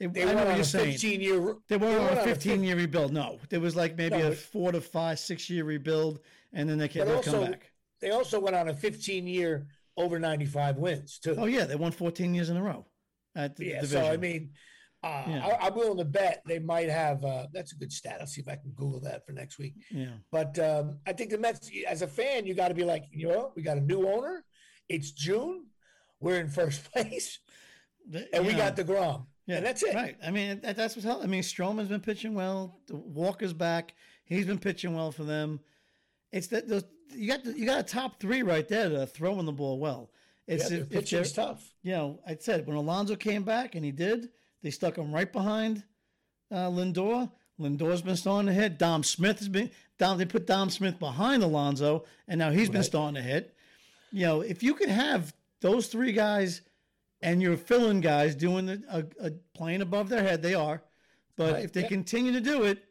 It, 0.00 0.12
They 0.14 0.22
I 0.22 0.32
know 0.32 0.44
what 0.44 0.48
you're 0.48 0.60
a 0.60 0.64
saying. 0.64 0.92
fifteen 0.92 1.20
year. 1.20 1.56
They 1.68 1.76
weren't 1.76 1.98
on 1.98 2.06
went 2.06 2.18
a 2.18 2.22
on 2.22 2.28
a 2.28 2.34
15 2.34 2.64
year 2.64 2.76
rebuild. 2.76 3.12
No, 3.12 3.38
there 3.50 3.60
was 3.60 3.76
like 3.76 3.96
maybe 3.96 4.16
No, 4.16 4.28
a 4.28 4.32
four 4.32 4.72
to 4.72 4.80
five, 4.80 5.18
six 5.18 5.48
year 5.50 5.64
rebuild, 5.64 6.20
and 6.52 6.68
then 6.68 6.78
they 6.78 6.88
came, 6.88 7.06
come 7.22 7.40
back. 7.40 7.70
they 8.00 8.10
also 8.10 8.40
went 8.40 8.56
on 8.56 8.68
a 8.68 8.74
fifteen 8.74 9.26
year 9.26 9.66
over 9.96 10.18
ninety 10.18 10.46
five 10.46 10.76
wins 10.76 11.18
too. 11.18 11.36
Oh 11.38 11.44
yeah, 11.46 11.64
they 11.66 11.76
won 11.76 11.92
14 11.92 12.34
years 12.34 12.48
in 12.48 12.56
a 12.56 12.62
row 12.62 12.84
at 13.36 13.56
the 13.56 13.64
Yeah, 13.64 13.80
division. 13.80 14.04
so 14.04 14.12
I 14.12 14.16
mean, 14.16 14.50
uh, 15.02 15.24
Yeah. 15.28 15.46
I, 15.60 15.66
I'm 15.66 15.74
willing 15.74 15.98
to 15.98 16.04
bet 16.04 16.42
they 16.46 16.58
might 16.58 16.88
have. 16.88 17.24
Uh, 17.24 17.46
that's 17.52 17.72
a 17.72 17.76
good 17.76 17.92
stat. 17.92 18.18
I'll 18.20 18.26
see 18.26 18.40
if 18.40 18.48
I 18.48 18.56
can 18.56 18.70
Google 18.70 19.00
that 19.00 19.26
for 19.26 19.32
next 19.32 19.58
week. 19.58 19.74
yeah, 19.90 20.06
But 20.30 20.58
um, 20.58 20.98
I 21.06 21.12
think 21.12 21.30
the 21.30 21.38
Mets, 21.38 21.70
as 21.88 22.02
a 22.02 22.06
fan, 22.08 22.46
you 22.46 22.54
got 22.54 22.68
to 22.68 22.74
be 22.74 22.84
like, 22.84 23.04
you 23.10 23.28
know, 23.28 23.52
we 23.56 23.62
got 23.62 23.78
a 23.78 23.80
new 23.80 24.06
owner. 24.08 24.44
It's 24.88 25.10
June. 25.10 25.66
We're 26.20 26.38
in 26.40 26.48
first 26.48 26.84
place, 26.92 27.40
and 28.32 28.46
we 28.46 28.52
got 28.54 28.76
deGrom, 28.76 29.26
yeah, 29.46 29.56
and 29.56 29.66
that's 29.66 29.82
it. 29.82 29.94
Right. 29.94 30.16
I 30.24 30.30
mean, 30.30 30.60
that, 30.60 30.76
that's 30.76 30.94
what's 30.94 31.04
hell. 31.04 31.20
I 31.20 31.26
mean, 31.26 31.42
Stroman's 31.42 31.88
been 31.88 32.00
pitching 32.00 32.34
well. 32.34 32.78
The 32.86 32.96
Walker's 32.96 33.52
back. 33.52 33.94
He's 34.24 34.46
been 34.46 34.58
pitching 34.60 34.94
well 34.94 35.10
for 35.10 35.24
them. 35.24 35.58
It's 36.30 36.46
that 36.48 36.68
those 36.68 36.84
you 37.14 37.28
got 37.28 37.42
the, 37.44 37.58
you 37.58 37.66
got 37.66 37.80
a 37.80 37.82
top 37.82 38.20
three 38.20 38.42
right 38.42 38.66
there 38.68 38.88
that 38.88 39.02
are 39.02 39.06
throwing 39.06 39.46
the 39.46 39.52
ball 39.52 39.78
well. 39.80 40.10
Yeah, 40.46 40.54
It's 40.54 40.68
their 40.68 40.86
if, 40.90 41.12
if 41.12 41.34
tough. 41.34 41.74
you 41.82 41.92
know, 41.92 42.20
I 42.26 42.36
said 42.38 42.66
when 42.66 42.76
Alonso 42.76 43.16
came 43.16 43.42
back 43.42 43.74
and 43.74 43.84
he 43.84 43.90
did, 43.92 44.28
they 44.62 44.70
stuck 44.70 44.96
him 44.96 45.12
right 45.12 45.30
behind 45.32 45.82
uh, 46.50 46.68
Lindor. 46.68 47.30
Lindor's 47.60 48.02
been 48.02 48.16
starting 48.16 48.46
to 48.46 48.52
hit. 48.52 48.78
Dom 48.78 49.02
Smith 49.02 49.38
has 49.38 49.48
been 49.48 49.70
Dom. 49.98 50.18
They 50.18 50.24
put 50.24 50.46
Dom 50.46 50.70
Smith 50.70 50.98
behind 50.98 51.42
Alonso, 51.42 52.04
and 52.28 52.38
now 52.38 52.50
he's 52.50 52.68
been 52.68 52.78
Right. 52.80 52.84
starting 52.86 53.14
to 53.16 53.22
hit. 53.22 53.54
You 54.10 54.26
know, 54.26 54.40
if 54.40 54.62
you 54.62 54.74
could 54.74 54.88
have 54.88 55.32
those 55.60 55.86
three 55.86 56.12
guys 56.12 56.62
and 57.20 57.40
your 57.40 57.56
fill-in 57.56 58.00
guys 58.00 58.34
doing 58.34 58.66
the 58.66 58.82
uh, 58.90 59.02
uh, 59.22 59.30
playing 59.54 59.80
above 59.82 60.08
their 60.08 60.22
head, 60.22 60.42
they 60.42 60.54
are. 60.54 60.82
But 61.36 61.52
Right, 61.54 61.64
if 61.64 61.72
they 61.72 61.82
yeah. 61.82 61.88
continue 61.88 62.32
to 62.32 62.40
do 62.40 62.64
it, 62.64 62.82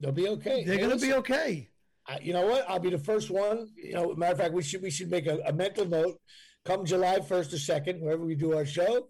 They'll 0.00 0.12
be 0.12 0.28
okay. 0.28 0.64
they're 0.64 0.74
Hey, 0.76 0.80
going 0.86 0.98
to 0.98 1.04
be 1.06 1.12
okay. 1.14 1.68
I- 2.06 2.18
you 2.20 2.32
know 2.32 2.46
what? 2.46 2.68
I'll 2.68 2.78
be 2.78 2.90
the 2.90 2.98
first 2.98 3.30
one. 3.30 3.68
You 3.76 3.94
know, 3.94 4.14
matter 4.14 4.32
of 4.32 4.38
fact, 4.38 4.52
we 4.54 4.62
should 4.62 4.82
we 4.82 4.90
should 4.90 5.10
make 5.10 5.26
a, 5.26 5.38
a 5.46 5.52
mental 5.52 5.86
note. 5.86 6.20
Come 6.64 6.84
July 6.84 7.20
first 7.20 7.52
or 7.52 7.58
second, 7.58 8.00
wherever 8.00 8.24
we 8.24 8.34
do 8.34 8.54
our 8.56 8.64
show. 8.66 9.08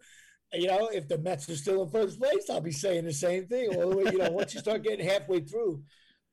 You 0.54 0.68
know, 0.68 0.88
if 0.92 1.08
the 1.08 1.18
Mets 1.18 1.48
are 1.48 1.56
still 1.56 1.82
in 1.82 1.88
first 1.90 2.18
place, 2.18 2.48
I'll 2.50 2.60
be 2.60 2.72
saying 2.72 3.04
the 3.04 3.12
same 3.12 3.46
thing. 3.46 3.74
All 3.74 3.90
the 3.90 3.96
way, 3.96 4.12
you 4.12 4.18
know, 4.18 4.30
once 4.30 4.54
you 4.54 4.60
start 4.60 4.82
getting 4.82 5.06
halfway 5.06 5.40
through, 5.40 5.82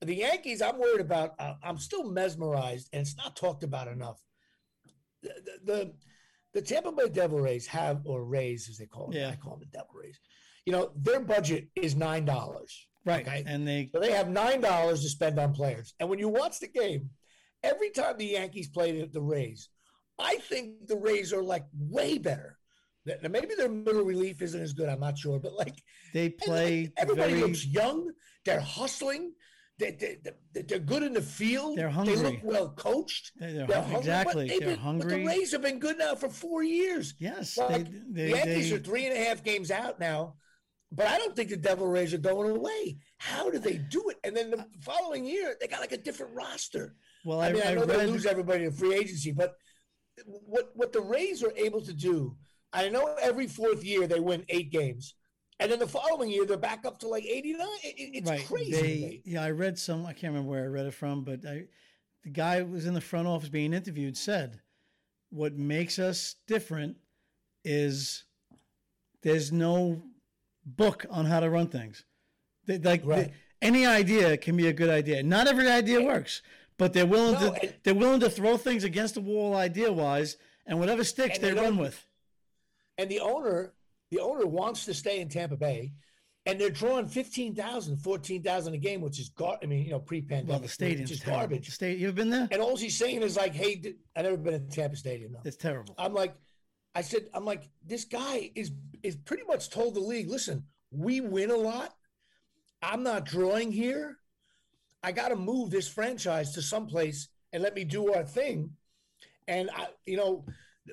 the 0.01 0.15
Yankees, 0.15 0.61
I'm 0.61 0.79
worried 0.79 1.01
about. 1.01 1.35
Uh, 1.39 1.53
I'm 1.63 1.77
still 1.77 2.03
mesmerized, 2.03 2.89
and 2.93 3.01
it's 3.01 3.15
not 3.17 3.35
talked 3.35 3.63
about 3.63 3.87
enough. 3.87 4.19
The, 5.21 5.33
the, 5.63 5.93
the 6.53 6.61
Tampa 6.61 6.91
Bay 6.91 7.09
Devil 7.09 7.39
Rays 7.39 7.67
have, 7.67 8.01
or 8.05 8.25
Rays 8.25 8.67
as 8.69 8.77
they 8.77 8.87
call 8.87 9.07
them, 9.07 9.19
Yeah. 9.19 9.29
I 9.29 9.35
call 9.35 9.57
them 9.57 9.61
the 9.61 9.77
Devil 9.77 9.93
Rays. 9.93 10.19
You 10.65 10.73
know, 10.73 10.91
their 10.95 11.19
budget 11.19 11.69
is 11.75 11.95
nine 11.95 12.25
dollars. 12.25 12.87
Right. 13.05 13.27
Okay. 13.27 13.43
And 13.47 13.67
they 13.67 13.89
So 13.93 13.99
they 13.99 14.11
have 14.11 14.29
nine 14.29 14.61
dollars 14.61 15.01
to 15.01 15.09
spend 15.09 15.39
on 15.39 15.53
players. 15.53 15.93
And 15.99 16.09
when 16.09 16.19
you 16.19 16.29
watch 16.29 16.59
the 16.59 16.67
game, 16.67 17.09
every 17.63 17.89
time 17.89 18.17
the 18.17 18.25
Yankees 18.25 18.69
play 18.69 18.99
the, 18.99 19.07
the 19.07 19.21
Rays, 19.21 19.69
I 20.19 20.35
think 20.37 20.87
the 20.87 20.97
Rays 20.97 21.33
are 21.33 21.41
like 21.41 21.65
way 21.73 22.17
better. 22.17 22.57
Now, 23.05 23.29
maybe 23.29 23.55
their 23.55 23.69
middle 23.69 24.03
relief 24.03 24.41
isn't 24.41 24.61
as 24.61 24.73
good. 24.73 24.87
I'm 24.89 24.99
not 24.99 25.17
sure, 25.17 25.39
but 25.39 25.53
like 25.53 25.81
they 26.13 26.29
play 26.29 26.81
like, 26.83 26.93
everybody 26.97 27.31
very 27.33 27.43
looks 27.43 27.65
young. 27.65 28.11
They're 28.45 28.59
hustling. 28.61 29.33
They, 29.79 29.91
they, 29.91 30.17
they, 30.53 30.61
they're 30.61 30.77
good 30.77 31.01
in 31.01 31.13
the 31.13 31.21
field. 31.21 31.77
They're 31.77 31.87
They 31.87 31.93
hungry. 31.93 32.15
look 32.17 32.39
well 32.43 32.69
coached. 32.69 33.31
They're, 33.37 33.51
they're 33.53 33.65
They're 33.67 33.81
hungry. 33.81 33.97
exactly. 33.97 34.47
But 34.47 34.59
They're 34.59 34.75
been- 34.77 34.97
But 34.99 35.09
the 35.09 35.25
Rays 35.25 35.51
have 35.53 35.61
been 35.63 35.79
good 35.79 35.97
now 35.97 36.13
for 36.13 36.29
four 36.29 36.61
years. 36.61 37.15
yes. 37.17 37.57
Like, 37.57 37.85
they, 37.85 37.91
the 37.91 38.01
they, 38.13 38.29
Yankees 38.29 38.69
they- 38.69 38.75
are 38.75 38.79
three 38.79 39.05
and 39.07 39.17
a 39.17 39.23
half 39.23 39.43
games 39.43 39.71
out 39.71 39.99
now, 39.99 40.35
but 40.91 41.07
I 41.07 41.17
don't 41.17 41.35
think 41.35 41.49
the 41.49 41.57
Devil 41.57 41.87
Rays 41.87 42.13
are 42.13 42.19
going 42.19 42.51
away. 42.51 42.97
How 43.17 43.49
do 43.49 43.57
they 43.57 43.77
do 43.77 44.09
it? 44.09 44.17
And 44.23 44.37
then 44.37 44.51
the 44.51 44.63
following 44.81 45.25
year, 45.25 45.55
they 45.59 45.65
got 45.67 45.79
like 45.79 45.93
a 45.93 45.97
different 45.97 46.35
roster. 46.35 46.93
well, 47.25 47.41
I, 47.41 47.47
I, 47.47 47.53
mean, 47.53 47.63
I, 47.63 47.71
I 47.71 47.73
know 47.75 47.85
they 47.85 47.97
read, 47.97 48.09
lose 48.09 48.27
everybody 48.27 48.65
in 48.65 48.71
free 48.73 48.93
agency, 48.95 49.31
but 49.31 49.55
what 50.25 50.69
what 50.75 50.91
the 50.93 51.01
Rays 51.01 51.43
are 51.43 51.53
able 51.55 51.81
to 51.81 51.93
do, 51.93 52.35
I 52.73 52.89
know 52.89 53.15
every 53.21 53.47
fourth 53.47 53.83
year 53.83 54.07
they 54.07 54.19
win 54.19 54.45
eight 54.49 54.71
games, 54.71 55.15
and 55.59 55.71
then 55.71 55.79
the 55.79 55.87
following 55.87 56.29
year 56.29 56.45
they're 56.45 56.57
back 56.57 56.85
up 56.85 56.99
to 56.99 57.07
like 57.07 57.25
eighty 57.25 57.53
nine. 57.53 57.67
It, 57.83 57.95
it- 57.99 58.17
it's 58.17 58.29
right. 58.29 58.45
crazy. 58.45 58.71
They, 58.71 59.21
yeah, 59.25 59.43
I 59.43 59.51
read 59.51 59.77
some. 59.77 60.05
I 60.05 60.13
can't 60.13 60.31
remember 60.33 60.49
where 60.51 60.63
I 60.63 60.67
read 60.67 60.85
it 60.85 60.93
from, 60.93 61.23
but 61.23 61.45
I, 61.45 61.65
the 62.23 62.29
guy 62.29 62.59
who 62.59 62.67
was 62.67 62.85
in 62.85 62.93
the 62.93 63.01
front 63.01 63.27
office 63.27 63.49
being 63.49 63.73
interviewed 63.73 64.15
said, 64.17 64.61
"What 65.29 65.53
makes 65.55 65.99
us 65.99 66.35
different 66.47 66.97
is 67.65 68.23
there's 69.21 69.51
no 69.51 70.01
book 70.65 71.05
on 71.09 71.25
how 71.25 71.39
to 71.39 71.49
run 71.49 71.67
things. 71.67 72.05
They, 72.65 72.77
like 72.77 73.05
Right. 73.05 73.27
the- 73.27 73.33
any 73.61 73.85
idea 73.85 74.37
can 74.37 74.55
be 74.57 74.67
a 74.67 74.73
good 74.73 74.89
idea. 74.89 75.21
Not 75.21 75.47
every 75.47 75.69
idea 75.69 76.01
works, 76.01 76.41
but 76.77 76.93
they're 76.93 77.05
willing 77.05 77.33
No, 77.33 77.53
to 77.53 77.73
they're 77.83 77.93
willing 77.93 78.19
to 78.21 78.29
throw 78.29 78.57
things 78.57 78.83
against 78.83 79.13
the 79.15 79.21
wall 79.21 79.55
idea 79.55 79.91
wise, 79.91 80.37
and 80.65 80.79
whatever 80.79 81.03
sticks, 81.03 81.37
And 81.37 81.43
they, 81.45 81.51
they 81.53 81.61
run 81.61 81.77
with. 81.77 82.05
And 83.01 83.09
the 83.09 83.19
owner 83.19 83.73
the 84.11 84.19
owner 84.19 84.45
wants 84.45 84.85
to 84.85 84.93
stay 84.93 85.19
in 85.21 85.29
Tampa 85.29 85.55
Bay. 85.57 85.93
And 86.47 86.59
they're 86.59 86.71
drawing 86.71 87.07
15,000, 87.07 87.97
14,000 87.97 88.73
a 88.73 88.77
game, 88.77 88.99
which 89.01 89.19
is 89.19 89.29
gar- 89.29 89.59
I 89.61 89.67
mean, 89.67 89.85
you 89.85 89.91
know, 89.91 89.99
pre-pandemic, 89.99 90.49
Well, 90.49 90.59
the 90.59 90.67
stadium's 90.67 91.11
which 91.11 91.19
is 91.19 91.23
garbage. 91.25 91.65
The 91.67 91.71
state, 91.71 91.99
you've 91.99 92.15
been 92.15 92.31
there? 92.31 92.47
And 92.51 92.61
all 92.61 92.75
he's 92.75 92.97
saying 92.97 93.21
is 93.21 93.37
like, 93.37 93.53
"Hey, 93.53 93.75
d- 93.75 93.95
I've 94.15 94.23
never 94.25 94.37
been 94.37 94.53
to 94.53 94.75
Tampa 94.75 94.95
Stadium." 94.95 95.33
No. 95.33 95.39
It's 95.45 95.55
terrible. 95.55 95.93
I'm 95.99 96.13
like, 96.15 96.33
I 96.95 97.01
said, 97.01 97.29
I'm 97.33 97.45
like, 97.45 97.69
this 97.85 98.05
guy 98.05 98.51
is 98.55 98.71
is 99.03 99.15
pretty 99.15 99.43
much 99.47 99.69
told 99.69 99.93
the 99.93 99.99
league, 99.99 100.29
listen, 100.29 100.65
we 100.91 101.21
win 101.21 101.51
a 101.51 101.55
lot. 101.55 101.95
I'm 102.81 103.03
not 103.03 103.25
drawing 103.25 103.71
here. 103.71 104.17
I 105.03 105.11
got 105.11 105.29
to 105.29 105.35
move 105.35 105.69
this 105.69 105.87
franchise 105.87 106.53
to 106.55 106.61
someplace 106.61 107.29
and 107.53 107.61
let 107.63 107.75
me 107.75 107.83
do 107.83 108.13
our 108.13 108.23
thing. 108.23 108.71
And 109.47 109.69
I, 109.75 109.87
you 110.05 110.17
know, 110.17 110.45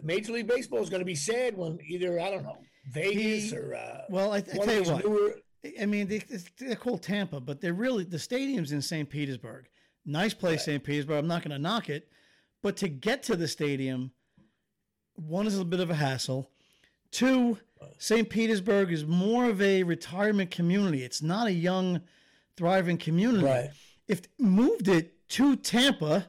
Major 0.03 0.32
League 0.32 0.47
Baseball 0.47 0.82
is 0.82 0.91
going 0.91 1.01
to 1.01 1.07
be 1.07 1.14
sad 1.14 1.57
when 1.57 1.78
either 1.86 2.20
I 2.20 2.30
don't 2.30 2.43
know 2.45 2.59
Vegas 2.91 3.51
He- 3.51 3.57
or 3.57 3.74
uh, 3.74 4.03
Well, 4.09 4.32
I, 4.32 4.39
I 4.39 4.57
one 4.57 4.66
tell 4.68 4.84
you 4.84 4.93
what. 4.93 5.05
newer. 5.05 5.34
I 5.80 5.86
mean, 5.86 6.07
they, 6.07 6.22
they're 6.59 6.76
called 6.76 7.03
Tampa, 7.03 7.41
but 7.41 7.61
they're 7.61 7.72
really 7.74 8.05
the 8.05 8.18
stadium's 8.18 8.72
in 8.72 8.80
St. 8.80 9.09
Petersburg. 9.09 9.66
Nice 10.07 10.32
place, 10.32 10.64
St. 10.64 10.82
Petersburg. 10.82 11.18
I'm 11.18 11.26
not 11.26 11.43
going 11.43 11.51
to 11.51 11.59
knock 11.59 11.89
it, 11.91 12.09
but 12.62 12.76
to 12.78 12.89
get 12.89 13.22
to 13.24 13.36
the 13.36 13.49
stadium, 13.49 14.12
one 15.16 15.47
is 15.47 15.59
a 15.59 15.64
bit 15.64 15.80
of 15.80 15.91
a 15.91 15.95
hassle. 15.95 16.51
Two, 17.11 17.59
St. 17.99 18.28
Petersburg 18.30 18.93
is 18.93 19.05
more 19.05 19.47
of 19.51 19.61
a 19.61 19.82
retirement 19.82 20.51
community. 20.51 21.03
It's 21.03 21.22
not 21.22 21.47
a 21.49 21.53
young, 21.53 22.01
thriving 22.57 22.97
community. 22.97 23.45
Right. 23.45 23.70
If 24.07 24.22
moved 24.39 24.89
it 24.89 25.28
to 25.30 25.57
Tampa, 25.57 26.28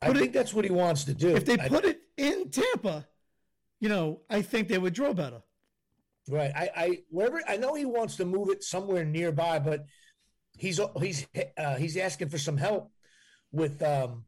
I 0.00 0.06
Put 0.08 0.16
it- 0.16 0.20
think 0.20 0.32
that's 0.34 0.54
what 0.54 0.64
he 0.64 0.70
wants 0.70 1.04
to 1.04 1.14
do. 1.14 1.34
if 1.34 1.44
they 1.44 1.58
I- 1.58 1.68
put 1.68 1.84
it 1.84 2.00
in 2.16 2.50
Tampa, 2.50 3.06
you 3.80 3.88
know, 3.88 4.20
I 4.30 4.42
think 4.42 4.68
they 4.68 4.78
would 4.78 4.94
draw 4.94 5.12
better. 5.12 5.42
Right. 6.28 6.52
I, 6.54 6.70
I 6.74 6.98
wherever 7.10 7.42
I 7.46 7.56
know 7.56 7.74
he 7.74 7.84
wants 7.84 8.16
to 8.16 8.24
move 8.24 8.48
it 8.48 8.64
somewhere 8.64 9.04
nearby, 9.04 9.58
but 9.58 9.84
he's 10.56 10.80
he's 11.00 11.26
uh, 11.58 11.76
he's 11.76 11.96
asking 11.96 12.30
for 12.30 12.38
some 12.38 12.56
help 12.56 12.90
with 13.52 13.82
um, 13.82 14.24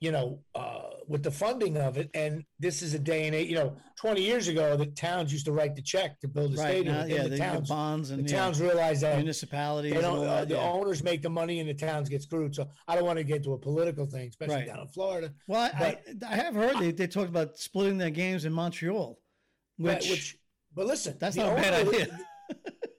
you 0.00 0.12
know, 0.12 0.40
uh, 0.54 0.82
with 1.08 1.22
the 1.22 1.30
funding 1.30 1.76
of 1.76 1.96
it. 1.98 2.10
And 2.14 2.44
this 2.58 2.82
is 2.82 2.94
a 2.94 2.98
day 2.98 3.26
and 3.26 3.34
age. 3.34 3.48
You 3.48 3.56
know, 3.56 3.76
twenty 4.00 4.22
years 4.22 4.48
ago, 4.48 4.76
the 4.76 4.86
towns 4.86 5.32
used 5.32 5.44
to 5.46 5.52
write 5.52 5.74
the 5.76 5.82
check 5.82 6.20
to 6.20 6.28
build 6.28 6.54
a 6.54 6.56
Right 6.56 6.70
stadium. 6.70 6.94
now, 6.94 7.04
yeah, 7.04 7.22
the 7.24 7.28
they 7.30 7.38
towns, 7.38 7.68
bonds 7.68 8.08
the 8.08 8.16
and 8.16 8.30
yeah, 8.30 8.36
towns 8.36 8.60
realize 8.60 9.00
that 9.02 9.16
municipalities. 9.16 9.92
they 9.94 10.00
don't. 10.00 10.26
Uh, 10.26 10.44
the 10.44 10.54
yeah. 10.54 10.70
owners 10.70 11.02
make 11.02 11.22
the 11.22 11.30
money, 11.30 11.60
and 11.60 11.68
the 11.68 11.74
towns 11.74 12.08
get 12.08 12.22
screwed. 12.22 12.54
So 12.54 12.68
I 12.88 12.94
don't 12.94 13.04
want 13.04 13.18
to 13.18 13.24
get 13.24 13.38
into 13.38 13.52
a 13.52 13.58
political 13.58 14.06
thing, 14.06 14.28
especially 14.28 14.54
Right. 14.56 14.66
down 14.66 14.80
in 14.80 14.88
Florida. 14.88 15.32
Well, 15.46 15.60
I, 15.74 15.84
I, 15.84 15.98
I 16.32 16.36
have 16.36 16.54
heard 16.54 16.78
they, 16.78 16.90
they 16.92 17.06
talked 17.06 17.28
about 17.28 17.56
splitting 17.58 17.98
their 17.98 18.10
games 18.10 18.44
in 18.44 18.52
Montreal, 18.52 19.18
which, 19.78 19.92
Right, 19.92 20.10
which, 20.10 20.36
but 20.74 20.86
listen, 20.86 21.16
that's 21.20 21.36
not 21.36 21.52
a 21.52 21.56
bad 21.56 21.86
idea. 21.86 22.18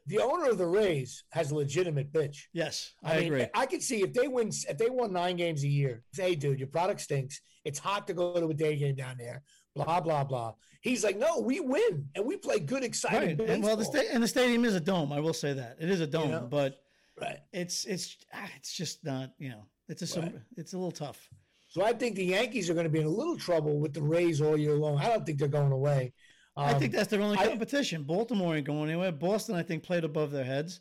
The 0.08 0.20
owner 0.20 0.50
of 0.50 0.58
the 0.58 0.66
Rays 0.66 1.24
has 1.32 1.52
a 1.52 1.56
legitimate 1.56 2.12
bitch. 2.14 2.44
yes, 2.54 2.94
I, 3.04 3.14
I, 3.14 3.20
mean, 3.20 3.28
agree. 3.28 3.48
I 3.54 3.66
could 3.66 3.82
see 3.82 4.04
if 4.04 4.14
they 4.14 4.28
win 4.28 4.50
if 4.70 4.78
they 4.78 4.90
won 4.90 5.14
nine 5.14 5.36
games 5.36 5.64
a 5.64 5.68
year. 5.68 6.04
Say, 6.14 6.30
hey, 6.30 6.36
dude, 6.36 6.60
your 6.60 6.68
product 6.68 7.02
stinks. 7.02 7.42
It's 7.64 7.80
hot 7.80 8.06
to 8.08 8.14
go 8.14 8.40
to 8.40 8.48
a 8.48 8.54
day 8.54 8.76
game 8.76 8.96
down 8.96 9.18
there. 9.18 9.42
Blah 9.76 10.02
blah 10.02 10.24
blah. 10.24 10.54
He's 10.82 11.04
like, 11.04 11.18
no, 11.18 11.40
we 11.40 11.60
win 11.60 12.08
and 12.16 12.26
we 12.26 12.38
play 12.38 12.60
good, 12.60 12.84
exciting 12.84 13.38
Right, 13.38 13.50
and 13.50 13.64
well, 13.64 13.76
the 13.76 13.86
sta- 13.86 14.08
and 14.12 14.22
the 14.22 14.28
stadium 14.28 14.64
is 14.66 14.76
a 14.76 14.80
dome. 14.80 15.12
I 15.12 15.20
will 15.20 15.34
say 15.34 15.54
that 15.54 15.78
it 15.80 15.90
is 15.90 16.00
a 16.00 16.08
dome, 16.08 16.30
know? 16.30 16.48
but 16.50 16.78
right. 17.20 17.40
it's 17.52 17.86
it's 17.86 18.18
ah, 18.34 18.48
it's 18.56 18.74
just 18.74 19.04
not 19.04 19.32
you 19.40 19.50
know 19.50 19.66
it's 19.90 20.16
a 20.16 20.22
Right. 20.22 20.36
it's 20.58 20.74
a 20.74 20.78
little 20.78 20.92
tough. 20.92 21.30
So 21.68 21.84
I 21.84 21.92
think 21.92 22.16
the 22.16 22.24
Yankees 22.24 22.70
are 22.70 22.74
going 22.74 22.86
to 22.86 22.90
be 22.90 23.02
in 23.02 23.06
a 23.06 23.10
little 23.10 23.36
trouble 23.36 23.80
with 23.80 23.94
the 23.94 24.02
Rays 24.02 24.40
all 24.40 24.56
year 24.56 24.76
long. 24.76 24.98
I 24.98 25.08
don't 25.08 25.26
think 25.26 25.40
they're 25.40 25.48
going 25.48 25.74
away. 25.74 26.14
I 26.58 26.72
Um, 26.74 26.80
think 26.80 26.94
that's 26.94 27.10
their 27.10 27.22
only 27.22 27.38
I- 27.38 27.48
competition. 27.48 28.04
Baltimore 28.04 28.56
ain't 28.56 28.66
going 28.66 28.90
anywhere. 28.90 29.12
Boston, 29.12 29.56
I 29.56 29.64
think, 29.64 29.84
played 29.84 30.04
above 30.04 30.32
their 30.32 30.44
heads. 30.46 30.80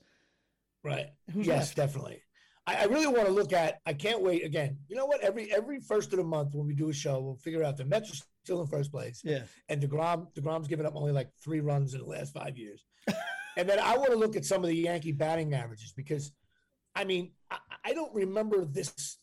right. 0.83 1.09
Who's 1.33 1.47
yes, 1.47 1.59
left? 1.68 1.77
definitely. 1.77 2.22
I, 2.66 2.83
I 2.83 2.85
really 2.85 3.07
want 3.09 3.27
to 3.27 3.33
look 3.33 3.53
at. 3.53 3.81
I 3.85 3.93
can't 3.93 4.22
wait 4.22 4.45
again. 4.45 4.79
You 4.89 4.97
know 4.97 5.07
what? 5.07 5.20
Every 5.22 5.53
every 5.53 5.81
first 5.81 6.12
of 6.12 6.18
the 6.18 6.25
month 6.25 6.55
when 6.55 6.66
we 6.66 6.75
do 6.75 6.89
a 6.89 6.95
show, 6.95 7.20
we'll 7.20 7.37
figure 7.37 7.62
out 7.64 7.77
the 7.77 7.85
Mets 7.85 8.11
are 8.12 8.25
still 8.45 8.61
in 8.62 8.66
first 8.68 8.91
place. 8.91 9.20
Yeah, 9.25 9.43
and 9.68 9.83
Degrom 9.83 10.33
Degrom's 10.35 10.68
given 10.68 10.87
up 10.87 10.95
only 10.97 11.12
like 11.12 11.31
three 11.43 11.61
runs 11.61 11.93
in 11.95 12.01
the 12.01 12.07
last 12.07 12.33
five 12.33 12.57
years. 12.57 12.85
and 13.57 13.68
then 13.68 13.79
I 13.79 13.97
want 13.99 14.12
to 14.12 14.16
look 14.16 14.35
at 14.37 14.45
some 14.47 14.62
of 14.62 14.68
the 14.68 14.77
Yankee 14.77 15.12
batting 15.12 15.53
averages 15.55 15.93
because, 15.95 16.33
I 16.95 17.05
mean, 17.05 17.33
I, 17.51 17.59
I 17.85 17.93
don't 17.93 18.14
remember 18.14 18.64
this. 18.64 19.18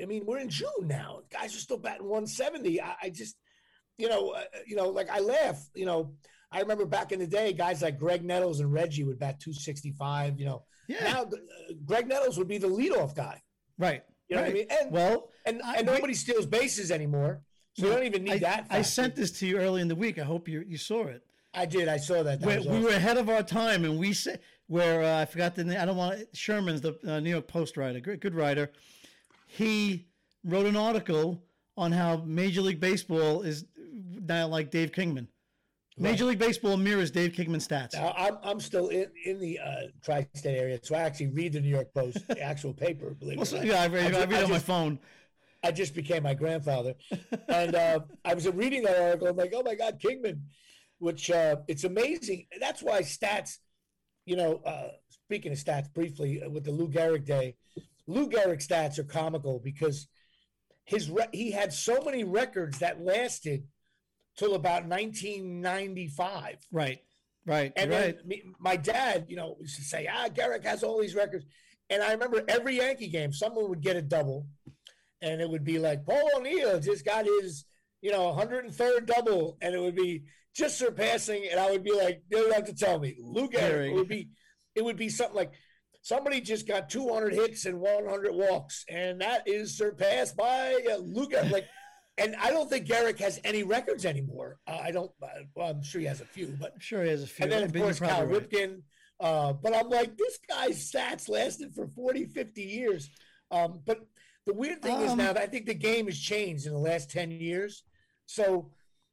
I 0.00 0.06
mean, 0.06 0.24
we're 0.24 0.38
in 0.38 0.48
June 0.48 0.68
now. 0.86 1.20
Guys 1.30 1.54
are 1.54 1.60
still 1.60 1.78
batting 1.78 2.06
170. 2.06 2.80
I, 2.80 2.94
I 3.02 3.10
just, 3.10 3.36
you 3.98 4.08
know, 4.08 4.30
uh, 4.30 4.42
you 4.66 4.76
know, 4.76 4.88
like 4.88 5.10
I 5.10 5.20
laugh. 5.20 5.68
You 5.74 5.86
know, 5.86 6.12
I 6.52 6.60
remember 6.60 6.84
back 6.86 7.12
in 7.12 7.18
the 7.18 7.26
day, 7.26 7.52
guys 7.52 7.82
like 7.82 7.98
Graig 7.98 8.22
Nettles 8.22 8.60
and 8.60 8.72
Reggie 8.72 9.04
would 9.04 9.18
bat 9.18 9.40
265. 9.40 10.38
You 10.38 10.46
know, 10.46 10.62
yeah, 10.88 11.04
now 11.04 11.22
uh, 11.22 11.72
Graig 11.84 12.06
Nettles 12.06 12.38
would 12.38 12.48
be 12.48 12.58
the 12.58 12.68
leadoff 12.68 13.14
guy. 13.14 13.42
right. 13.78 14.02
You 14.28 14.34
know 14.34 14.42
right. 14.42 14.48
what 14.48 14.56
I 14.56 14.58
mean? 14.58 14.66
And 14.82 14.90
Well, 14.90 15.28
and, 15.44 15.62
I- 15.62 15.76
and 15.76 15.86
nobody 15.86 16.12
steals 16.12 16.46
bases 16.46 16.90
anymore. 16.90 17.42
So 17.74 17.86
you 17.86 17.92
don't 17.92 18.02
even 18.04 18.24
need 18.24 18.32
I, 18.32 18.38
that. 18.38 18.66
I 18.70 18.82
sent 18.82 19.14
this 19.14 19.30
to 19.38 19.46
you 19.46 19.58
early 19.58 19.82
in 19.82 19.86
the 19.86 19.94
week. 19.94 20.18
I 20.18 20.24
hope 20.24 20.48
you 20.48 20.64
you 20.66 20.78
saw 20.78 21.04
it. 21.04 21.22
I 21.54 21.64
did. 21.64 21.86
I 21.88 21.96
saw 21.98 22.22
that. 22.24 22.40
that 22.40 22.46
we, 22.46 22.56
awesome. 22.56 22.82
were 22.82 22.90
ahead 22.90 23.18
of 23.18 23.28
our 23.28 23.42
time, 23.42 23.84
and 23.84 23.98
we 23.98 24.12
said 24.14 24.40
where 24.66 25.02
uh, 25.02 25.20
I 25.20 25.24
forgot 25.26 25.54
the 25.54 25.62
name. 25.64 25.78
I 25.80 25.84
don't 25.84 25.96
want 25.96 26.26
Sherman's 26.34 26.80
the 26.80 26.98
uh, 27.06 27.20
New 27.20 27.30
York 27.30 27.46
Post 27.46 27.76
writer, 27.76 28.00
good, 28.00 28.20
good 28.20 28.34
writer. 28.34 28.72
He 29.46 30.06
wrote 30.42 30.66
an 30.66 30.76
article 30.76 31.42
on 31.76 31.92
how 31.92 32.22
Major 32.26 32.62
League 32.62 32.80
Baseball 32.80 33.42
is 33.42 33.64
like 34.28 34.70
Dave 34.70 34.92
Kingman. 34.92 35.28
Major 35.98 36.26
League 36.26 36.38
Baseball 36.38 36.76
mirrors 36.76 37.10
Dave 37.10 37.32
Kingman 37.32 37.60
stats. 37.60 37.94
Now, 37.94 38.12
I'm, 38.18 38.36
I'm 38.42 38.60
still 38.60 38.88
in, 38.88 39.06
in 39.24 39.40
the 39.40 39.58
uh, 39.58 39.74
tri-state 40.04 40.54
area, 40.58 40.78
so 40.82 40.94
I 40.94 41.00
actually 41.00 41.28
read 41.28 41.54
the 41.54 41.60
New 41.60 41.70
York 41.70 41.92
Post, 41.94 42.28
the 42.28 42.38
actual 42.42 42.74
paper. 42.74 43.14
Believe 43.14 43.38
Well, 43.38 43.46
it 43.46 43.52
or 43.54 43.56
not. 43.56 43.66
yeah, 43.66 43.82
I 43.82 43.86
read, 43.86 44.14
I 44.14 44.24
ju- 44.26 44.30
read 44.30 44.40
I 44.40 44.44
on 44.44 44.50
my 44.50 44.58
phone. 44.58 44.98
I 45.64 45.70
just 45.70 45.94
became 45.94 46.22
my 46.22 46.34
grandfather, 46.34 46.94
and 47.48 47.74
uh, 47.74 48.00
I 48.26 48.34
was 48.34 48.46
reading 48.48 48.82
that 48.82 49.00
article. 49.00 49.26
I'm 49.28 49.36
like, 49.36 49.54
oh 49.56 49.62
my 49.64 49.74
God, 49.74 49.98
Kingman, 49.98 50.42
which 50.98 51.30
uh, 51.30 51.56
it's 51.66 51.84
amazing. 51.84 52.46
That's 52.60 52.82
why 52.82 53.00
stats. 53.00 53.56
You 54.26 54.36
know, 54.36 54.56
uh, 54.66 54.88
speaking 55.08 55.50
of 55.52 55.58
stats, 55.58 55.90
briefly 55.92 56.42
uh, 56.42 56.50
with 56.50 56.64
the 56.64 56.72
Lou 56.72 56.88
Gehrig 56.88 57.24
day, 57.24 57.56
Lou 58.06 58.28
Gehrig 58.28 58.64
stats 58.64 58.98
are 58.98 59.04
comical 59.04 59.60
because 59.64 60.08
his 60.84 61.08
re- 61.10 61.26
he 61.32 61.50
had 61.52 61.72
so 61.72 62.02
many 62.02 62.22
records 62.22 62.78
that 62.80 63.00
lasted 63.02 63.64
till 64.36 64.54
about 64.54 64.86
1995. 64.86 66.56
Right, 66.70 66.98
right, 67.46 67.72
And 67.76 67.90
right. 67.90 68.16
then 68.16 68.28
me, 68.28 68.42
my 68.58 68.76
dad, 68.76 69.26
you 69.28 69.36
know, 69.36 69.56
used 69.60 69.76
to 69.76 69.82
say, 69.82 70.08
ah, 70.10 70.28
Gehrig 70.28 70.64
has 70.64 70.82
all 70.82 71.00
these 71.00 71.14
records. 71.14 71.44
And 71.90 72.02
I 72.02 72.12
remember 72.12 72.42
every 72.48 72.76
Yankee 72.76 73.08
game, 73.08 73.32
someone 73.32 73.68
would 73.68 73.80
get 73.80 73.96
a 73.96 74.02
double, 74.02 74.46
and 75.22 75.40
it 75.40 75.48
would 75.48 75.64
be 75.64 75.78
like, 75.78 76.04
Paul 76.04 76.28
O'Neill 76.36 76.80
just 76.80 77.04
got 77.04 77.24
his 77.24 77.64
you 78.06 78.12
know, 78.12 78.32
103rd 78.32 79.06
double, 79.06 79.56
and 79.60 79.74
it 79.74 79.80
would 79.80 79.96
be 79.96 80.22
just 80.54 80.78
surpassing, 80.78 81.44
and 81.50 81.58
I 81.58 81.70
would 81.70 81.82
be 81.82 81.92
like, 81.92 82.22
they 82.30 82.38
don't 82.38 82.54
have 82.54 82.66
to 82.66 82.74
tell 82.74 82.98
me, 82.98 83.16
Lou 83.18 83.48
Gehrig. 83.48 83.90
It 83.90 83.94
would 83.94 84.08
be, 84.08 84.28
it 84.74 84.84
would 84.84 84.96
be 84.96 85.08
something 85.08 85.36
like 85.36 85.52
somebody 86.02 86.40
just 86.40 86.68
got 86.68 86.88
200 86.88 87.34
hits 87.34 87.66
and 87.66 87.80
100 87.80 88.32
walks, 88.32 88.84
and 88.88 89.20
that 89.20 89.48
is 89.48 89.76
surpassed 89.76 90.36
by 90.36 90.78
uh, 90.90 90.98
Lou. 90.98 91.26
Like, 91.50 91.66
and 92.18 92.34
I 92.36 92.50
don't 92.50 92.68
think 92.68 92.86
Gehrig 92.86 93.18
has 93.18 93.40
any 93.44 93.62
records 93.62 94.06
anymore. 94.06 94.58
Uh, 94.66 94.78
I 94.82 94.90
don't. 94.90 95.10
Uh, 95.22 95.26
well, 95.54 95.70
I'm 95.70 95.82
sure 95.82 96.00
he 96.00 96.06
has 96.06 96.20
a 96.20 96.24
few, 96.24 96.56
but 96.58 96.72
I'm 96.74 96.80
sure 96.80 97.02
he 97.02 97.10
has 97.10 97.22
a 97.22 97.26
few. 97.26 97.44
and 97.44 97.52
then 97.52 97.62
of 97.64 97.74
course 97.74 98.00
Cal 98.00 98.24
right. 98.24 98.50
Ripken. 98.50 98.82
Uh, 99.18 99.52
but 99.52 99.74
I'm 99.74 99.88
like, 99.88 100.16
this 100.16 100.38
guy's 100.48 100.90
stats 100.90 101.28
lasted 101.28 101.74
for 101.74 101.86
40, 101.86 102.26
50 102.26 102.62
years. 102.62 103.10
Um, 103.50 103.80
but 103.84 104.06
the 104.44 104.52
weird 104.52 104.82
thing 104.82 104.96
um, 104.96 105.02
is 105.02 105.14
now 105.14 105.32
that 105.32 105.42
I 105.42 105.46
think 105.46 105.66
the 105.66 105.74
game 105.74 106.06
has 106.06 106.18
changed 106.18 106.66
in 106.66 106.72
the 106.72 106.78
last 106.78 107.10
10 107.10 107.30
years. 107.30 107.84
So 108.26 108.70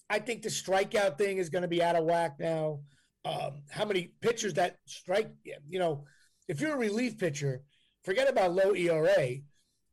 I 0.10 0.20
think 0.20 0.42
the 0.42 0.50
strikeout 0.50 1.18
thing 1.18 1.38
is 1.38 1.50
going 1.50 1.62
to 1.62 1.68
be 1.68 1.82
out 1.82 1.96
of 1.96 2.04
whack 2.04 2.36
now. 2.40 2.82
Um, 3.26 3.62
how 3.72 3.86
many 3.86 4.12
pitchers 4.22 4.56
that 4.56 4.78
strike, 4.86 5.32
you 5.70 5.80
know, 5.80 6.04
if 6.50 6.60
you're 6.60 6.74
a 6.74 6.78
relief 6.78 7.18
pitcher, 7.18 7.62
forget 8.04 8.30
about 8.30 8.54
low 8.54 8.76
ERA. 8.76 9.38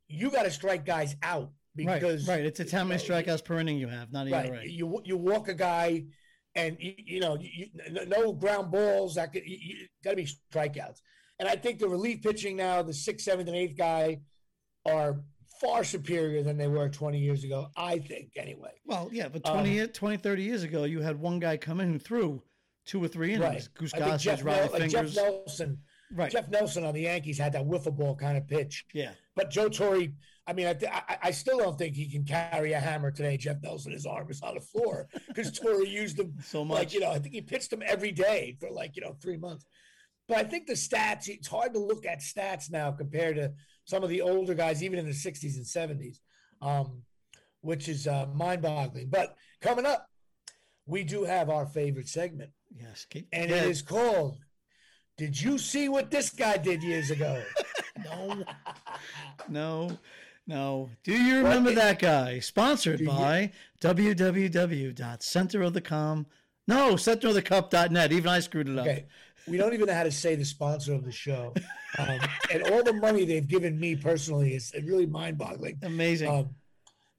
You 0.07 0.29
got 0.29 0.43
to 0.43 0.51
strike 0.51 0.85
guys 0.85 1.15
out 1.23 1.51
because 1.75 2.27
right, 2.27 2.35
right. 2.35 2.45
It's 2.45 2.59
it's 2.59 2.71
how 2.71 2.83
many 2.83 3.01
strikeouts 3.01 3.43
per 3.43 3.59
inning 3.59 3.77
you 3.77 3.87
have, 3.87 4.11
not 4.11 4.27
ERA. 4.27 4.49
Right. 4.51 4.67
You 4.67 5.01
you 5.05 5.17
walk 5.17 5.47
a 5.47 5.53
guy, 5.53 6.05
and 6.55 6.77
you, 6.79 6.93
you 6.97 7.19
know 7.19 7.37
you, 7.39 7.67
no 8.07 8.33
ground 8.33 8.71
balls. 8.71 9.15
That 9.15 9.33
could, 9.33 9.43
you, 9.45 9.87
got 10.03 10.11
to 10.11 10.15
be 10.17 10.27
strikeouts. 10.53 10.99
And 11.39 11.49
I 11.49 11.55
think 11.55 11.79
the 11.79 11.89
relief 11.89 12.21
pitching 12.21 12.55
now, 12.55 12.81
the 12.83 12.93
sixth, 12.93 13.25
seventh, 13.25 13.47
and 13.47 13.57
eighth 13.57 13.75
guy, 13.75 14.19
are 14.85 15.21
far 15.59 15.83
superior 15.83 16.43
than 16.43 16.57
they 16.57 16.67
were 16.67 16.89
20 16.89 17.17
years 17.19 17.43
ago. 17.43 17.67
I 17.75 17.99
think 17.99 18.31
anyway. 18.35 18.71
Well, 18.85 19.09
yeah, 19.11 19.27
but 19.27 19.43
20, 19.43 19.81
um, 19.81 19.87
20 19.89 20.17
30 20.17 20.43
years 20.43 20.63
ago, 20.63 20.83
you 20.83 21.01
had 21.01 21.19
one 21.19 21.39
guy 21.39 21.57
come 21.57 21.79
in 21.79 21.91
who 21.93 21.99
threw 21.99 22.41
two 22.85 23.03
or 23.03 23.07
three 23.07 23.33
innings. 23.33 23.69
Right. 23.69 23.69
Goose 23.75 23.93
Gossage, 23.93 24.19
Jeff, 24.19 24.43
Nel- 24.43 24.69
like 24.73 24.89
Jeff 24.89 25.15
Nelson. 25.15 25.77
Right. 26.13 26.31
Jeff 26.31 26.49
Nelson 26.49 26.83
on 26.83 26.93
the 26.93 27.01
Yankees 27.01 27.37
had 27.37 27.53
that 27.53 27.65
wiffle 27.65 27.95
ball 27.95 28.15
kind 28.15 28.37
of 28.37 28.47
pitch. 28.47 28.85
Yeah. 28.93 29.11
But 29.35 29.49
Joe 29.49 29.69
Torre 29.69 30.07
I 30.47 30.53
mean, 30.53 30.67
I, 30.67 30.75
I, 30.91 31.17
I, 31.23 31.31
still 31.31 31.59
don't 31.59 31.77
think 31.77 31.95
he 31.95 32.09
can 32.09 32.25
carry 32.25 32.73
a 32.73 32.79
hammer 32.79 33.11
today. 33.11 33.37
Jeff 33.37 33.57
Nelson, 33.61 33.91
his 33.91 34.07
arm 34.07 34.29
is 34.29 34.41
on 34.41 34.55
the 34.55 34.61
floor 34.61 35.07
because 35.27 35.51
Torre 35.59 35.83
used 35.83 36.19
him 36.19 36.33
so 36.43 36.65
much. 36.65 36.77
Like, 36.77 36.93
you 36.93 36.99
know, 36.99 37.11
I 37.11 37.19
think 37.19 37.35
he 37.35 37.41
pitched 37.41 37.71
him 37.71 37.83
every 37.85 38.11
day 38.11 38.57
for 38.59 38.69
like, 38.69 38.95
you 38.95 39.03
know, 39.03 39.15
three 39.21 39.37
months. 39.37 39.65
But 40.27 40.37
I 40.37 40.43
think 40.43 40.65
the 40.65 40.73
stats, 40.73 41.27
it's 41.27 41.47
hard 41.47 41.73
to 41.73 41.79
look 41.79 42.05
at 42.05 42.19
stats 42.19 42.71
now 42.71 42.91
compared 42.91 43.35
to 43.35 43.53
some 43.85 44.03
of 44.03 44.09
the 44.09 44.21
older 44.21 44.53
guys, 44.53 44.83
even 44.83 44.97
in 44.97 45.05
the 45.05 45.11
60s 45.11 45.55
and 45.55 45.65
70s, 45.65 46.17
um, 46.61 47.03
which 47.61 47.87
is 47.87 48.07
uh, 48.07 48.25
mind 48.33 48.61
boggling. 48.61 49.09
But 49.09 49.35
coming 49.61 49.85
up, 49.85 50.07
we 50.85 51.03
do 51.03 51.23
have 51.23 51.49
our 51.49 51.67
favorite 51.67 52.07
segment. 52.07 52.49
Yes. 52.75 53.05
Keep, 53.09 53.27
and 53.31 53.51
it 53.51 53.63
is 53.63 53.81
called 53.81 54.37
Did 55.17 55.39
You 55.39 55.57
See 55.57 55.87
What 55.87 56.09
This 56.09 56.31
Guy 56.31 56.57
Did 56.57 56.81
Years 56.81 57.11
Ago? 57.11 57.43
no. 58.03 58.43
no. 59.49 59.97
No. 60.47 60.89
Do 61.03 61.13
you 61.13 61.37
remember 61.37 61.69
what? 61.69 61.75
that 61.75 61.99
guy? 61.99 62.39
Sponsored 62.39 63.05
by 63.05 63.51
www.centerofthecom. 63.81 66.25
No, 66.67 66.95
centerofthecup.net. 66.95 68.11
Even 68.11 68.29
I 68.29 68.39
screwed 68.39 68.69
it 68.69 68.77
up. 68.77 68.87
Okay. 68.87 69.05
We 69.47 69.57
don't 69.57 69.73
even 69.73 69.87
know 69.87 69.93
how 69.93 70.03
to 70.03 70.11
say 70.11 70.35
the 70.35 70.45
sponsor 70.45 70.93
of 70.93 71.03
the 71.03 71.11
show. 71.11 71.53
Um, 71.97 72.19
and 72.51 72.63
all 72.71 72.83
the 72.83 72.93
money 72.93 73.25
they've 73.25 73.47
given 73.47 73.79
me 73.79 73.95
personally 73.95 74.53
is 74.53 74.73
really 74.83 75.05
mind 75.05 75.37
boggling. 75.37 75.77
Amazing. 75.83 76.29
Um, 76.29 76.55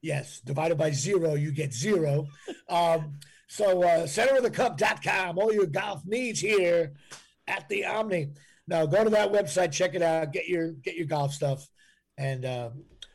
yes. 0.01 0.41
Divided 0.41 0.79
by 0.79 0.93
zero, 0.93 1.35
you 1.35 1.53
get 1.53 1.75
zero. 1.75 2.27
Um, 2.69 3.19
so, 3.49 3.83
uh, 3.83 4.07
centerofthecup.com, 4.07 5.39
all 5.39 5.53
your 5.53 5.67
golf 5.67 6.07
needs 6.07 6.41
here 6.41 6.95
at 7.47 7.69
the 7.69 7.85
Omni. 7.85 8.31
Now, 8.73 8.87
go 8.87 9.05
to 9.05 9.11
that 9.11 9.31
website, 9.31 9.71
check 9.71 9.95
it 9.95 10.03
out, 10.03 10.33
get 10.33 10.49
your 10.49 10.73
get 10.73 10.97
your 10.97 11.07
golf 11.07 11.33
stuff, 11.33 11.69
and 12.17 12.45
uh, 12.45 12.71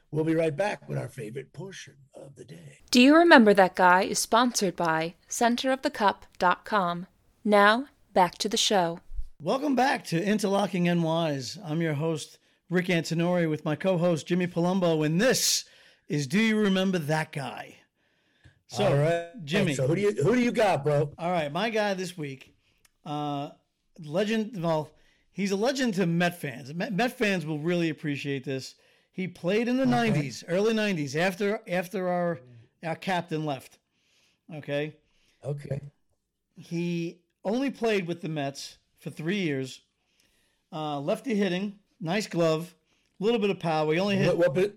We'll 0.09 0.23
be 0.23 0.35
right 0.35 0.55
back 0.55 0.87
with 0.87 0.97
our 0.97 1.09
favorite 1.09 1.51
portion 1.51 1.95
of 2.15 2.35
the 2.35 2.45
day. 2.45 2.79
Do 2.91 3.01
you 3.01 3.13
remember 3.13 3.53
that 3.53 3.75
guy 3.75 4.03
is 4.03 4.19
sponsored 4.19 4.77
by 4.77 5.15
centerofthecup.com. 5.29 7.07
Now, 7.43 7.87
back 8.13 8.37
to 8.37 8.47
the 8.47 8.57
show. 8.57 9.01
Welcome 9.41 9.75
back 9.75 10.05
to 10.05 10.23
Interlocking 10.23 10.85
NYs. 10.85 11.59
I'm 11.63 11.81
your 11.81 11.93
host, 11.93 12.39
Rick 12.69 12.85
Antinori, 12.85 13.49
with 13.49 13.65
my 13.65 13.75
co 13.75 13.97
host, 13.97 14.27
Jimmy 14.27 14.47
Palumbo, 14.47 15.05
and 15.05 15.19
this 15.19 15.65
is 16.07 16.25
Do 16.25 16.39
You 16.39 16.57
Remember 16.57 16.99
That 16.99 17.33
Guy? 17.33 17.75
So, 18.67 18.85
all 18.85 18.95
right. 18.97 19.27
Jimmy. 19.43 19.73
So, 19.73 19.87
who 19.87 19.95
do 19.95 20.01
you 20.01 20.11
who 20.23 20.35
do 20.35 20.41
you 20.41 20.53
got, 20.53 20.85
bro? 20.85 21.11
All 21.17 21.31
right, 21.31 21.51
my 21.51 21.69
guy 21.69 21.93
this 21.95 22.17
week, 22.17 22.55
uh, 23.05 23.49
legend. 23.99 24.63
Well, 24.63 24.89
he's 25.37 25.51
a 25.51 25.55
legend 25.55 25.93
to 25.93 26.05
Met 26.05 26.41
fans. 26.41 26.73
Met, 26.73 26.91
Met 26.91 27.17
fans 27.17 27.45
will 27.45 27.59
really 27.59 27.89
appreciate 27.89 28.43
this. 28.43 28.75
He 29.13 29.27
played 29.27 29.69
in 29.69 29.77
the 29.77 29.83
okay. 29.83 30.11
90s, 30.11 30.43
early 30.49 30.73
90s, 30.73 31.15
after 31.15 31.61
after 31.67 32.09
our 32.09 32.39
our 32.83 32.95
captain 32.95 33.45
left. 33.45 33.77
Okay. 34.53 34.95
Okay. 35.45 35.81
He 36.55 37.19
only 37.45 37.69
played 37.69 38.07
with 38.07 38.21
the 38.21 38.29
Mets 38.29 38.77
for 38.99 39.09
three 39.09 39.39
years. 39.39 39.81
Uh, 40.73 40.99
lefty 40.99 41.33
hitting, 41.33 41.79
nice 42.01 42.27
glove, 42.27 42.75
a 43.19 43.23
little 43.23 43.39
bit 43.39 43.49
of 43.49 43.59
power. 43.59 43.93
He 43.93 43.99
only 43.99 44.17
hit 44.17 44.37
what, 44.37 44.53
what, 44.53 44.75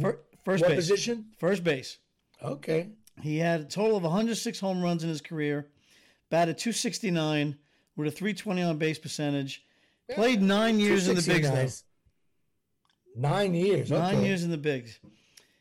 fir- 0.00 0.20
first 0.44 0.62
what 0.62 0.70
base. 0.70 0.76
position? 0.76 1.26
First 1.38 1.64
base. 1.64 1.98
Okay. 2.42 2.90
He 3.22 3.38
had 3.38 3.60
a 3.60 3.64
total 3.64 3.96
of 3.96 4.02
106 4.02 4.60
home 4.60 4.82
runs 4.82 5.02
in 5.02 5.08
his 5.08 5.20
career, 5.20 5.68
batted 6.28 6.58
269 6.58 7.56
with 7.96 8.08
a 8.08 8.10
320 8.10 8.62
on 8.62 8.76
base 8.76 8.98
percentage. 8.98 9.64
Played 10.14 10.42
nine 10.42 10.80
years 10.80 11.08
in 11.08 11.16
the 11.16 11.22
bigs 11.22 11.48
nice. 11.48 11.84
Nine 13.16 13.54
years. 13.54 13.90
Nine 13.90 14.16
okay. 14.16 14.26
years 14.26 14.44
in 14.44 14.50
the 14.50 14.58
bigs. 14.58 14.98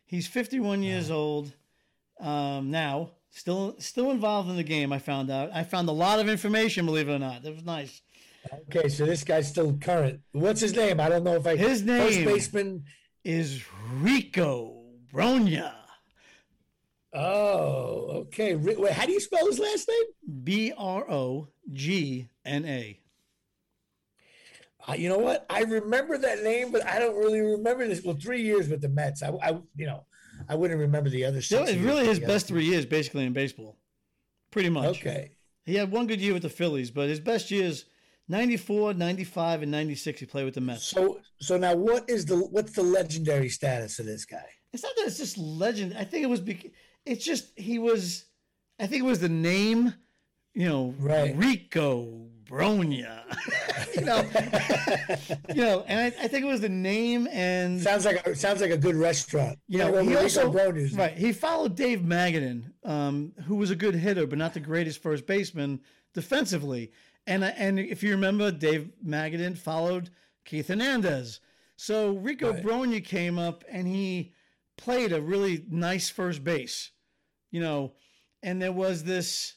He's 0.05 0.27
51 0.27 0.83
years 0.83 1.11
old 1.11 1.51
um, 2.19 2.71
now. 2.71 3.11
Still, 3.31 3.75
still 3.79 4.11
involved 4.11 4.49
in 4.49 4.55
the 4.55 4.63
game. 4.63 4.91
I 4.91 4.99
found 4.99 5.29
out. 5.29 5.51
I 5.53 5.63
found 5.63 5.87
a 5.87 5.91
lot 5.91 6.19
of 6.19 6.27
information. 6.27 6.85
Believe 6.85 7.09
it 7.09 7.13
or 7.13 7.19
not, 7.19 7.43
that 7.43 7.53
was 7.53 7.63
nice. 7.63 8.01
Okay, 8.69 8.89
so 8.89 9.05
this 9.05 9.23
guy's 9.23 9.47
still 9.47 9.77
current. 9.79 10.21
What's 10.31 10.61
his 10.61 10.75
name? 10.75 10.99
I 10.99 11.09
don't 11.09 11.23
know 11.23 11.35
if 11.35 11.45
I. 11.45 11.55
His 11.55 11.83
name 11.83 12.07
first 12.07 12.25
baseman 12.25 12.85
is 13.23 13.63
Rico 13.93 14.81
Brogna. 15.13 15.73
Oh, 17.13 18.23
okay. 18.27 18.55
Wait, 18.55 18.91
how 18.91 19.05
do 19.05 19.11
you 19.11 19.19
spell 19.19 19.45
his 19.47 19.59
last 19.59 19.87
name? 19.87 20.43
B 20.43 20.73
R 20.75 21.09
O 21.09 21.47
G 21.71 22.29
N 22.45 22.65
A. 22.65 22.99
Uh, 24.89 24.93
you 24.93 25.07
know 25.07 25.19
what? 25.19 25.45
I 25.49 25.61
remember 25.61 26.17
that 26.17 26.41
name, 26.41 26.71
but 26.71 26.85
I 26.85 26.97
don't 26.97 27.15
really 27.15 27.41
remember 27.41 27.87
this. 27.87 28.03
Well, 28.03 28.17
three 28.19 28.41
years 28.41 28.69
with 28.69 28.81
the 28.81 28.89
Mets. 28.89 29.21
I, 29.21 29.29
I 29.29 29.51
you 29.75 29.85
know, 29.85 30.05
I 30.47 30.55
wouldn't 30.55 30.79
remember 30.79 31.09
the 31.09 31.25
other. 31.25 31.41
Six 31.41 31.69
it 31.69 31.79
really 31.81 32.05
his 32.05 32.19
best 32.19 32.47
three 32.47 32.65
years, 32.65 32.85
basically 32.85 33.25
in 33.25 33.33
baseball. 33.33 33.77
Pretty 34.51 34.69
much. 34.69 34.99
Okay. 34.99 35.31
He 35.65 35.75
had 35.75 35.91
one 35.91 36.07
good 36.07 36.19
year 36.19 36.33
with 36.33 36.41
the 36.41 36.49
Phillies, 36.49 36.89
but 36.89 37.07
his 37.07 37.19
best 37.19 37.51
years 37.51 37.85
94, 38.29 38.95
95, 38.95 39.61
and 39.61 39.71
96 39.71 40.19
he 40.19 40.25
played 40.25 40.45
with 40.45 40.55
the 40.55 40.61
Mets. 40.61 40.85
So 40.85 41.19
so 41.39 41.57
now 41.57 41.75
what 41.75 42.09
is 42.09 42.25
the 42.25 42.37
what's 42.37 42.71
the 42.71 42.83
legendary 42.83 43.49
status 43.49 43.99
of 43.99 44.07
this 44.07 44.25
guy? 44.25 44.45
It's 44.73 44.81
not 44.81 44.95
that 44.95 45.05
it's 45.05 45.17
just 45.17 45.37
legend. 45.37 45.95
I 45.97 46.03
think 46.03 46.23
it 46.23 46.29
was 46.29 46.39
because 46.39 46.71
it's 47.05 47.23
just 47.23 47.57
he 47.57 47.77
was 47.77 48.25
I 48.79 48.87
think 48.87 49.03
it 49.03 49.05
was 49.07 49.19
the 49.19 49.29
name, 49.29 49.93
you 50.55 50.67
know, 50.67 50.95
right. 50.97 51.35
Rico 51.35 52.29
Brogna. 52.49 53.23
you 53.95 54.01
know, 54.01 54.25
you 55.55 55.61
know, 55.61 55.83
and 55.87 55.99
I, 55.99 56.05
I, 56.07 56.27
think 56.27 56.43
it 56.43 56.47
was 56.47 56.61
the 56.61 56.69
name 56.69 57.27
and 57.31 57.79
sounds 57.79 58.05
like 58.05 58.25
a, 58.25 58.35
sounds 58.35 58.61
like 58.61 58.71
a 58.71 58.77
good 58.77 58.95
restaurant. 58.95 59.59
You 59.67 59.77
know, 59.77 60.01
he 60.01 60.15
also 60.15 60.51
right. 60.51 61.15
He 61.15 61.31
followed 61.31 61.75
Dave 61.75 61.99
Magadan, 61.99 62.71
um, 62.83 63.33
who 63.45 63.55
was 63.55 63.69
a 63.69 63.75
good 63.75 63.95
hitter, 63.95 64.25
but 64.25 64.39
not 64.39 64.53
the 64.53 64.59
greatest 64.59 65.01
first 65.01 65.27
baseman 65.27 65.81
defensively. 66.13 66.91
And 67.27 67.43
and 67.43 67.79
if 67.79 68.01
you 68.01 68.11
remember, 68.11 68.51
Dave 68.51 68.89
Magadan 69.05 69.57
followed 69.57 70.09
Keith 70.45 70.69
Hernandez. 70.69 71.39
So 71.75 72.13
Rico 72.13 72.51
right. 72.51 72.63
Brogna 72.63 73.03
came 73.03 73.37
up 73.37 73.63
and 73.69 73.87
he 73.87 74.33
played 74.77 75.13
a 75.13 75.21
really 75.21 75.63
nice 75.69 76.09
first 76.09 76.43
base, 76.43 76.91
you 77.51 77.61
know, 77.61 77.93
and 78.41 78.61
there 78.61 78.71
was 78.71 79.03
this 79.03 79.55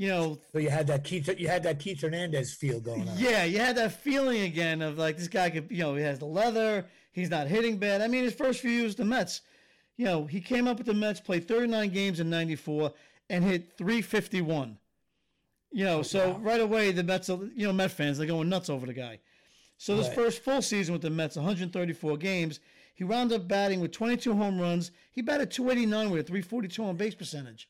you 0.00 0.08
know. 0.08 0.38
So 0.52 0.58
you 0.58 0.70
had 0.70 0.86
that 0.86 1.04
Keith, 1.04 1.28
you 1.38 1.46
had 1.46 1.62
that 1.64 1.78
Keith 1.78 2.00
Hernandez 2.00 2.54
feel 2.54 2.80
going 2.80 3.06
on. 3.06 3.18
Yeah, 3.18 3.44
you 3.44 3.58
had 3.58 3.76
that 3.76 3.92
feeling 3.92 4.40
again 4.40 4.80
of 4.80 4.96
like 4.96 5.18
this 5.18 5.28
guy 5.28 5.50
could, 5.50 5.70
you 5.70 5.78
know, 5.78 5.94
he 5.94 6.02
has 6.02 6.18
the 6.18 6.24
leather, 6.24 6.86
he's 7.12 7.28
not 7.28 7.48
hitting 7.48 7.76
bad. 7.76 8.00
I 8.00 8.08
mean, 8.08 8.24
his 8.24 8.32
first 8.32 8.60
few 8.60 8.70
years 8.70 8.94
the 8.94 9.04
Mets, 9.04 9.42
you 9.98 10.06
know, 10.06 10.24
he 10.24 10.40
came 10.40 10.66
up 10.66 10.78
with 10.78 10.86
the 10.86 10.94
Mets, 10.94 11.20
played 11.20 11.46
39 11.46 11.90
games 11.90 12.18
in 12.18 12.30
'94, 12.30 12.94
and 13.28 13.44
hit 13.44 13.76
351. 13.76 14.78
You 15.72 15.84
know, 15.84 15.98
oh, 15.98 16.02
so 16.02 16.30
wow. 16.30 16.38
right 16.38 16.60
away 16.60 16.92
the 16.92 17.04
Mets, 17.04 17.28
you 17.28 17.66
know, 17.66 17.72
Met 17.72 17.90
fans 17.90 18.16
they're 18.16 18.26
going 18.26 18.48
nuts 18.48 18.70
over 18.70 18.86
the 18.86 18.94
guy. 18.94 19.20
So 19.76 19.96
this 19.96 20.06
right. 20.08 20.16
first 20.16 20.42
full 20.42 20.62
season 20.62 20.94
with 20.94 21.02
the 21.02 21.10
Mets, 21.10 21.36
134 21.36 22.16
games, 22.16 22.58
He 22.94 23.04
wound 23.04 23.32
up 23.32 23.46
batting 23.46 23.80
with 23.80 23.92
22 23.92 24.34
home 24.34 24.58
runs. 24.58 24.92
He 25.12 25.20
batted 25.20 25.50
289 25.50 26.10
with 26.10 26.20
a 26.20 26.24
342 26.24 26.84
on 26.84 26.96
base 26.96 27.14
percentage. 27.14 27.68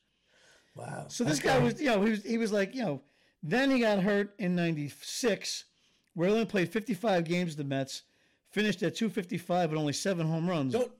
Wow. 0.75 1.05
So 1.09 1.23
this 1.23 1.39
Okay. 1.39 1.49
guy 1.49 1.59
was, 1.59 1.79
you 1.79 1.87
know, 1.87 2.01
he 2.03 2.11
was, 2.11 2.23
he 2.23 2.37
was 2.37 2.51
like, 2.51 2.73
you 2.73 2.83
know, 2.83 3.01
then 3.43 3.69
he 3.71 3.79
got 3.79 3.99
hurt 3.99 4.33
in 4.39 4.55
96, 4.55 5.65
where 6.13 6.27
he 6.27 6.33
only 6.33 6.45
played 6.45 6.69
55 6.71 7.23
games 7.25 7.51
with 7.51 7.57
the 7.57 7.63
Mets, 7.63 8.03
finished 8.51 8.83
at 8.83 8.95
255 8.95 9.71
with 9.71 9.79
only 9.79 9.93
seven 9.93 10.27
home 10.27 10.49
runs. 10.49 10.73
Don't 10.73 10.91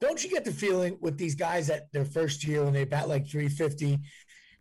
don't 0.00 0.24
you 0.24 0.30
get 0.30 0.44
the 0.44 0.52
feeling 0.52 0.98
with 1.00 1.16
these 1.16 1.36
guys 1.36 1.70
at 1.70 1.92
their 1.92 2.04
first 2.04 2.44
year 2.44 2.64
when 2.64 2.72
they 2.72 2.84
bat 2.84 3.08
like 3.08 3.26
350? 3.28 4.00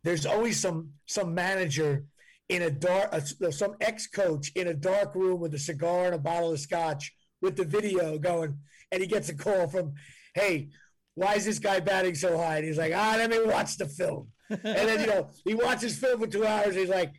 There's 0.04 0.26
always 0.26 0.60
some 0.60 0.92
some 1.08 1.34
manager 1.34 2.04
in 2.50 2.64
a 2.64 2.70
dark, 2.70 3.14
uh, 3.14 3.22
some 3.50 3.76
ex 3.82 4.08
coach 4.08 4.52
in 4.56 4.68
a 4.68 4.74
dark 4.74 5.16
room 5.16 5.40
with 5.40 5.54
a 5.56 5.60
cigar 5.60 6.06
and 6.06 6.16
a 6.16 6.20
bottle 6.20 6.52
of 6.52 6.60
scotch 6.60 7.12
with 7.42 7.56
the 7.56 7.64
video 7.64 8.20
going, 8.20 8.60
and 8.92 9.02
he 9.02 9.08
gets 9.08 9.30
a 9.30 9.36
call 9.36 9.68
from, 9.68 9.94
"Hey, 10.36 10.70
why 11.16 11.36
is 11.36 11.46
this 11.46 11.60
guy 11.60 11.80
batting 11.80 12.14
so 12.16 12.38
high?" 12.38 12.58
And 12.58 12.66
he's 12.66 12.78
like, 12.78 12.94
"Ah, 12.94 13.16
let 13.18 13.30
me 13.30 13.42
watch 13.44 13.78
the 13.78 13.88
film." 13.88 14.32
And 14.52 14.62
then 14.64 15.00
you 15.02 15.08
know 15.08 15.30
he 15.46 15.54
watches 15.54 15.98
film 15.98 16.20
for 16.20 16.28
two 16.28 16.46
hours. 16.46 16.76
he's 16.76 16.90
like, 16.90 17.14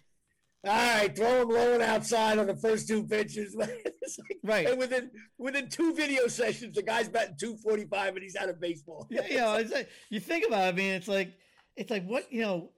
"All 0.64 0.70
right, 0.72 1.14
throw 1.16 1.42
him 1.42 1.48
low 1.48 1.74
and 1.74 1.82
outside 1.82 2.38
on 2.38 2.46
the 2.46 2.56
first 2.56 2.88
two 2.88 3.04
pitches." 3.06 3.54
Like- 3.60 3.92
Right. 4.44 4.66
And 4.68 4.78
within 4.78 5.10
within 5.38 5.68
two 5.68 5.94
video 5.94 6.26
sessions, 6.26 6.74
the 6.74 6.82
guy's 6.82 7.08
batting 7.08 7.36
two 7.38 7.56
forty 7.56 7.84
five 7.86 8.14
and 8.14 8.22
he's 8.22 8.36
out 8.36 8.48
of 8.48 8.60
baseball. 8.60 9.06
yeah, 9.10 9.26
you 9.28 9.36
know, 9.38 9.54
it's 9.54 9.72
like, 9.72 9.88
you 10.10 10.18
think 10.20 10.44
about 10.46 10.64
it, 10.64 10.68
I 10.68 10.72
mean, 10.72 10.92
it's 10.94 11.08
like, 11.08 11.32
it's 11.76 11.90
like 11.90 12.04
what, 12.04 12.30
you 12.32 12.42
know, 12.42 12.70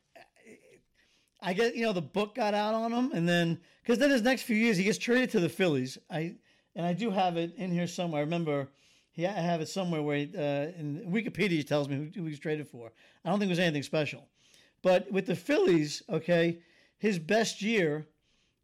I 1.40 1.52
get, 1.52 1.74
you 1.74 1.84
know, 1.84 1.92
the 1.92 2.02
book 2.02 2.34
got 2.34 2.54
out 2.54 2.74
on 2.74 2.92
him 2.92 3.10
and 3.12 3.28
then, 3.28 3.60
cause 3.86 3.98
then 3.98 4.10
his 4.10 4.22
next 4.22 4.42
few 4.42 4.56
years, 4.56 4.76
he 4.76 4.84
gets 4.84 4.98
traded 4.98 5.30
to 5.30 5.40
the 5.40 5.48
Phillies. 5.48 5.98
I, 6.10 6.36
and 6.76 6.86
I 6.86 6.92
do 6.92 7.10
have 7.10 7.36
it 7.36 7.54
in 7.56 7.70
here 7.72 7.86
somewhere. 7.86 8.20
I 8.20 8.24
remember 8.24 8.68
Yeah, 9.14 9.30
I 9.36 9.40
have 9.40 9.60
it 9.60 9.68
somewhere 9.68 10.02
where, 10.02 10.16
he, 10.18 10.30
uh, 10.36 10.40
in 10.78 11.06
Wikipedia 11.10 11.66
tells 11.66 11.88
me 11.88 11.96
who, 11.96 12.04
who 12.14 12.24
he 12.24 12.30
was 12.30 12.38
traded 12.38 12.68
for. 12.68 12.92
I 13.24 13.30
don't 13.30 13.38
think 13.38 13.48
it 13.48 13.52
was 13.52 13.58
anything 13.58 13.82
special, 13.82 14.28
but 14.84 15.10
with 15.10 15.26
the 15.26 15.34
Phillies, 15.34 16.02
okay, 16.08 16.58
his 16.98 17.18
best 17.18 17.62
year, 17.62 18.06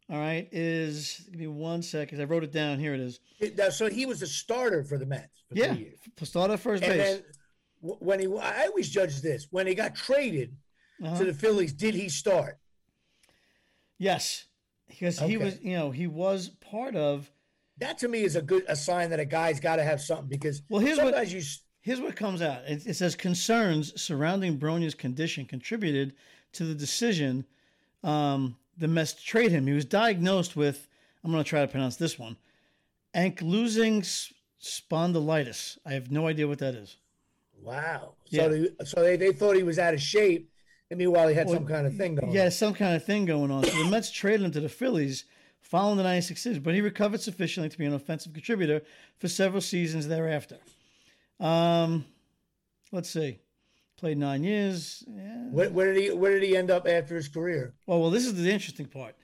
all 0.09 0.19
right, 0.19 0.47
is, 0.51 1.25
give 1.31 1.39
me 1.39 1.47
one 1.47 1.81
second. 1.81 2.21
I 2.21 2.25
wrote 2.25 2.43
it 2.43 2.51
down. 2.51 2.79
Here 2.79 2.93
it 2.93 2.99
is. 3.01 3.19
So 3.75 3.89
he 3.89 4.05
was 4.05 4.21
a 4.21 4.27
starter 4.27 4.83
for 4.83 4.97
the 4.97 5.05
Mets 5.05 5.43
for 5.49 5.55
Yeah. 5.57 5.73
years. 5.73 5.97
First 6.17 6.35
And 6.35 6.57
base. 6.81 6.83
then 6.87 7.23
when 7.81 8.19
he, 8.19 8.27
I 8.39 8.67
always 8.67 8.89
judge 8.89 9.21
this 9.21 9.47
when 9.49 9.65
he 9.67 9.73
got 9.73 9.95
traded 9.95 10.55
Uh-huh. 11.03 11.17
to 11.17 11.25
the 11.25 11.33
Phillies, 11.33 11.73
did 11.73 11.95
he 11.95 12.07
start? 12.07 12.59
Yes, 13.97 14.45
because 14.87 15.19
he 15.19 15.37
was, 15.37 15.59
you 15.61 15.73
know, 15.75 15.89
he 15.91 16.07
was 16.07 16.49
part 16.49 16.95
of. 16.95 17.31
That 17.77 17.97
to 17.99 18.07
me 18.07 18.21
is 18.23 18.35
a 18.35 18.41
good 18.41 18.63
a 18.67 18.75
sign 18.75 19.09
that 19.09 19.19
a 19.19 19.25
guy's 19.25 19.59
got 19.59 19.77
to 19.77 19.83
have 19.83 20.01
something 20.01 20.27
because 20.27 20.61
Well, 20.69 20.81
here's 20.81 20.97
what- 20.97 21.07
sometimes 21.13 21.33
you 21.33 21.39
s- 21.39 21.63
Here's 21.81 21.99
what 21.99 22.15
comes 22.15 22.41
out. 22.41 22.63
It, 22.67 22.85
it 22.85 22.93
says 22.95 23.15
concerns 23.15 23.99
surrounding 23.99 24.57
Brogna's 24.57 24.93
condition 24.93 25.45
contributed 25.45 26.13
to 26.53 26.63
the 26.63 26.75
decision 26.75 27.45
um, 28.03 28.55
the 28.77 28.87
Mets 28.87 29.13
to 29.13 29.23
trade 29.23 29.51
him. 29.51 29.67
He 29.67 29.73
was 29.73 29.85
diagnosed 29.85 30.55
with, 30.55 30.87
I'm 31.23 31.31
going 31.31 31.43
to 31.43 31.49
try 31.49 31.61
to 31.61 31.67
pronounce 31.67 31.95
this 31.95 32.17
one, 32.17 32.37
ankylosing 33.15 34.31
spondylitis. 34.61 35.77
I 35.85 35.93
have 35.93 36.11
no 36.11 36.27
idea 36.27 36.47
what 36.47 36.59
that 36.59 36.75
is. 36.75 36.97
wow. 37.61 38.13
Yeah. 38.27 38.43
So 38.43 38.49
they, 38.49 38.69
so 38.85 39.03
they, 39.03 39.17
they 39.17 39.31
thought 39.33 39.55
he 39.55 39.63
was 39.63 39.77
out 39.79 39.93
of 39.93 40.01
shape, 40.01 40.49
and 40.89 40.97
meanwhile 40.97 41.27
he 41.27 41.35
had 41.35 41.49
some 41.49 41.65
kind 41.65 41.85
of 41.85 41.95
thing 41.95 42.15
going. 42.15 42.31
Yeah, 42.31 42.45
on. 42.45 42.51
some 42.51 42.73
kind 42.73 42.95
of 42.95 43.03
thing 43.03 43.25
going 43.25 43.51
on. 43.51 43.63
So 43.63 43.83
the 43.83 43.89
Mets 43.89 44.11
traded 44.11 44.41
him 44.41 44.51
to 44.51 44.61
the 44.61 44.69
Phillies 44.69 45.25
following 45.59 45.97
the 45.97 46.03
96 46.03 46.41
season, 46.41 46.63
but 46.63 46.73
he 46.73 46.81
recovered 46.81 47.21
sufficiently 47.21 47.69
to 47.69 47.77
be 47.77 47.85
an 47.85 47.93
offensive 47.93 48.33
contributor 48.33 48.81
for 49.19 49.27
several 49.27 49.61
seasons 49.61 50.07
thereafter. 50.07 50.57
Um, 51.41 52.05
let's 52.91 53.09
see. 53.09 53.39
Played 53.97 54.17
nine 54.17 54.43
years. 54.43 55.03
Yeah. 55.07 55.47
Where, 55.51 55.69
where 55.69 55.93
did 55.93 56.03
he 56.03 56.11
Where 56.11 56.39
did 56.39 56.43
he 56.43 56.55
end 56.55 56.71
up 56.71 56.87
after 56.87 57.15
his 57.15 57.27
career? 57.27 57.73
Well, 57.85 57.99
well, 57.99 58.09
this 58.09 58.25
is 58.25 58.33
the 58.33 58.49
interesting 58.49 58.87
part 58.87 59.15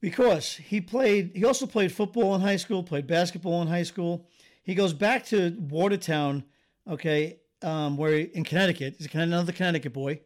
because 0.00 0.54
he 0.54 0.80
played. 0.80 1.32
He 1.34 1.44
also 1.44 1.66
played 1.66 1.92
football 1.92 2.34
in 2.34 2.40
high 2.40 2.56
school. 2.56 2.82
Played 2.82 3.06
basketball 3.06 3.60
in 3.62 3.68
high 3.68 3.82
school. 3.82 4.26
He 4.62 4.74
goes 4.74 4.92
back 4.92 5.26
to 5.26 5.56
Watertown, 5.58 6.44
okay, 6.88 7.38
um, 7.62 7.96
where 7.96 8.12
he, 8.12 8.22
in 8.22 8.44
Connecticut. 8.44 8.96
He's 8.98 9.14
another 9.14 9.52
Connecticut 9.52 9.92
boy. 9.92 10.20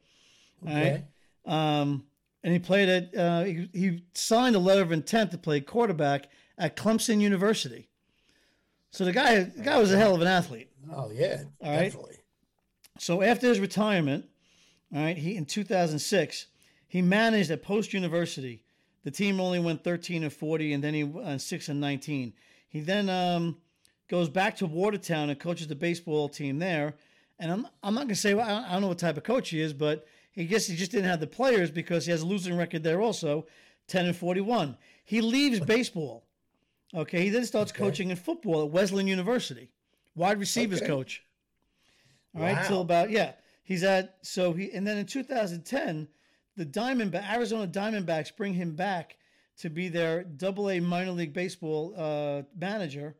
All 0.66 0.72
right. 0.72 0.86
Okay. 0.86 1.04
Um, 1.46 2.04
and 2.44 2.52
he 2.52 2.58
played 2.58 2.88
at. 2.88 3.16
Uh, 3.16 3.42
he, 3.42 3.68
he 3.72 4.04
signed 4.14 4.54
a 4.54 4.60
letter 4.60 4.82
of 4.82 4.92
intent 4.92 5.30
to 5.32 5.38
play 5.38 5.60
quarterback 5.60 6.28
at 6.56 6.76
Clemson 6.76 7.20
University. 7.20 7.88
So 8.92 9.04
the 9.04 9.12
guy, 9.12 9.40
the 9.40 9.62
guy 9.62 9.78
was 9.78 9.92
a 9.92 9.98
hell 9.98 10.14
of 10.14 10.20
an 10.20 10.26
athlete. 10.26 10.69
Oh 10.92 11.10
yeah, 11.10 11.42
All 11.62 11.70
right. 11.70 11.84
definitely. 11.84 12.16
So 12.98 13.22
after 13.22 13.48
his 13.48 13.60
retirement, 13.60 14.26
all 14.94 15.02
right, 15.02 15.16
he 15.16 15.36
in 15.36 15.46
2006, 15.46 16.46
he 16.88 17.02
managed 17.02 17.50
at 17.50 17.62
Post 17.62 17.92
University. 17.92 18.62
The 19.04 19.10
team 19.10 19.40
only 19.40 19.58
went 19.58 19.82
13 19.84 20.22
and 20.24 20.32
40, 20.32 20.72
and 20.74 20.84
then 20.84 20.94
he 20.94 21.02
uh, 21.22 21.38
six 21.38 21.68
and 21.68 21.80
19. 21.80 22.34
He 22.68 22.80
then 22.80 23.08
um, 23.08 23.56
goes 24.08 24.28
back 24.28 24.56
to 24.56 24.66
Watertown 24.66 25.30
and 25.30 25.38
coaches 25.40 25.68
the 25.68 25.74
baseball 25.74 26.28
team 26.28 26.58
there. 26.58 26.94
And 27.38 27.50
I'm 27.50 27.66
I'm 27.82 27.94
not 27.94 28.02
gonna 28.04 28.14
say 28.16 28.32
I 28.32 28.48
don't, 28.48 28.64
I 28.64 28.72
don't 28.72 28.82
know 28.82 28.88
what 28.88 28.98
type 28.98 29.16
of 29.16 29.22
coach 29.24 29.48
he 29.50 29.60
is, 29.60 29.72
but 29.72 30.06
he 30.32 30.44
guess 30.44 30.66
he 30.66 30.76
just 30.76 30.90
didn't 30.90 31.08
have 31.08 31.20
the 31.20 31.26
players 31.26 31.70
because 31.70 32.04
he 32.04 32.10
has 32.10 32.22
a 32.22 32.26
losing 32.26 32.56
record 32.56 32.82
there 32.82 33.00
also, 33.00 33.46
10 33.88 34.06
and 34.06 34.16
41. 34.16 34.76
He 35.04 35.20
leaves 35.20 35.60
baseball. 35.60 36.24
Okay, 36.94 37.22
he 37.22 37.30
then 37.30 37.44
starts 37.46 37.70
Okay. 37.72 37.78
coaching 37.84 38.10
in 38.10 38.16
football 38.16 38.64
at 38.64 38.70
Wesleyan 38.70 39.06
University, 39.06 39.70
wide 40.14 40.38
receivers 40.38 40.78
Okay. 40.78 40.86
coach. 40.86 41.22
All 42.34 42.42
right, 42.42 42.56
Wow. 42.56 42.68
till 42.68 42.80
about 42.80 43.10
yeah, 43.10 43.32
he's 43.64 43.82
at 43.82 44.18
so 44.22 44.52
he 44.52 44.70
and 44.72 44.86
then 44.86 44.98
in 44.98 45.06
2010, 45.06 46.08
the 46.56 46.66
Diamondback 46.66 47.28
Arizona 47.30 47.66
Diamondbacks 47.66 48.36
bring 48.36 48.54
him 48.54 48.74
back 48.76 49.16
to 49.58 49.68
be 49.70 49.88
their 49.88 50.24
Double 50.24 50.70
A 50.70 50.80
minor 50.80 51.12
league 51.12 51.32
baseball 51.32 51.94
uh, 51.96 52.42
manager. 52.56 53.16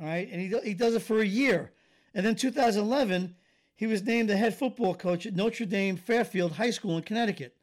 All 0.00 0.06
right, 0.06 0.28
and 0.30 0.40
he 0.40 0.58
he 0.60 0.74
does 0.74 0.94
it 0.94 1.02
for 1.02 1.20
a 1.20 1.26
year, 1.26 1.72
and 2.14 2.24
then 2.24 2.36
2011, 2.36 3.34
he 3.74 3.86
was 3.86 4.02
named 4.02 4.28
the 4.30 4.36
head 4.36 4.54
football 4.54 4.94
coach 4.94 5.26
at 5.26 5.34
Notre 5.34 5.66
Dame 5.66 5.96
Fairfield 5.96 6.52
High 6.52 6.70
School 6.70 6.96
in 6.96 7.02
Connecticut. 7.02 7.54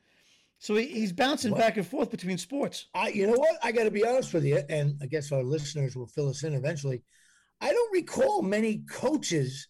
So 0.59 0.75
he, 0.75 0.87
he's 0.87 1.11
bouncing 1.11 1.53
back 1.53 1.77
and 1.77 1.85
forth 1.85 2.09
between 2.11 2.37
sports. 2.37 2.85
I, 2.93 3.09
you 3.09 3.27
know 3.27 3.33
what? 3.33 3.57
I 3.61 3.71
got 3.71 3.83
to 3.83 3.91
be 3.91 4.05
honest 4.05 4.33
with 4.33 4.45
you, 4.45 4.61
and 4.69 4.97
I 5.01 5.05
guess 5.05 5.31
our 5.31 5.43
listeners 5.43 5.95
will 5.95 6.07
fill 6.07 6.29
us 6.29 6.43
in 6.43 6.53
eventually. 6.53 7.03
I 7.61 7.71
don't 7.71 7.93
recall 7.93 8.41
many 8.41 8.83
coaches 8.89 9.67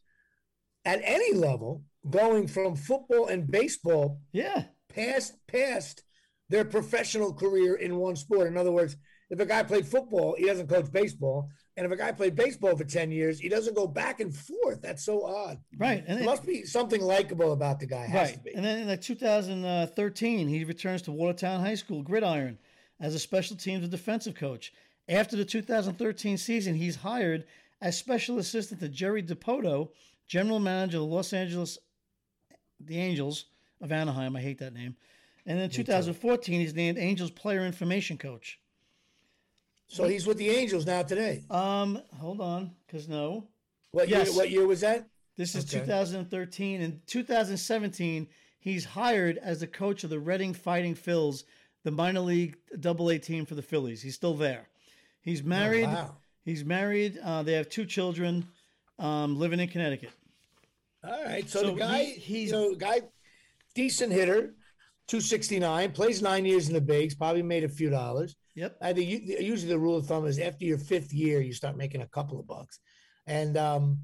at 0.86 1.00
any 1.04 1.34
level 1.34 1.84
going 2.10 2.48
from 2.48 2.76
football 2.76 3.28
and 3.28 3.50
baseball 3.50 4.20
Yeah, 4.32 4.66
past 4.94 5.34
past 5.48 6.04
their 6.50 6.66
professional 6.66 7.34
career 7.34 7.76
in 7.76 7.96
one 7.98 8.16
sport. 8.16 8.48
In 8.48 8.58
other 8.58 8.72
words, 8.72 8.98
if 9.32 9.40
a 9.40 9.46
guy 9.46 9.64
played 9.64 9.88
football, 9.88 10.36
he 10.38 10.46
doesn't 10.46 10.68
coach 10.70 10.92
baseball, 10.92 11.50
and 11.76 11.86
if 11.88 11.92
a 11.92 11.96
guy 11.96 12.12
played 12.12 12.36
baseball 12.36 12.78
for 12.78 12.84
ten 12.84 13.12
years, 13.12 13.40
he 13.40 13.50
doesn't 13.50 13.76
go 13.76 13.88
back 13.88 14.20
and 14.20 14.36
forth. 14.36 14.82
That's 14.82 15.04
so 15.04 15.26
odd. 15.26 15.60
right. 15.78 16.04
And 16.08 16.20
There 16.20 16.26
must 16.26 16.46
be 16.46 16.64
something 16.64 17.02
likable 17.02 17.52
about 17.54 17.80
the 17.80 17.88
guy. 17.88 18.06
Has 18.06 18.30
Right. 18.30 18.34
to 18.36 18.40
be. 18.42 18.54
And 18.54 18.64
then 18.64 18.80
in 18.80 18.88
like 18.88 19.02
2013, 19.02 20.48
he 20.48 20.64
returns 20.64 21.02
to 21.04 21.12
Watertown 21.12 21.62
High 21.62 21.76
School 21.76 22.04
Gridiron 22.04 22.60
as 23.00 23.16
a 23.16 23.20
special 23.20 23.58
teams 23.58 23.82
and 23.82 23.92
defensive 23.92 24.36
coach. 24.36 24.72
After 25.10 25.36
the 25.36 25.46
2013 25.46 26.38
season, 26.38 26.76
he's 26.76 26.98
hired 26.98 27.46
as 27.86 27.96
special 27.96 28.40
assistant 28.40 28.80
to 28.80 28.90
Jerry 28.90 29.22
Dipoto, 29.22 29.90
general 30.28 30.60
manager 30.60 30.98
of 30.98 31.04
the 31.08 31.16
Los 31.16 31.34
Angeles, 31.34 31.78
the 32.80 32.98
Angels 32.98 33.46
of 33.80 33.92
Anaheim. 33.92 34.36
I 34.36 34.42
hate 34.42 34.58
that 34.58 34.74
name. 34.74 34.96
And 35.46 35.60
in 35.60 35.70
2014, 35.70 36.60
he's 36.60 36.74
named 36.74 36.98
Angels 36.98 37.30
player 37.30 37.64
information 37.64 38.18
coach. 38.18 38.60
So 39.88 40.08
he's 40.08 40.26
with 40.26 40.38
the 40.40 40.50
Angels 40.50 40.88
now 40.88 41.04
today. 41.04 41.44
Um, 41.52 42.02
hold 42.20 42.42
on, 42.42 42.72
because 42.88 43.08
no, 43.08 43.48
What 43.92 44.10
Yes. 44.10 44.30
year? 44.30 44.36
What 44.36 44.50
year 44.50 44.66
was 44.66 44.82
that? 44.82 45.08
This 45.38 45.54
is 45.54 45.64
Okay. 45.66 45.82
2013. 45.86 46.82
In 46.82 47.02
2017, 47.06 48.28
he's 48.60 48.84
hired 48.84 49.38
as 49.38 49.60
the 49.60 49.68
coach 49.68 50.04
of 50.04 50.10
the 50.10 50.20
Reading 50.20 50.54
Fighting 50.56 50.96
Phils, 50.96 51.44
the 51.84 51.92
minor 51.92 52.22
league 52.22 52.58
Double 52.80 53.10
A 53.10 53.20
team 53.20 53.46
for 53.46 53.54
the 53.54 53.62
Phillies. 53.62 54.02
He's 54.02 54.16
still 54.16 54.34
there. 54.34 54.70
He's 55.22 55.44
married. 55.44 55.86
Oh, 55.86 55.94
wow. 55.94 56.18
He's 56.46 56.64
married. 56.64 57.18
Uh, 57.24 57.44
they 57.44 57.54
have 57.54 57.70
two 57.70 57.86
children, 57.86 58.46
um, 59.00 59.38
living 59.38 59.60
in 59.60 59.68
Connecticut. 59.68 60.12
All 61.04 61.24
right. 61.24 61.48
So, 61.50 61.62
So 61.62 61.72
the 61.72 61.80
guy, 61.80 62.04
he- 62.06 62.12
he's- 62.20 62.50
so 62.52 62.76
guy, 62.76 63.02
decent 63.74 64.12
hitter, 64.14 64.54
two 65.08 65.22
sixty 65.22 65.60
nine, 65.60 65.92
plays 65.92 66.22
nine 66.22 66.46
years 66.46 66.68
in 66.68 66.74
the 66.74 66.82
bigs, 66.82 67.16
probably 67.16 67.42
made 67.44 67.64
a 67.64 67.70
few 67.70 67.90
dollars. 67.90 68.36
Yep. 68.56 68.78
I 68.82 68.94
think 68.94 69.10
usually 69.10 69.72
the 69.72 69.80
rule 69.80 69.98
of 69.98 70.06
thumb 70.08 70.26
is 70.26 70.40
after 70.40 70.64
your 70.66 70.78
fifth 70.78 71.12
year, 71.14 71.42
you 71.42 71.52
start 71.54 71.76
making 71.76 72.02
a 72.02 72.08
couple 72.08 72.40
of 72.40 72.48
bucks. 72.48 72.80
And 73.28 73.58
um, 73.58 74.00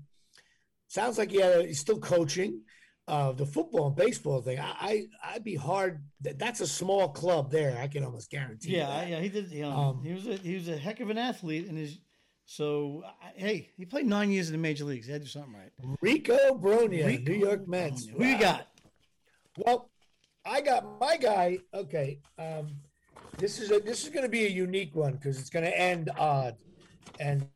sounds 0.88 1.18
like 1.18 1.32
yeah, 1.32 1.62
he's 1.62 1.80
still 1.80 2.00
coaching. 2.00 2.62
Uh, 3.08 3.32
the 3.32 3.46
football 3.46 3.88
and 3.88 3.96
baseball 3.96 4.42
thing, 4.42 4.60
I, 4.60 4.74
I 4.80 5.34
I'd 5.36 5.44
be 5.44 5.56
hard. 5.56 6.04
That, 6.22 6.38
that's 6.38 6.62
a 6.62 6.68
small 6.68 7.10
club 7.10 7.52
there. 7.52 7.78
I 7.80 7.88
can 7.88 8.04
almost 8.04 8.30
guarantee. 8.30 8.76
Yeah, 8.78 8.88
that. 8.88 9.10
yeah. 9.10 9.20
He 9.20 9.30
did. 9.30 9.52
You 9.52 9.64
know, 9.64 9.72
Um, 9.72 10.04
he 10.04 10.14
was 10.14 10.28
a 10.28 10.36
he 10.38 10.56
was 10.56 10.68
a 10.70 10.78
heck 10.78 11.00
of 11.00 11.10
an 11.10 11.18
athlete 11.18 11.68
in 11.68 11.76
his 11.76 11.98
So 12.52 13.06
I- 13.06 13.32
hey, 13.39 13.70
he 13.78 13.86
played 13.86 14.06
nine 14.06 14.30
years 14.30 14.49
in 14.49 14.52
the 14.52 14.58
major 14.58 14.84
leagues. 14.84 15.06
He 15.06 15.14
had 15.14 15.22
to 15.22 15.26
do 15.26 15.32
something 15.32 15.54
right. 15.54 15.72
Rico 16.02 16.58
Brogna, 16.58 17.06
Rico 17.06 17.32
New 17.32 17.39
York 17.39 17.66
Mets. 17.66 18.08
Brogna. 18.08 18.18
Who 18.18 18.26
you 18.26 18.39
got? 18.39 18.68
Well, 19.58 19.89
I 20.43 20.60
got 20.60 20.99
my 20.99 21.16
guy. 21.16 21.60
Okay, 21.74 22.20
um, 22.38 22.68
this 23.38 23.58
is 23.58 23.72
a 23.72 23.80
this 23.80 24.04
is 24.04 24.10
going 24.10 24.26
to 24.26 24.30
be 24.30 24.45
a 24.45 24.49
unique 24.49 24.93
one 24.93 25.14
because 25.14 25.39
it's 25.39 25.49
going 25.49 25.64
to 25.64 25.80
end 25.80 26.10
odd, 26.18 26.58
and 27.22 27.47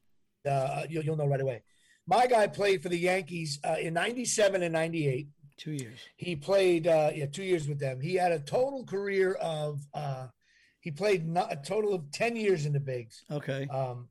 uh, 0.49 0.83
you'll 0.89 1.03
you'll 1.03 1.17
know 1.17 1.27
right 1.27 1.41
away. 1.41 1.63
My 2.07 2.25
guy 2.25 2.47
played 2.47 2.81
for 2.81 2.87
the 2.87 2.97
Yankees 2.97 3.59
uh, 3.65 3.75
in 3.77 3.93
'97 3.93 4.63
and 4.63 4.71
'98. 4.71 5.27
Two 5.57 5.71
years. 5.73 5.99
He 6.15 6.37
played 6.37 6.87
uh, 6.87 7.11
yeah 7.13 7.25
two 7.25 7.43
years 7.43 7.67
with 7.67 7.79
them. 7.79 7.99
He 7.99 8.15
had 8.15 8.31
a 8.31 8.39
total 8.39 8.85
career 8.85 9.33
of 9.33 9.81
uh, 9.93 10.27
he 10.79 10.91
played 10.91 11.27
not, 11.27 11.51
a 11.51 11.57
total 11.57 11.93
of 11.93 12.09
ten 12.11 12.37
years 12.37 12.65
in 12.65 12.71
the 12.71 12.79
bigs. 12.79 13.25
Okay. 13.29 13.67
Um, 13.67 14.07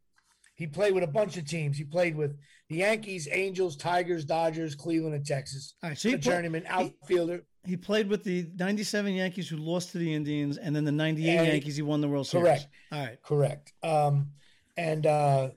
he 0.57 0.67
played 0.67 0.95
with 0.95 1.05
a 1.05 1.09
bunch 1.09 1.37
of 1.37 1.47
teams. 1.47 1.77
He 1.77 1.85
played 1.85 2.17
with 2.17 2.37
the 2.69 2.77
Yankees, 2.77 3.29
Angels, 3.31 3.77
Tigers, 3.77 4.25
Dodgers, 4.25 4.75
Cleveland, 4.75 5.15
and 5.15 5.27
Texas. 5.27 5.75
All 5.83 5.91
right. 5.91 5.99
So 5.99 6.09
A 6.11 6.13
he, 6.13 6.19
journeyman 6.19 6.65
outfielder. 6.69 7.43
he 7.67 7.77
played 7.77 8.09
with 8.09 8.23
the 8.25 8.49
97 8.57 9.13
Yankees 9.15 9.49
who 9.49 9.57
lost 9.57 9.91
to 9.93 9.99
the 9.99 10.13
Indians, 10.15 10.57
and 10.59 10.75
then 10.75 10.85
the 10.85 10.93
98 10.93 11.35
Yankees 11.35 11.77
he 11.77 11.83
won 11.83 12.01
the 12.01 12.09
World 12.09 12.27
Series. 12.27 12.45
Correct. 12.47 12.67
All 12.93 13.01
right. 13.01 13.23
Correct. 13.23 13.73
Um, 13.83 14.31
and 14.77 15.07
uh, 15.07 15.51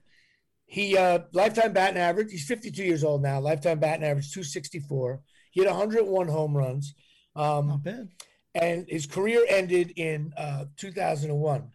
he 0.65 0.97
uh, 0.97 1.19
lifetime 1.31 1.73
batting 1.73 1.97
average. 1.99 2.31
He's 2.31 2.45
52 2.47 2.83
years 2.83 3.03
old 3.03 3.21
now. 3.21 3.39
Lifetime 3.39 3.79
batting 3.79 4.03
average 4.05 4.31
264. 4.33 5.21
He 5.51 5.61
had 5.61 5.69
101 5.69 6.27
home 6.27 6.55
runs. 6.57 6.93
Um, 7.35 7.67
Not 7.67 7.83
bad. 7.83 8.09
and 8.55 8.85
his 8.89 9.05
career 9.05 9.45
ended 9.47 9.93
in 9.95 10.33
uh, 10.37 10.65
2001. 10.77 11.69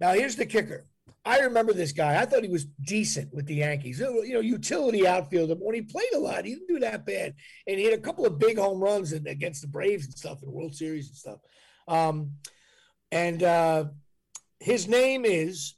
Now, 0.00 0.12
here's 0.14 0.36
the 0.36 0.46
kicker. 0.46 0.86
I 1.24 1.40
remember 1.40 1.72
this 1.72 1.92
guy. 1.92 2.20
I 2.20 2.24
thought 2.24 2.44
he 2.44 2.48
was 2.48 2.64
decent 2.64 3.34
with 3.34 3.46
the 3.46 3.56
Yankees. 3.56 4.00
You 4.00 4.32
know, 4.32 4.40
utility 4.40 5.06
outfielder. 5.06 5.54
But 5.54 5.64
when 5.64 5.74
he 5.74 5.82
played 5.82 6.12
a 6.14 6.18
lot, 6.18 6.44
he 6.44 6.54
didn't 6.54 6.68
do 6.68 6.78
that 6.80 7.04
bad. 7.04 7.34
And 7.66 7.78
he 7.78 7.84
had 7.84 7.98
a 7.98 8.02
couple 8.02 8.24
of 8.24 8.38
big 8.38 8.58
home 8.58 8.80
runs 8.80 9.12
in, 9.12 9.26
against 9.26 9.60
the 9.60 9.68
Braves 9.68 10.06
and 10.06 10.16
stuff 10.16 10.42
in 10.42 10.50
World 10.50 10.74
Series 10.74 11.08
and 11.08 11.16
stuff. 11.16 11.38
Um, 11.86 12.32
and 13.12 13.42
uh, 13.42 13.84
his 14.60 14.88
name 14.88 15.24
is 15.26 15.74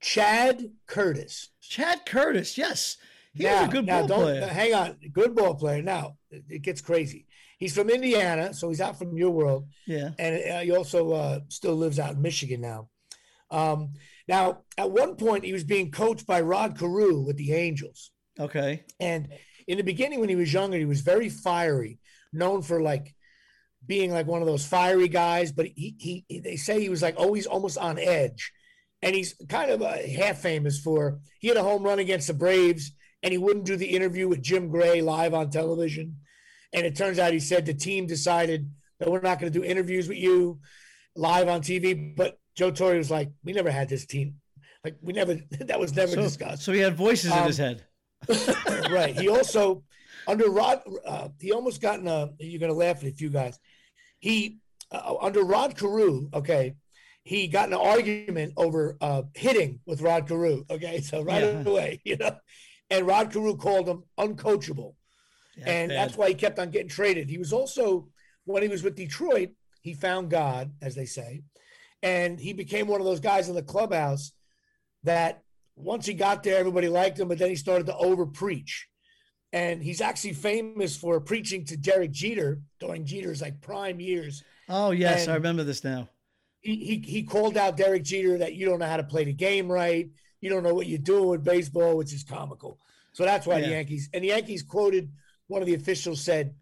Chad 0.00 0.70
Curtis. 0.86 1.48
Chad 1.60 2.06
Curtis. 2.06 2.56
Yes. 2.56 2.96
He 3.32 3.44
now, 3.44 3.60
was 3.60 3.68
a 3.68 3.72
good 3.72 3.86
now 3.86 4.06
ball 4.06 4.20
player. 4.20 4.46
Hang 4.46 4.74
on, 4.74 4.96
good 5.12 5.34
ball 5.34 5.54
player. 5.54 5.82
Now 5.82 6.16
it 6.30 6.44
it 6.48 6.62
gets 6.62 6.80
crazy. 6.80 7.26
He's 7.58 7.74
from 7.74 7.90
Indiana, 7.90 8.54
so 8.54 8.70
he's 8.70 8.80
out 8.80 8.98
from 8.98 9.16
your 9.16 9.30
world 9.30 9.68
yeah. 9.86 10.10
and 10.18 10.50
uh, 10.50 10.60
he 10.60 10.72
also 10.72 11.12
uh, 11.12 11.40
still 11.48 11.74
lives 11.74 11.98
out 11.98 12.14
in 12.14 12.22
Michigan 12.22 12.60
now. 12.60 12.88
Um, 13.50 13.94
now, 14.28 14.62
at 14.78 14.90
one 14.90 15.16
point, 15.16 15.44
he 15.44 15.52
was 15.52 15.64
being 15.64 15.90
coached 15.90 16.26
by 16.26 16.40
Rod 16.40 16.78
Carew 16.78 17.20
with 17.20 17.36
the 17.36 17.52
Angels, 17.52 18.12
Okay. 18.38 18.84
and 18.98 19.28
in 19.66 19.76
the 19.76 19.84
beginning, 19.84 20.20
when 20.20 20.28
he 20.28 20.36
was 20.36 20.52
younger, 20.52 20.78
he 20.78 20.84
was 20.84 21.00
very 21.02 21.28
fiery, 21.28 21.98
known 22.32 22.62
for 22.62 22.80
like 22.80 23.14
being 23.86 24.12
like 24.12 24.26
one 24.26 24.40
of 24.40 24.46
those 24.46 24.66
fiery 24.66 25.08
guys. 25.08 25.52
But 25.52 25.66
he, 25.66 25.94
he, 25.98 26.24
he 26.28 26.40
they 26.40 26.56
say 26.56 26.80
he 26.80 26.88
was 26.88 27.02
like 27.02 27.18
always 27.18 27.46
almost 27.46 27.78
on 27.78 27.98
edge, 27.98 28.52
and 29.02 29.14
he's 29.14 29.34
kind 29.48 29.70
of 29.70 29.82
uh, 29.82 29.96
half 30.16 30.38
famous 30.38 30.80
for 30.80 31.18
he 31.40 31.48
had 31.48 31.56
a 31.56 31.62
home 31.62 31.82
run 31.82 31.98
against 31.98 32.26
the 32.28 32.34
Braves, 32.34 32.92
and 33.22 33.32
he 33.32 33.38
wouldn't 33.38 33.66
do 33.66 33.76
the 33.76 33.86
interview 33.86 34.28
with 34.28 34.42
Jim 34.42 34.68
Gray 34.70 35.02
live 35.02 35.34
on 35.34 35.50
television, 35.50 36.16
and 36.72 36.84
it 36.86 36.96
turns 36.96 37.18
out 37.18 37.32
he 37.32 37.40
said 37.40 37.66
the 37.66 37.74
team 37.74 38.06
decided 38.06 38.70
that 38.98 39.10
we're 39.10 39.20
not 39.20 39.38
going 39.40 39.52
to 39.52 39.58
do 39.58 39.64
interviews 39.64 40.08
with 40.08 40.18
you 40.18 40.60
live 41.16 41.48
on 41.48 41.60
TV, 41.62 42.16
but 42.16 42.38
Joe 42.56 42.70
Torre 42.70 42.96
was 42.96 43.10
like, 43.10 43.30
we 43.44 43.52
never 43.52 43.70
had 43.70 43.88
this 43.88 44.06
team. 44.06 44.36
Like 44.84 44.96
we 45.02 45.12
never, 45.12 45.34
that 45.60 45.78
was 45.80 45.94
never 45.94 46.12
So, 46.12 46.22
discussed. 46.22 46.62
so 46.62 46.72
he 46.72 46.80
had 46.80 46.96
voices 46.96 47.30
in 47.32 47.38
Um, 47.38 47.46
his 47.46 47.58
head. 47.58 47.84
right. 48.90 49.16
He 49.16 49.28
also 49.28 49.82
under 50.26 50.50
Rod. 50.50 50.82
Uh, 51.06 51.28
he 51.40 51.52
almost 51.52 51.80
got 51.80 52.00
in 52.00 52.06
a. 52.08 52.30
You're 52.38 52.60
gonna 52.60 52.72
laugh 52.74 52.98
at 53.02 53.08
a 53.10 53.12
few 53.12 53.30
guys. 53.30 53.58
He 54.18 54.58
uh, 54.92 55.14
under 55.20 55.42
Rod 55.42 55.76
Carew. 55.76 56.28
Okay, 56.34 56.74
he 57.24 57.48
got 57.48 57.68
in 57.68 57.72
an 57.74 57.80
argument 57.80 58.52
over 58.58 58.96
uh, 59.00 59.22
hitting 59.34 59.80
with 59.86 60.02
Rod 60.02 60.28
Carew. 60.28 60.64
Okay, 60.70 61.00
so 61.00 61.22
right 61.22 61.42
Yeah. 61.42 61.62
away, 61.64 62.00
you 62.04 62.18
know, 62.18 62.36
and 62.90 63.06
Rod 63.06 63.32
Carew 63.32 63.56
called 63.56 63.88
him 63.88 64.04
uncoachable, 64.18 64.94
Yeah, 65.56 65.70
and 65.70 65.88
bad. 65.88 65.98
that's 65.98 66.18
why 66.18 66.28
he 66.28 66.34
kept 66.34 66.58
on 66.58 66.70
getting 66.70 66.88
traded. 66.88 67.30
He 67.30 67.38
was 67.38 67.52
also 67.54 68.08
when 68.44 68.62
he 68.62 68.68
was 68.68 68.82
with 68.82 68.96
Detroit, 68.96 69.50
he 69.80 69.94
found 69.94 70.30
God, 70.30 70.72
as 70.82 70.94
they 70.94 71.06
say, 71.06 71.40
and 72.02 72.38
he 72.38 72.52
became 72.52 72.86
one 72.86 73.00
of 73.00 73.06
those 73.06 73.20
guys 73.20 73.48
in 73.48 73.54
the 73.54 73.62
clubhouse 73.62 74.32
that 75.04 75.42
once 75.76 76.06
he 76.06 76.14
got 76.14 76.42
there, 76.42 76.58
everybody 76.58 76.88
liked 76.88 77.18
him, 77.18 77.28
but 77.28 77.38
then 77.38 77.48
he 77.48 77.56
started 77.56 77.86
to 77.86 77.96
over 77.96 78.26
preach. 78.26 78.86
And 79.52 79.82
he's 79.82 80.00
actually 80.00 80.34
famous 80.34 80.96
for 80.96 81.20
preaching 81.20 81.64
to 81.66 81.76
Derek 81.76 82.12
Jeter 82.12 82.60
during 82.78 83.04
Jeter's 83.04 83.42
like 83.42 83.60
prime 83.60 83.98
years. 83.98 84.44
Oh 84.68 84.92
yes, 84.92 85.26
I 85.26 85.34
remember 85.34 85.64
this 85.64 85.82
now. 85.82 86.08
He, 86.60 86.76
he 86.76 86.98
he 87.04 87.22
called 87.24 87.56
out 87.56 87.76
Derek 87.76 88.04
Jeter 88.04 88.38
that 88.38 88.54
you 88.54 88.66
don't 88.66 88.78
know 88.78 88.86
how 88.86 88.98
to 88.98 89.02
play 89.02 89.24
the 89.24 89.32
game 89.32 89.70
right. 89.70 90.08
You 90.40 90.50
don't 90.50 90.62
know 90.62 90.74
what 90.74 90.86
you're 90.86 90.98
doing 90.98 91.28
with 91.28 91.42
baseball, 91.42 91.96
which 91.96 92.12
is 92.12 92.22
comical. 92.22 92.78
So 93.12 93.24
that's 93.24 93.46
why 93.46 93.60
the 93.60 93.68
Yankees 93.68 94.08
and 94.14 94.22
the 94.22 94.28
Yankees 94.28 94.62
quoted 94.62 95.10
one 95.48 95.62
of 95.62 95.66
the 95.66 95.74
officials 95.74 96.20
said, 96.22 96.54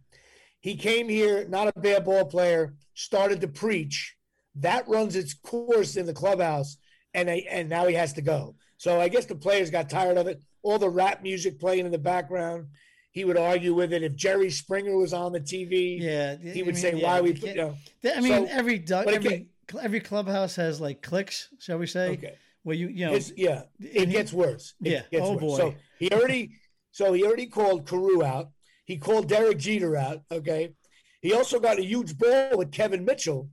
he 0.60 0.74
came 0.74 1.08
here, 1.08 1.46
not 1.46 1.68
a 1.68 1.78
bad 1.78 2.04
ball 2.06 2.24
player, 2.24 2.74
started 2.94 3.42
to 3.42 3.48
preach. 3.48 4.16
That 4.60 4.88
runs 4.88 5.16
its 5.16 5.34
course 5.34 5.96
in 5.96 6.06
the 6.06 6.12
clubhouse, 6.12 6.76
and 7.14 7.28
they, 7.28 7.46
and 7.50 7.68
now 7.68 7.86
he 7.86 7.94
has 7.94 8.12
to 8.14 8.22
go. 8.22 8.54
So 8.76 9.00
I 9.00 9.08
guess 9.08 9.26
the 9.26 9.34
players 9.34 9.70
got 9.70 9.90
tired 9.90 10.16
of 10.18 10.26
it. 10.26 10.40
All 10.62 10.78
the 10.78 10.88
rap 10.90 11.22
music 11.22 11.58
playing 11.60 11.86
in 11.86 11.92
the 11.92 11.98
background. 11.98 12.66
He 13.12 13.24
would 13.24 13.38
argue 13.38 13.74
with 13.74 13.92
it. 13.92 14.02
If 14.02 14.14
Jerry 14.14 14.50
Springer 14.50 14.96
was 14.96 15.12
on 15.12 15.32
the 15.32 15.40
TV, 15.40 15.98
Yeah, 16.00 16.36
he 16.36 16.60
I 16.60 16.64
would 16.64 16.74
mean, 16.74 16.76
say, 16.76 16.94
yeah, 16.94 17.04
"Why 17.06 17.20
we 17.20 17.28
you 17.30 17.34
put?" 17.34 17.44
can't- 17.54 17.56
You 17.56 18.10
know, 18.10 18.14
I 18.16 18.20
mean, 18.20 18.46
So- 18.46 18.52
every 18.52 18.84
every 18.88 19.48
every 19.80 20.00
clubhouse 20.00 20.56
has 20.56 20.80
like 20.80 21.02
clicks, 21.02 21.48
shall 21.58 21.78
we 21.78 21.86
say? 21.86 22.10
okay. 22.10 22.34
Where 22.62 22.76
you 22.76 22.88
you 22.88 23.06
know 23.06 23.14
It's, 23.14 23.32
yeah, 23.36 23.62
it 23.80 24.10
gets 24.10 24.32
worse. 24.32 24.74
It 24.84 24.92
Yeah. 24.92 25.02
gets 25.10 25.24
Oh, 25.24 25.32
worse. 25.32 25.40
boy. 25.40 25.56
So 25.56 25.74
he 25.98 26.10
already, 26.10 26.50
so 26.92 27.12
he 27.12 27.24
already 27.24 27.46
called 27.46 27.86
Carew 27.88 28.22
out. 28.22 28.50
He 28.84 28.96
called 28.98 29.28
Derek 29.28 29.58
Jeter 29.58 29.96
out. 29.96 30.22
Okay. 30.30 30.74
He 31.20 31.32
also 31.32 31.58
got 31.58 31.78
a 31.78 31.82
huge 31.84 32.16
ball 32.16 32.56
with 32.58 32.70
Kevin 32.72 33.04
Mitchell 33.04 33.48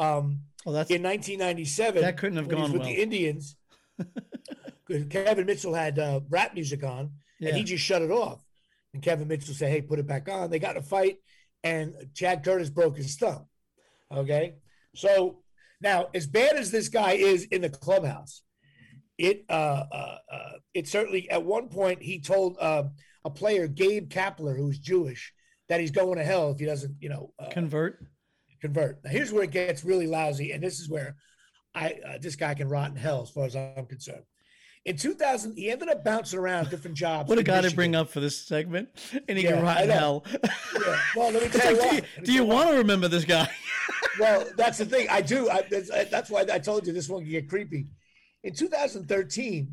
um, 0.00 0.40
oh 0.66 0.72
that's 0.72 0.90
in 0.90 1.02
1997. 1.02 2.02
That 2.02 2.16
couldn't 2.16 2.38
have 2.38 2.48
gone 2.48 2.72
with 2.72 2.82
well. 2.82 2.88
the 2.88 3.02
Indians. 3.02 3.56
Kevin 5.10 5.46
Mitchell 5.46 5.74
had 5.74 5.98
uh, 5.98 6.20
rap 6.28 6.54
music 6.54 6.82
on, 6.82 7.12
yeah. 7.38 7.50
and 7.50 7.58
he 7.58 7.64
just 7.64 7.84
shut 7.84 8.02
it 8.02 8.10
off. 8.10 8.44
And 8.92 9.02
Kevin 9.02 9.28
Mitchell 9.28 9.54
said, 9.54 9.70
"Hey, 9.70 9.82
put 9.82 9.98
it 9.98 10.06
back 10.06 10.28
on." 10.28 10.50
They 10.50 10.58
got 10.58 10.76
in 10.76 10.82
a 10.82 10.82
fight, 10.82 11.18
and 11.62 11.94
Chad 12.14 12.42
Curtis 12.42 12.70
broke 12.70 12.96
his 12.96 13.16
thumb. 13.16 13.46
Okay, 14.12 14.54
so 14.94 15.42
now 15.80 16.08
as 16.14 16.26
bad 16.26 16.56
as 16.56 16.70
this 16.70 16.88
guy 16.88 17.12
is 17.12 17.44
in 17.44 17.62
the 17.62 17.70
clubhouse, 17.70 18.42
it 19.18 19.44
uh, 19.48 19.84
uh, 19.92 20.18
uh, 20.32 20.52
it 20.74 20.88
certainly 20.88 21.30
at 21.30 21.44
one 21.44 21.68
point 21.68 22.02
he 22.02 22.20
told 22.20 22.56
uh, 22.58 22.84
a 23.24 23.30
player 23.30 23.68
Gabe 23.68 24.10
Kapler, 24.10 24.56
who's 24.56 24.78
Jewish, 24.78 25.32
that 25.68 25.80
he's 25.80 25.90
going 25.90 26.18
to 26.18 26.24
hell 26.24 26.50
if 26.50 26.58
he 26.58 26.66
doesn't, 26.66 26.96
you 27.00 27.10
know, 27.10 27.32
uh, 27.38 27.48
convert. 27.50 28.04
Convert. 28.60 29.02
Now, 29.04 29.10
here's 29.10 29.32
where 29.32 29.44
it 29.44 29.50
gets 29.50 29.84
really 29.84 30.06
lousy, 30.06 30.52
and 30.52 30.62
this 30.62 30.80
is 30.80 30.88
where 30.88 31.16
I 31.74 31.94
uh, 32.06 32.18
this 32.20 32.36
guy 32.36 32.54
can 32.54 32.68
rot 32.68 32.90
in 32.90 32.96
hell, 32.96 33.22
as 33.22 33.30
far 33.30 33.46
as 33.46 33.56
I'm 33.56 33.86
concerned. 33.86 34.24
In 34.86 34.96
2000, 34.96 35.56
he 35.56 35.70
ended 35.70 35.90
up 35.90 36.02
bouncing 36.04 36.38
around 36.38 36.70
different 36.70 36.96
jobs. 36.96 37.28
What 37.28 37.38
a 37.38 37.42
guy 37.42 37.60
to 37.60 37.74
bring 37.74 37.94
up 37.94 38.08
for 38.08 38.20
this 38.20 38.40
segment, 38.46 38.88
and 39.28 39.36
he 39.36 39.44
Yeah, 39.44 39.52
can 39.56 39.62
rot 39.62 39.82
in 39.84 39.90
hell. 39.90 40.24
Yeah. 40.42 41.00
Well, 41.14 41.30
let 41.32 41.42
me 41.42 41.48
It's 41.52 41.58
tell 41.58 41.72
you 41.74 41.78
like, 41.80 41.90
do 41.90 41.96
you, 41.96 42.02
Let 42.16 42.24
do 42.24 42.32
you 42.32 42.44
want 42.44 42.70
to 42.70 42.76
remember 42.76 43.08
this 43.08 43.24
guy? 43.24 43.48
Well, 44.18 44.44
that's 44.56 44.76
the 44.78 44.84
thing. 44.84 45.06
I 45.08 45.22
do. 45.22 45.48
I, 45.48 45.62
that's, 45.70 45.88
that's 46.10 46.28
why 46.30 46.44
I 46.52 46.58
told 46.58 46.86
you 46.86 46.92
this 46.92 47.08
one 47.08 47.22
can 47.22 47.30
get 47.30 47.48
creepy. 47.48 47.86
In 48.42 48.52
2013, 48.54 49.72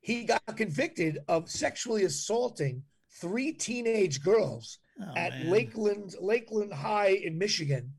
he 0.00 0.24
got 0.24 0.42
convicted 0.56 1.18
of 1.28 1.48
sexually 1.48 2.04
assaulting 2.04 2.82
three 3.20 3.52
teenage 3.52 4.22
girls 4.22 4.78
Oh, 5.00 5.12
at 5.16 5.32
man. 5.32 5.50
Lakeland 5.50 6.14
Lakeland 6.20 6.72
High 6.72 7.10
in 7.10 7.38
Michigan, 7.38 7.92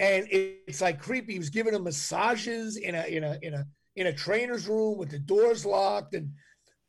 and 0.00 0.26
it- 0.30 0.62
it's 0.66 0.80
like 0.80 1.00
creepy. 1.00 1.34
He 1.34 1.38
was 1.38 1.50
giving 1.50 1.72
them 1.72 1.84
massages 1.84 2.76
in 2.76 2.94
a 2.94 3.04
in 3.06 3.24
a 3.24 3.38
in 3.42 3.54
a 3.54 3.66
in 3.96 4.06
a 4.08 4.12
trainer's 4.12 4.66
room 4.66 4.98
with 4.98 5.10
the 5.10 5.18
doors 5.18 5.64
locked, 5.64 6.14
and 6.14 6.32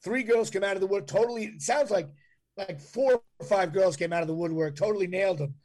three 0.03 0.23
girls 0.23 0.49
came 0.49 0.63
out 0.63 0.75
of 0.75 0.81
the 0.81 0.87
wood. 0.87 1.07
Totally, 1.07 1.45
it 1.45 1.61
sounds 1.61 1.91
like 1.91 2.09
like 2.57 2.79
four 2.79 3.21
or 3.39 3.45
five 3.45 3.73
girls 3.73 3.97
came 3.97 4.13
out 4.13 4.21
of 4.21 4.27
the 4.27 4.35
woodwork. 4.35 4.75
Totally 4.75 5.07
nailed 5.07 5.39
him, 5.39 5.55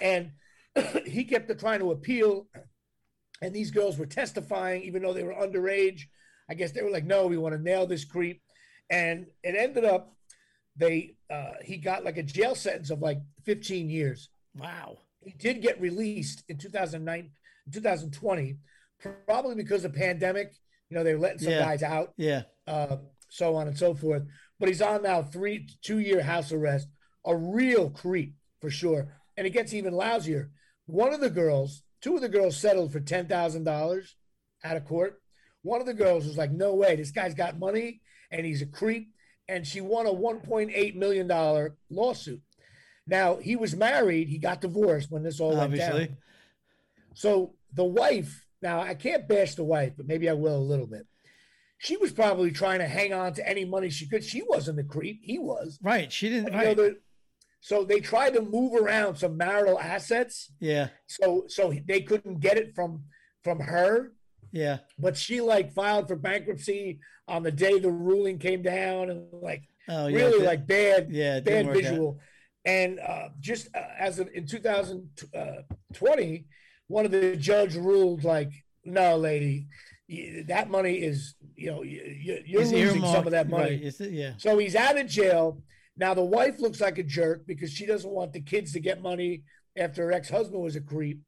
and 0.00 0.32
he 1.06 1.24
kept 1.24 1.58
trying 1.60 1.80
to 1.80 1.92
appeal. 1.92 2.48
And 3.42 3.54
these 3.54 3.70
girls 3.70 3.98
were 3.98 4.06
testifying, 4.06 4.82
even 4.82 5.02
though 5.02 5.14
they 5.14 5.22
were 5.24 5.34
underage. 5.34 6.02
I 6.48 6.54
guess 6.54 6.72
they 6.72 6.82
were 6.82 6.90
like, 6.90 7.04
"No, 7.06 7.26
we 7.26 7.38
want 7.38 7.54
to 7.54 7.62
nail 7.62 7.86
this 7.86 8.04
creep," 8.04 8.42
and 8.90 9.26
it 9.42 9.54
ended 9.56 9.84
up 9.84 10.14
they 10.76 11.16
uh, 11.30 11.54
he 11.64 11.76
got 11.78 12.04
like 12.04 12.16
a 12.18 12.22
jail 12.22 12.54
sentence 12.54 12.90
of 12.90 13.00
like 13.00 13.18
15 13.44 13.90
years. 13.90 14.30
Wow. 14.56 14.98
He 15.22 15.32
did 15.32 15.60
get 15.62 15.80
released 15.80 16.44
in 16.48 16.56
2009, 16.58 17.30
2020, 17.72 18.56
probably 19.26 19.54
because 19.54 19.84
of 19.84 19.94
pandemic. 19.94 20.52
You 20.88 20.96
know, 20.96 21.04
they 21.04 21.14
were 21.14 21.20
letting 21.20 21.38
some 21.40 21.52
Yeah. 21.52 21.60
guys 21.60 21.82
out. 21.82 22.14
Yeah. 22.16 22.42
Uh, 22.66 22.98
so 23.28 23.54
on 23.56 23.68
and 23.68 23.78
so 23.78 23.94
forth. 23.94 24.24
But 24.58 24.68
he's 24.68 24.82
on 24.82 25.02
now 25.02 25.22
three 25.22 25.68
two 25.82 25.98
year 25.98 26.22
house 26.22 26.52
arrest, 26.52 26.88
a 27.24 27.36
real 27.36 27.90
creep 27.90 28.34
for 28.60 28.70
sure. 28.70 29.14
And 29.36 29.46
it 29.46 29.50
gets 29.50 29.72
even 29.72 29.94
lousier. 29.94 30.50
One 30.86 31.12
of 31.14 31.20
the 31.20 31.30
girls, 31.30 31.82
two 32.00 32.16
of 32.16 32.20
the 32.22 32.28
girls 32.28 32.56
settled 32.56 32.92
for 32.92 33.00
ten 33.00 33.26
thousand 33.28 33.64
dollars 33.64 34.16
out 34.64 34.76
of 34.76 34.84
court. 34.84 35.22
One 35.62 35.80
of 35.80 35.86
the 35.86 35.94
girls 35.94 36.26
was 36.26 36.36
like, 36.36 36.50
"No 36.50 36.74
way, 36.74 36.96
this 36.96 37.10
guy's 37.10 37.34
got 37.34 37.58
money 37.58 38.00
and 38.30 38.44
he's 38.44 38.62
a 38.62 38.66
creep," 38.66 39.12
and 39.48 39.66
she 39.66 39.80
won 39.80 40.06
a 40.06 40.12
one 40.12 40.40
point 40.40 40.70
eight 40.74 40.96
million 40.96 41.26
dollar 41.26 41.76
lawsuit. 41.88 42.42
Now 43.10 43.36
he 43.36 43.56
was 43.56 43.74
married. 43.74 44.28
He 44.28 44.38
got 44.38 44.60
divorced 44.60 45.10
when 45.10 45.22
this 45.22 45.40
all 45.40 45.58
Obviously. 45.58 45.98
went 45.98 46.08
down. 46.10 46.18
So 47.14 47.54
the 47.74 47.84
wife. 47.84 48.46
Now 48.62 48.80
I 48.80 48.94
can't 48.94 49.26
bash 49.26 49.54
the 49.54 49.64
wife, 49.64 49.94
but 49.96 50.06
maybe 50.06 50.28
I 50.28 50.34
will 50.34 50.56
a 50.56 50.58
little 50.58 50.86
bit. 50.86 51.06
She 51.78 51.96
was 51.96 52.12
probably 52.12 52.50
trying 52.50 52.80
to 52.80 52.86
hang 52.86 53.12
on 53.12 53.32
to 53.34 53.48
any 53.48 53.64
money 53.64 53.90
she 53.90 54.06
could. 54.06 54.22
She 54.22 54.42
wasn't 54.46 54.76
the 54.76 54.84
creep. 54.84 55.20
He 55.22 55.38
was. 55.38 55.78
Right. 55.82 56.12
She 56.12 56.28
didn't. 56.28 56.52
right. 56.52 56.76
Know, 56.76 56.94
so 57.60 57.84
they 57.84 58.00
tried 58.00 58.34
to 58.34 58.42
move 58.42 58.74
around 58.74 59.16
some 59.16 59.36
marital 59.36 59.78
assets. 59.78 60.52
Yeah. 60.60 60.88
So 61.06 61.44
so 61.48 61.74
they 61.86 62.02
couldn't 62.02 62.40
get 62.40 62.56
it 62.58 62.74
from 62.74 63.04
from 63.42 63.60
her. 63.60 64.12
Yeah. 64.52 64.78
But 64.98 65.16
she 65.16 65.40
like 65.40 65.72
filed 65.72 66.08
for 66.08 66.16
bankruptcy 66.16 67.00
on 67.26 67.42
the 67.42 67.52
day 67.52 67.78
the 67.78 67.90
ruling 67.90 68.38
came 68.38 68.62
down 68.62 69.10
and 69.10 69.26
like 69.32 69.62
oh, 69.88 70.08
yeah, 70.08 70.16
really 70.16 70.44
like 70.44 70.66
bad 70.66 71.08
yeah, 71.10 71.40
bad 71.40 71.72
visual. 71.72 72.18
And 72.64 72.98
uh, 73.00 73.28
just 73.40 73.68
uh, 73.74 73.80
as 73.98 74.18
of 74.18 74.28
in 74.34 74.46
2020, 74.46 76.44
one 76.88 77.04
of 77.04 77.10
the 77.10 77.36
judge 77.36 77.74
ruled 77.74 78.24
like, 78.24 78.52
no, 78.84 79.16
lady, 79.16 79.68
that 80.46 80.70
money 80.70 80.94
is 80.96 81.34
you 81.56 81.70
know 81.70 81.82
you're 81.82 82.64
losing 82.64 83.02
some 83.02 83.26
of 83.26 83.32
that 83.32 83.48
money. 83.48 83.82
Right. 83.84 84.10
yeah. 84.10 84.32
So 84.38 84.58
he's 84.58 84.74
out 84.74 84.98
of 84.98 85.06
jail 85.06 85.62
now. 85.96 86.14
The 86.14 86.24
wife 86.24 86.58
looks 86.58 86.80
like 86.80 86.98
a 86.98 87.02
jerk 87.02 87.46
because 87.46 87.70
she 87.70 87.86
doesn't 87.86 88.10
want 88.10 88.32
the 88.32 88.40
kids 88.40 88.72
to 88.72 88.80
get 88.80 89.02
money 89.02 89.44
after 89.76 90.06
her 90.06 90.12
ex 90.12 90.28
husband 90.28 90.62
was 90.62 90.74
a 90.74 90.80
creep, 90.80 91.20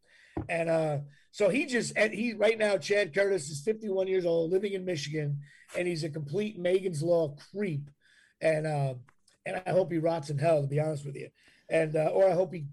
and 0.49 0.69
uh, 0.69 0.99
so 1.31 1.49
he 1.49 1.67
just 1.67 1.93
and 1.97 2.13
he 2.13 2.35
right 2.35 2.59
now 2.59 2.77
Chad 2.77 3.15
Curtis 3.15 3.49
is 3.51 3.63
51 3.63 4.09
years 4.09 4.27
old, 4.27 4.51
living 4.51 4.73
in 4.73 4.85
Michigan, 4.85 5.39
and 5.79 5.87
he's 5.87 6.03
a 6.03 6.11
complete 6.11 6.59
Megan's 6.59 7.03
Law 7.03 7.37
creep, 7.55 7.89
and 8.41 8.67
uh, 8.67 8.95
and 9.47 9.63
I 9.67 9.71
hope 9.71 9.93
he 9.93 9.99
rots 9.99 10.31
in 10.31 10.39
hell 10.39 10.63
to 10.63 10.69
be 10.69 10.81
honest 10.81 11.05
with 11.05 11.17
you, 11.17 11.29
and 11.69 11.97
uh, 11.97 12.11
or 12.13 12.29
I 12.29 12.35
hope 12.35 12.53
he, 12.53 12.67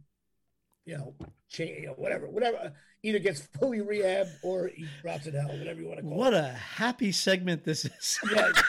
you 0.86 0.98
know, 0.98 1.16
change, 1.50 1.82
you 1.82 1.88
know, 1.88 1.94
whatever, 1.94 2.30
whatever 2.30 2.74
either 3.04 3.20
gets 3.20 3.42
fully 3.60 3.82
rehab 3.82 4.28
or 4.44 4.68
he 4.68 4.86
rots 5.04 5.26
in 5.28 5.34
hell, 5.34 5.48
whatever 5.58 5.80
you 5.80 5.88
want 5.88 5.98
to 6.00 6.04
call 6.04 6.18
what 6.18 6.34
it. 6.34 6.38
What 6.38 6.46
a 6.46 6.48
happy 6.54 7.12
segment 7.12 7.64
this 7.64 7.86
is. 7.86 8.20
yeah. 8.32 8.52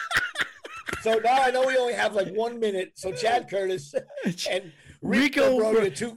So 1.01 1.15
now 1.15 1.41
I 1.41 1.49
know 1.49 1.65
we 1.65 1.75
only 1.77 1.93
have 1.93 2.13
like 2.13 2.31
one 2.31 2.59
minute. 2.59 2.91
So 2.93 3.11
Chad 3.11 3.49
Curtis 3.49 3.95
and 4.51 4.71
Rico, 5.01 5.57
Rico 5.57 5.59
Brogna, 5.59 5.95
two, 5.95 6.15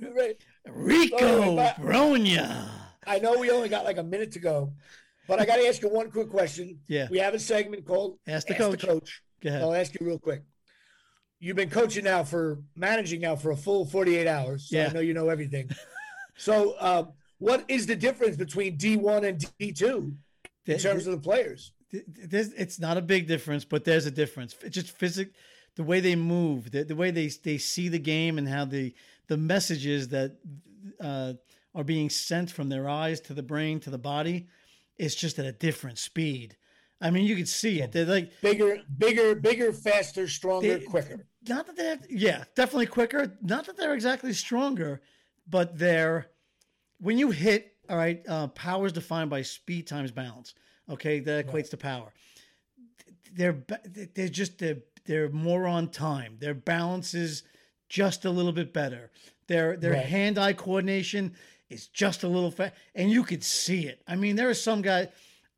Rico 0.69 1.57
Brogna. 1.79 2.69
I 3.07 3.19
know 3.19 3.39
we 3.39 3.51
only 3.51 3.71
got 3.71 3.87
like 3.87 3.97
a 3.97 4.03
minute 4.03 4.33
to 4.33 4.41
go, 4.41 4.75
but 5.27 5.41
I 5.41 5.47
got 5.47 5.57
to 5.57 5.67
ask 5.67 5.81
you 5.81 5.89
one 5.89 6.11
quick 6.11 6.29
question. 6.29 6.81
Yeah. 6.87 7.09
We 7.11 7.17
have 7.19 7.33
a 7.33 7.39
segment 7.39 7.87
called 7.87 8.19
Ask 8.27 8.47
the 8.47 8.55
Ask 8.55 8.63
Coach. 8.63 8.81
The 8.83 8.87
coach. 8.87 9.23
Go 9.43 9.49
ahead. 9.49 9.63
I'll 9.63 9.75
ask 9.75 9.99
you 9.99 10.07
real 10.07 10.19
quick. 10.19 10.43
You've 11.45 11.57
been 11.57 11.69
coaching 11.69 12.05
now 12.05 12.25
for 12.25 12.59
managing 12.75 13.21
now 13.21 13.37
for 13.37 13.51
a 13.51 13.57
full 13.57 13.85
48 13.85 14.27
hours. 14.27 14.71
So 14.71 14.79
yeah. 14.79 14.87
I 14.89 14.93
know 14.95 15.01
you 15.01 15.13
know 15.13 15.29
everything. 15.29 15.69
so, 16.39 16.73
uh, 16.81 17.05
what 17.37 17.67
is 17.69 17.85
the 17.85 17.95
difference 17.95 18.39
between 18.39 18.79
D1 18.79 19.29
and 19.29 19.39
D2 19.61 20.15
in 20.65 20.79
terms 20.79 21.07
of 21.07 21.13
the 21.13 21.21
players? 21.21 21.73
There's, 21.93 22.51
it's 22.55 22.81
not 22.81 22.97
a 22.97 23.03
big 23.03 23.29
difference, 23.29 23.67
but 23.67 23.85
there's 23.85 24.07
a 24.07 24.11
difference. 24.11 24.57
It's 24.63 24.75
just 24.75 24.97
physic, 24.97 25.33
the 25.77 25.83
way 25.83 26.01
they 26.01 26.17
move, 26.17 26.71
the, 26.71 26.83
the 26.83 26.97
way 26.97 27.11
they 27.11 27.27
they 27.27 27.59
see 27.59 27.91
the 27.91 27.99
game, 27.99 28.39
and 28.39 28.49
how 28.49 28.65
the 28.65 28.95
the 29.27 29.37
messages 29.37 30.09
that 30.09 30.39
uh, 30.99 31.35
are 31.75 31.85
being 31.85 32.09
sent 32.09 32.51
from 32.51 32.71
their 32.71 32.89
eyes 32.89 33.21
to 33.21 33.35
the 33.35 33.43
brain 33.43 33.81
to 33.81 33.91
the 33.91 33.99
body. 33.99 34.47
It's 34.97 35.15
just 35.15 35.39
at 35.39 35.45
a 35.45 35.53
different 35.53 35.99
speed. 35.99 36.57
I 37.05 37.11
mean, 37.11 37.27
you 37.27 37.37
can 37.37 37.45
see 37.45 37.83
it. 37.83 37.93
They're 37.93 38.07
like 38.07 38.33
bigger, 38.41 38.79
bigger, 38.97 39.35
bigger, 39.35 39.75
faster, 39.75 40.27
stronger, 40.27 40.79
they, 40.79 40.85
quicker. 40.87 41.27
Not 41.47 41.67
that 41.67 41.77
they're, 41.77 41.99
yeah, 42.09 42.45
definitely 42.57 42.87
quicker. 42.87 43.37
Not 43.43 43.67
that 43.67 43.77
they're 43.77 43.93
exactly 43.93 44.33
stronger, 44.33 45.03
but 45.47 45.79
they're, 45.79 46.31
when 46.99 47.19
you 47.19 47.31
hit, 47.31 47.75
all 47.91 47.99
right, 47.99 48.25
uh, 48.27 48.47
power 48.49 48.87
is 48.87 48.93
defined 48.93 49.29
by 49.29 49.43
speed 49.43 49.87
times 49.87 50.13
balance. 50.13 50.55
Okay, 50.89 51.21
that 51.21 51.47
equates 51.47 51.55
right. 51.55 51.71
to 51.71 51.77
power. 51.77 52.13
They're 53.35 53.63
they're 54.15 54.29
just 54.29 54.59
they're, 54.59 54.79
they're 55.05 55.29
more 55.29 55.67
on 55.67 55.89
time. 55.89 56.37
Their 56.39 56.55
balance 56.55 57.13
is 57.13 57.43
just 57.91 58.25
a 58.25 58.31
little 58.31 58.53
bit 58.53 58.73
better. 58.73 59.11
Their 59.47 59.77
their 59.77 59.93
right. 59.93 60.07
hand 60.07 60.39
eye 60.39 60.55
coordination 60.55 61.35
is 61.69 61.89
just 61.89 62.23
a 62.23 62.29
little 62.29 62.51
fat, 62.51 62.75
and 62.95 63.11
you 63.11 63.25
could 63.25 63.45
see 63.45 63.87
it. 63.87 64.03
I 64.09 64.17
mean, 64.17 64.37
there 64.37 64.49
are 64.49 64.55
some 64.55 64.81
guys. 64.81 65.09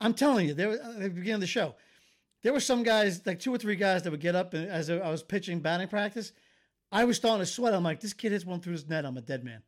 I'm 0.00 0.14
telling 0.14 0.48
you, 0.48 0.54
there 0.54 0.70
uh, 0.70 0.74
at 0.74 1.00
the 1.00 1.08
beginning 1.10 1.34
of 1.34 1.40
the 1.40 1.46
show, 1.46 1.74
there 2.42 2.52
were 2.52 2.60
some 2.60 2.82
guys, 2.82 3.24
like 3.26 3.40
two 3.40 3.54
or 3.54 3.58
three 3.58 3.76
guys, 3.76 4.02
that 4.02 4.10
would 4.10 4.20
get 4.20 4.34
up 4.34 4.54
and 4.54 4.68
as 4.68 4.90
I 4.90 5.10
was 5.10 5.22
pitching 5.22 5.60
batting 5.60 5.88
practice, 5.88 6.32
I 6.92 7.04
was 7.04 7.16
starting 7.16 7.40
to 7.40 7.46
sweat. 7.46 7.74
I'm 7.74 7.82
like, 7.82 8.00
this 8.00 8.12
kid 8.12 8.32
hits 8.32 8.44
one 8.44 8.60
through 8.60 8.74
his 8.74 8.88
net. 8.88 9.04
I'm 9.04 9.16
a 9.16 9.20
dead 9.20 9.44
man. 9.44 9.62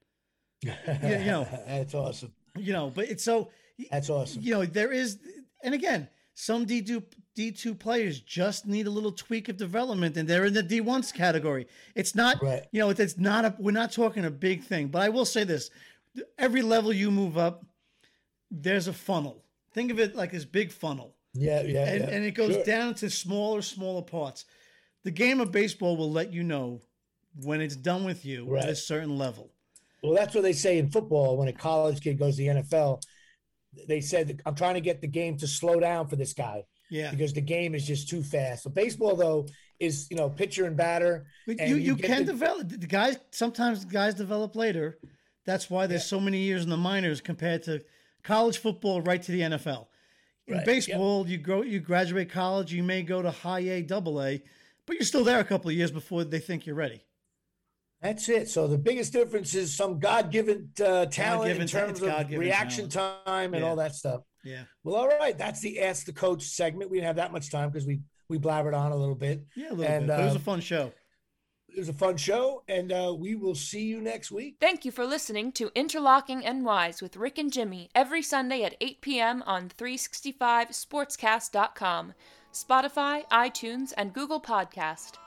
you, 0.62 0.72
you 1.02 1.24
know, 1.26 1.46
that's 1.66 1.94
awesome. 1.94 2.32
You 2.56 2.72
know, 2.72 2.90
but 2.94 3.08
it's 3.08 3.24
so. 3.24 3.50
That's 3.90 4.10
awesome. 4.10 4.42
You 4.42 4.54
know, 4.54 4.64
there 4.64 4.92
is, 4.92 5.18
and 5.62 5.72
again, 5.72 6.08
some 6.34 6.66
D2 6.66 7.02
D2 7.36 7.78
players 7.78 8.20
just 8.20 8.66
need 8.66 8.86
a 8.86 8.90
little 8.90 9.12
tweak 9.12 9.48
of 9.48 9.56
development, 9.56 10.16
and 10.16 10.28
they're 10.28 10.44
in 10.44 10.54
the 10.54 10.62
D1s 10.62 11.14
category. 11.14 11.66
It's 11.94 12.14
not, 12.14 12.42
right. 12.42 12.64
you 12.72 12.80
know, 12.80 12.90
it's 12.90 13.18
not 13.18 13.44
a. 13.44 13.54
We're 13.58 13.72
not 13.72 13.92
talking 13.92 14.24
a 14.24 14.30
big 14.30 14.64
thing, 14.64 14.88
but 14.88 15.02
I 15.02 15.08
will 15.08 15.24
say 15.24 15.44
this: 15.44 15.70
every 16.38 16.62
level 16.62 16.92
you 16.92 17.10
move 17.10 17.38
up, 17.38 17.64
there's 18.50 18.88
a 18.88 18.92
funnel. 18.92 19.44
Think 19.72 19.90
of 19.90 19.98
it 19.98 20.16
like 20.16 20.32
this 20.32 20.44
big 20.44 20.72
funnel. 20.72 21.14
Yeah, 21.34 21.62
yeah. 21.62 21.84
And, 21.84 22.00
yeah. 22.00 22.10
and 22.10 22.24
it 22.24 22.32
goes 22.32 22.54
sure. 22.54 22.64
down 22.64 22.94
to 22.94 23.10
smaller, 23.10 23.62
smaller 23.62 24.02
parts. 24.02 24.44
The 25.04 25.10
game 25.10 25.40
of 25.40 25.52
baseball 25.52 25.96
will 25.96 26.10
let 26.10 26.32
you 26.32 26.42
know 26.42 26.80
when 27.42 27.60
it's 27.60 27.76
done 27.76 28.04
with 28.04 28.24
you 28.24 28.46
right. 28.46 28.64
at 28.64 28.70
a 28.70 28.76
certain 28.76 29.16
level. 29.16 29.52
Well, 30.02 30.14
that's 30.14 30.34
what 30.34 30.42
they 30.42 30.52
say 30.52 30.78
in 30.78 30.90
football 30.90 31.36
when 31.36 31.48
a 31.48 31.52
college 31.52 32.00
kid 32.02 32.18
goes 32.18 32.36
to 32.36 32.42
the 32.42 32.62
NFL. 32.62 33.02
They 33.86 34.00
said, 34.00 34.40
I'm 34.46 34.54
trying 34.54 34.74
to 34.74 34.80
get 34.80 35.00
the 35.00 35.06
game 35.06 35.36
to 35.38 35.46
slow 35.46 35.78
down 35.78 36.08
for 36.08 36.16
this 36.16 36.32
guy. 36.32 36.64
Yeah. 36.90 37.10
Because 37.10 37.32
the 37.32 37.40
game 37.40 37.74
is 37.74 37.86
just 37.86 38.08
too 38.08 38.22
fast. 38.22 38.62
So 38.62 38.70
baseball 38.70 39.14
though 39.14 39.46
is, 39.78 40.08
you 40.10 40.16
know, 40.16 40.30
pitcher 40.30 40.64
and 40.64 40.76
batter. 40.76 41.26
But 41.46 41.60
and 41.60 41.70
you, 41.70 41.76
you, 41.76 41.82
you 41.82 41.96
can 41.96 42.24
the, 42.24 42.32
develop 42.32 42.68
the 42.68 42.86
guys 42.86 43.18
sometimes 43.30 43.84
guys 43.84 44.14
develop 44.14 44.56
later 44.56 44.98
that's 45.48 45.70
why 45.70 45.86
there's 45.86 46.02
yeah. 46.02 46.18
so 46.18 46.20
many 46.20 46.40
years 46.40 46.62
in 46.62 46.68
the 46.68 46.76
minors 46.76 47.22
compared 47.22 47.62
to 47.62 47.80
college 48.28 48.58
football 48.58 49.00
right 49.00 49.22
to 49.22 49.32
the 49.32 49.40
NFL. 49.40 49.86
In 50.46 50.58
right. 50.58 50.66
baseball, 50.66 51.22
yep. 51.22 51.30
you 51.30 51.38
grow, 51.38 51.62
you 51.62 51.80
graduate 51.80 52.30
college, 52.30 52.72
you 52.72 52.82
may 52.82 53.02
go 53.02 53.22
to 53.22 53.30
high 53.30 53.60
A, 53.60 53.82
double 53.82 54.22
A, 54.22 54.42
but 54.86 54.96
you're 54.96 55.06
still 55.06 55.24
there 55.24 55.40
a 55.40 55.44
couple 55.44 55.70
of 55.70 55.76
years 55.76 55.90
before 55.90 56.24
they 56.24 56.38
think 56.38 56.66
you're 56.66 56.76
ready. 56.76 57.04
That's 58.02 58.28
it. 58.28 58.48
So 58.48 58.68
the 58.68 58.78
biggest 58.78 59.12
difference 59.14 59.54
is 59.54 59.74
some 59.74 59.98
God-given 59.98 60.70
uh, 60.78 61.06
talent 61.06 61.48
God-given, 61.48 61.62
in 61.62 61.68
terms 61.68 62.02
of 62.02 62.30
reaction 62.30 62.88
talent. 62.88 63.26
time 63.26 63.54
and 63.54 63.62
yeah. 63.62 63.68
all 63.68 63.76
that 63.76 63.94
stuff. 63.94 64.20
Yeah. 64.44 64.64
Well, 64.84 64.94
all 64.94 65.08
right. 65.08 65.36
That's 65.36 65.60
the 65.60 65.80
Ask 65.80 66.06
the 66.06 66.12
Coach 66.12 66.42
segment. 66.42 66.90
We 66.90 66.98
didn't 66.98 67.08
have 67.08 67.16
that 67.16 67.32
much 67.32 67.50
time 67.50 67.70
because 67.70 67.86
we 67.86 68.00
we 68.28 68.38
blabbered 68.38 68.78
on 68.78 68.92
a 68.92 68.96
little 68.96 69.14
bit. 69.14 69.44
Yeah, 69.56 69.70
a 69.70 69.72
little 69.72 69.84
and, 69.84 70.06
bit. 70.06 70.08
But 70.08 70.20
uh, 70.20 70.22
it 70.22 70.26
was 70.26 70.36
a 70.36 70.40
fun 70.40 70.60
show. 70.60 70.92
It 71.68 71.78
was 71.78 71.88
a 71.88 71.92
fun 71.92 72.16
show, 72.16 72.62
and 72.66 72.90
uh, 72.90 73.14
we 73.16 73.34
will 73.34 73.54
see 73.54 73.82
you 73.82 74.00
next 74.00 74.30
week. 74.30 74.56
Thank 74.60 74.84
you 74.84 74.90
for 74.90 75.06
listening 75.06 75.52
to 75.52 75.70
Interlocking 75.74 76.42
NYs 76.42 77.02
with 77.02 77.16
Rick 77.16 77.38
and 77.38 77.52
Jimmy 77.52 77.90
every 77.94 78.22
Sunday 78.22 78.64
at 78.64 78.76
8 78.80 79.00
p.m. 79.00 79.44
on 79.46 79.68
365sportscast.com, 79.68 82.14
Spotify, 82.52 83.28
iTunes, 83.28 83.92
and 83.96 84.12
Google 84.12 84.40
Podcast. 84.40 85.18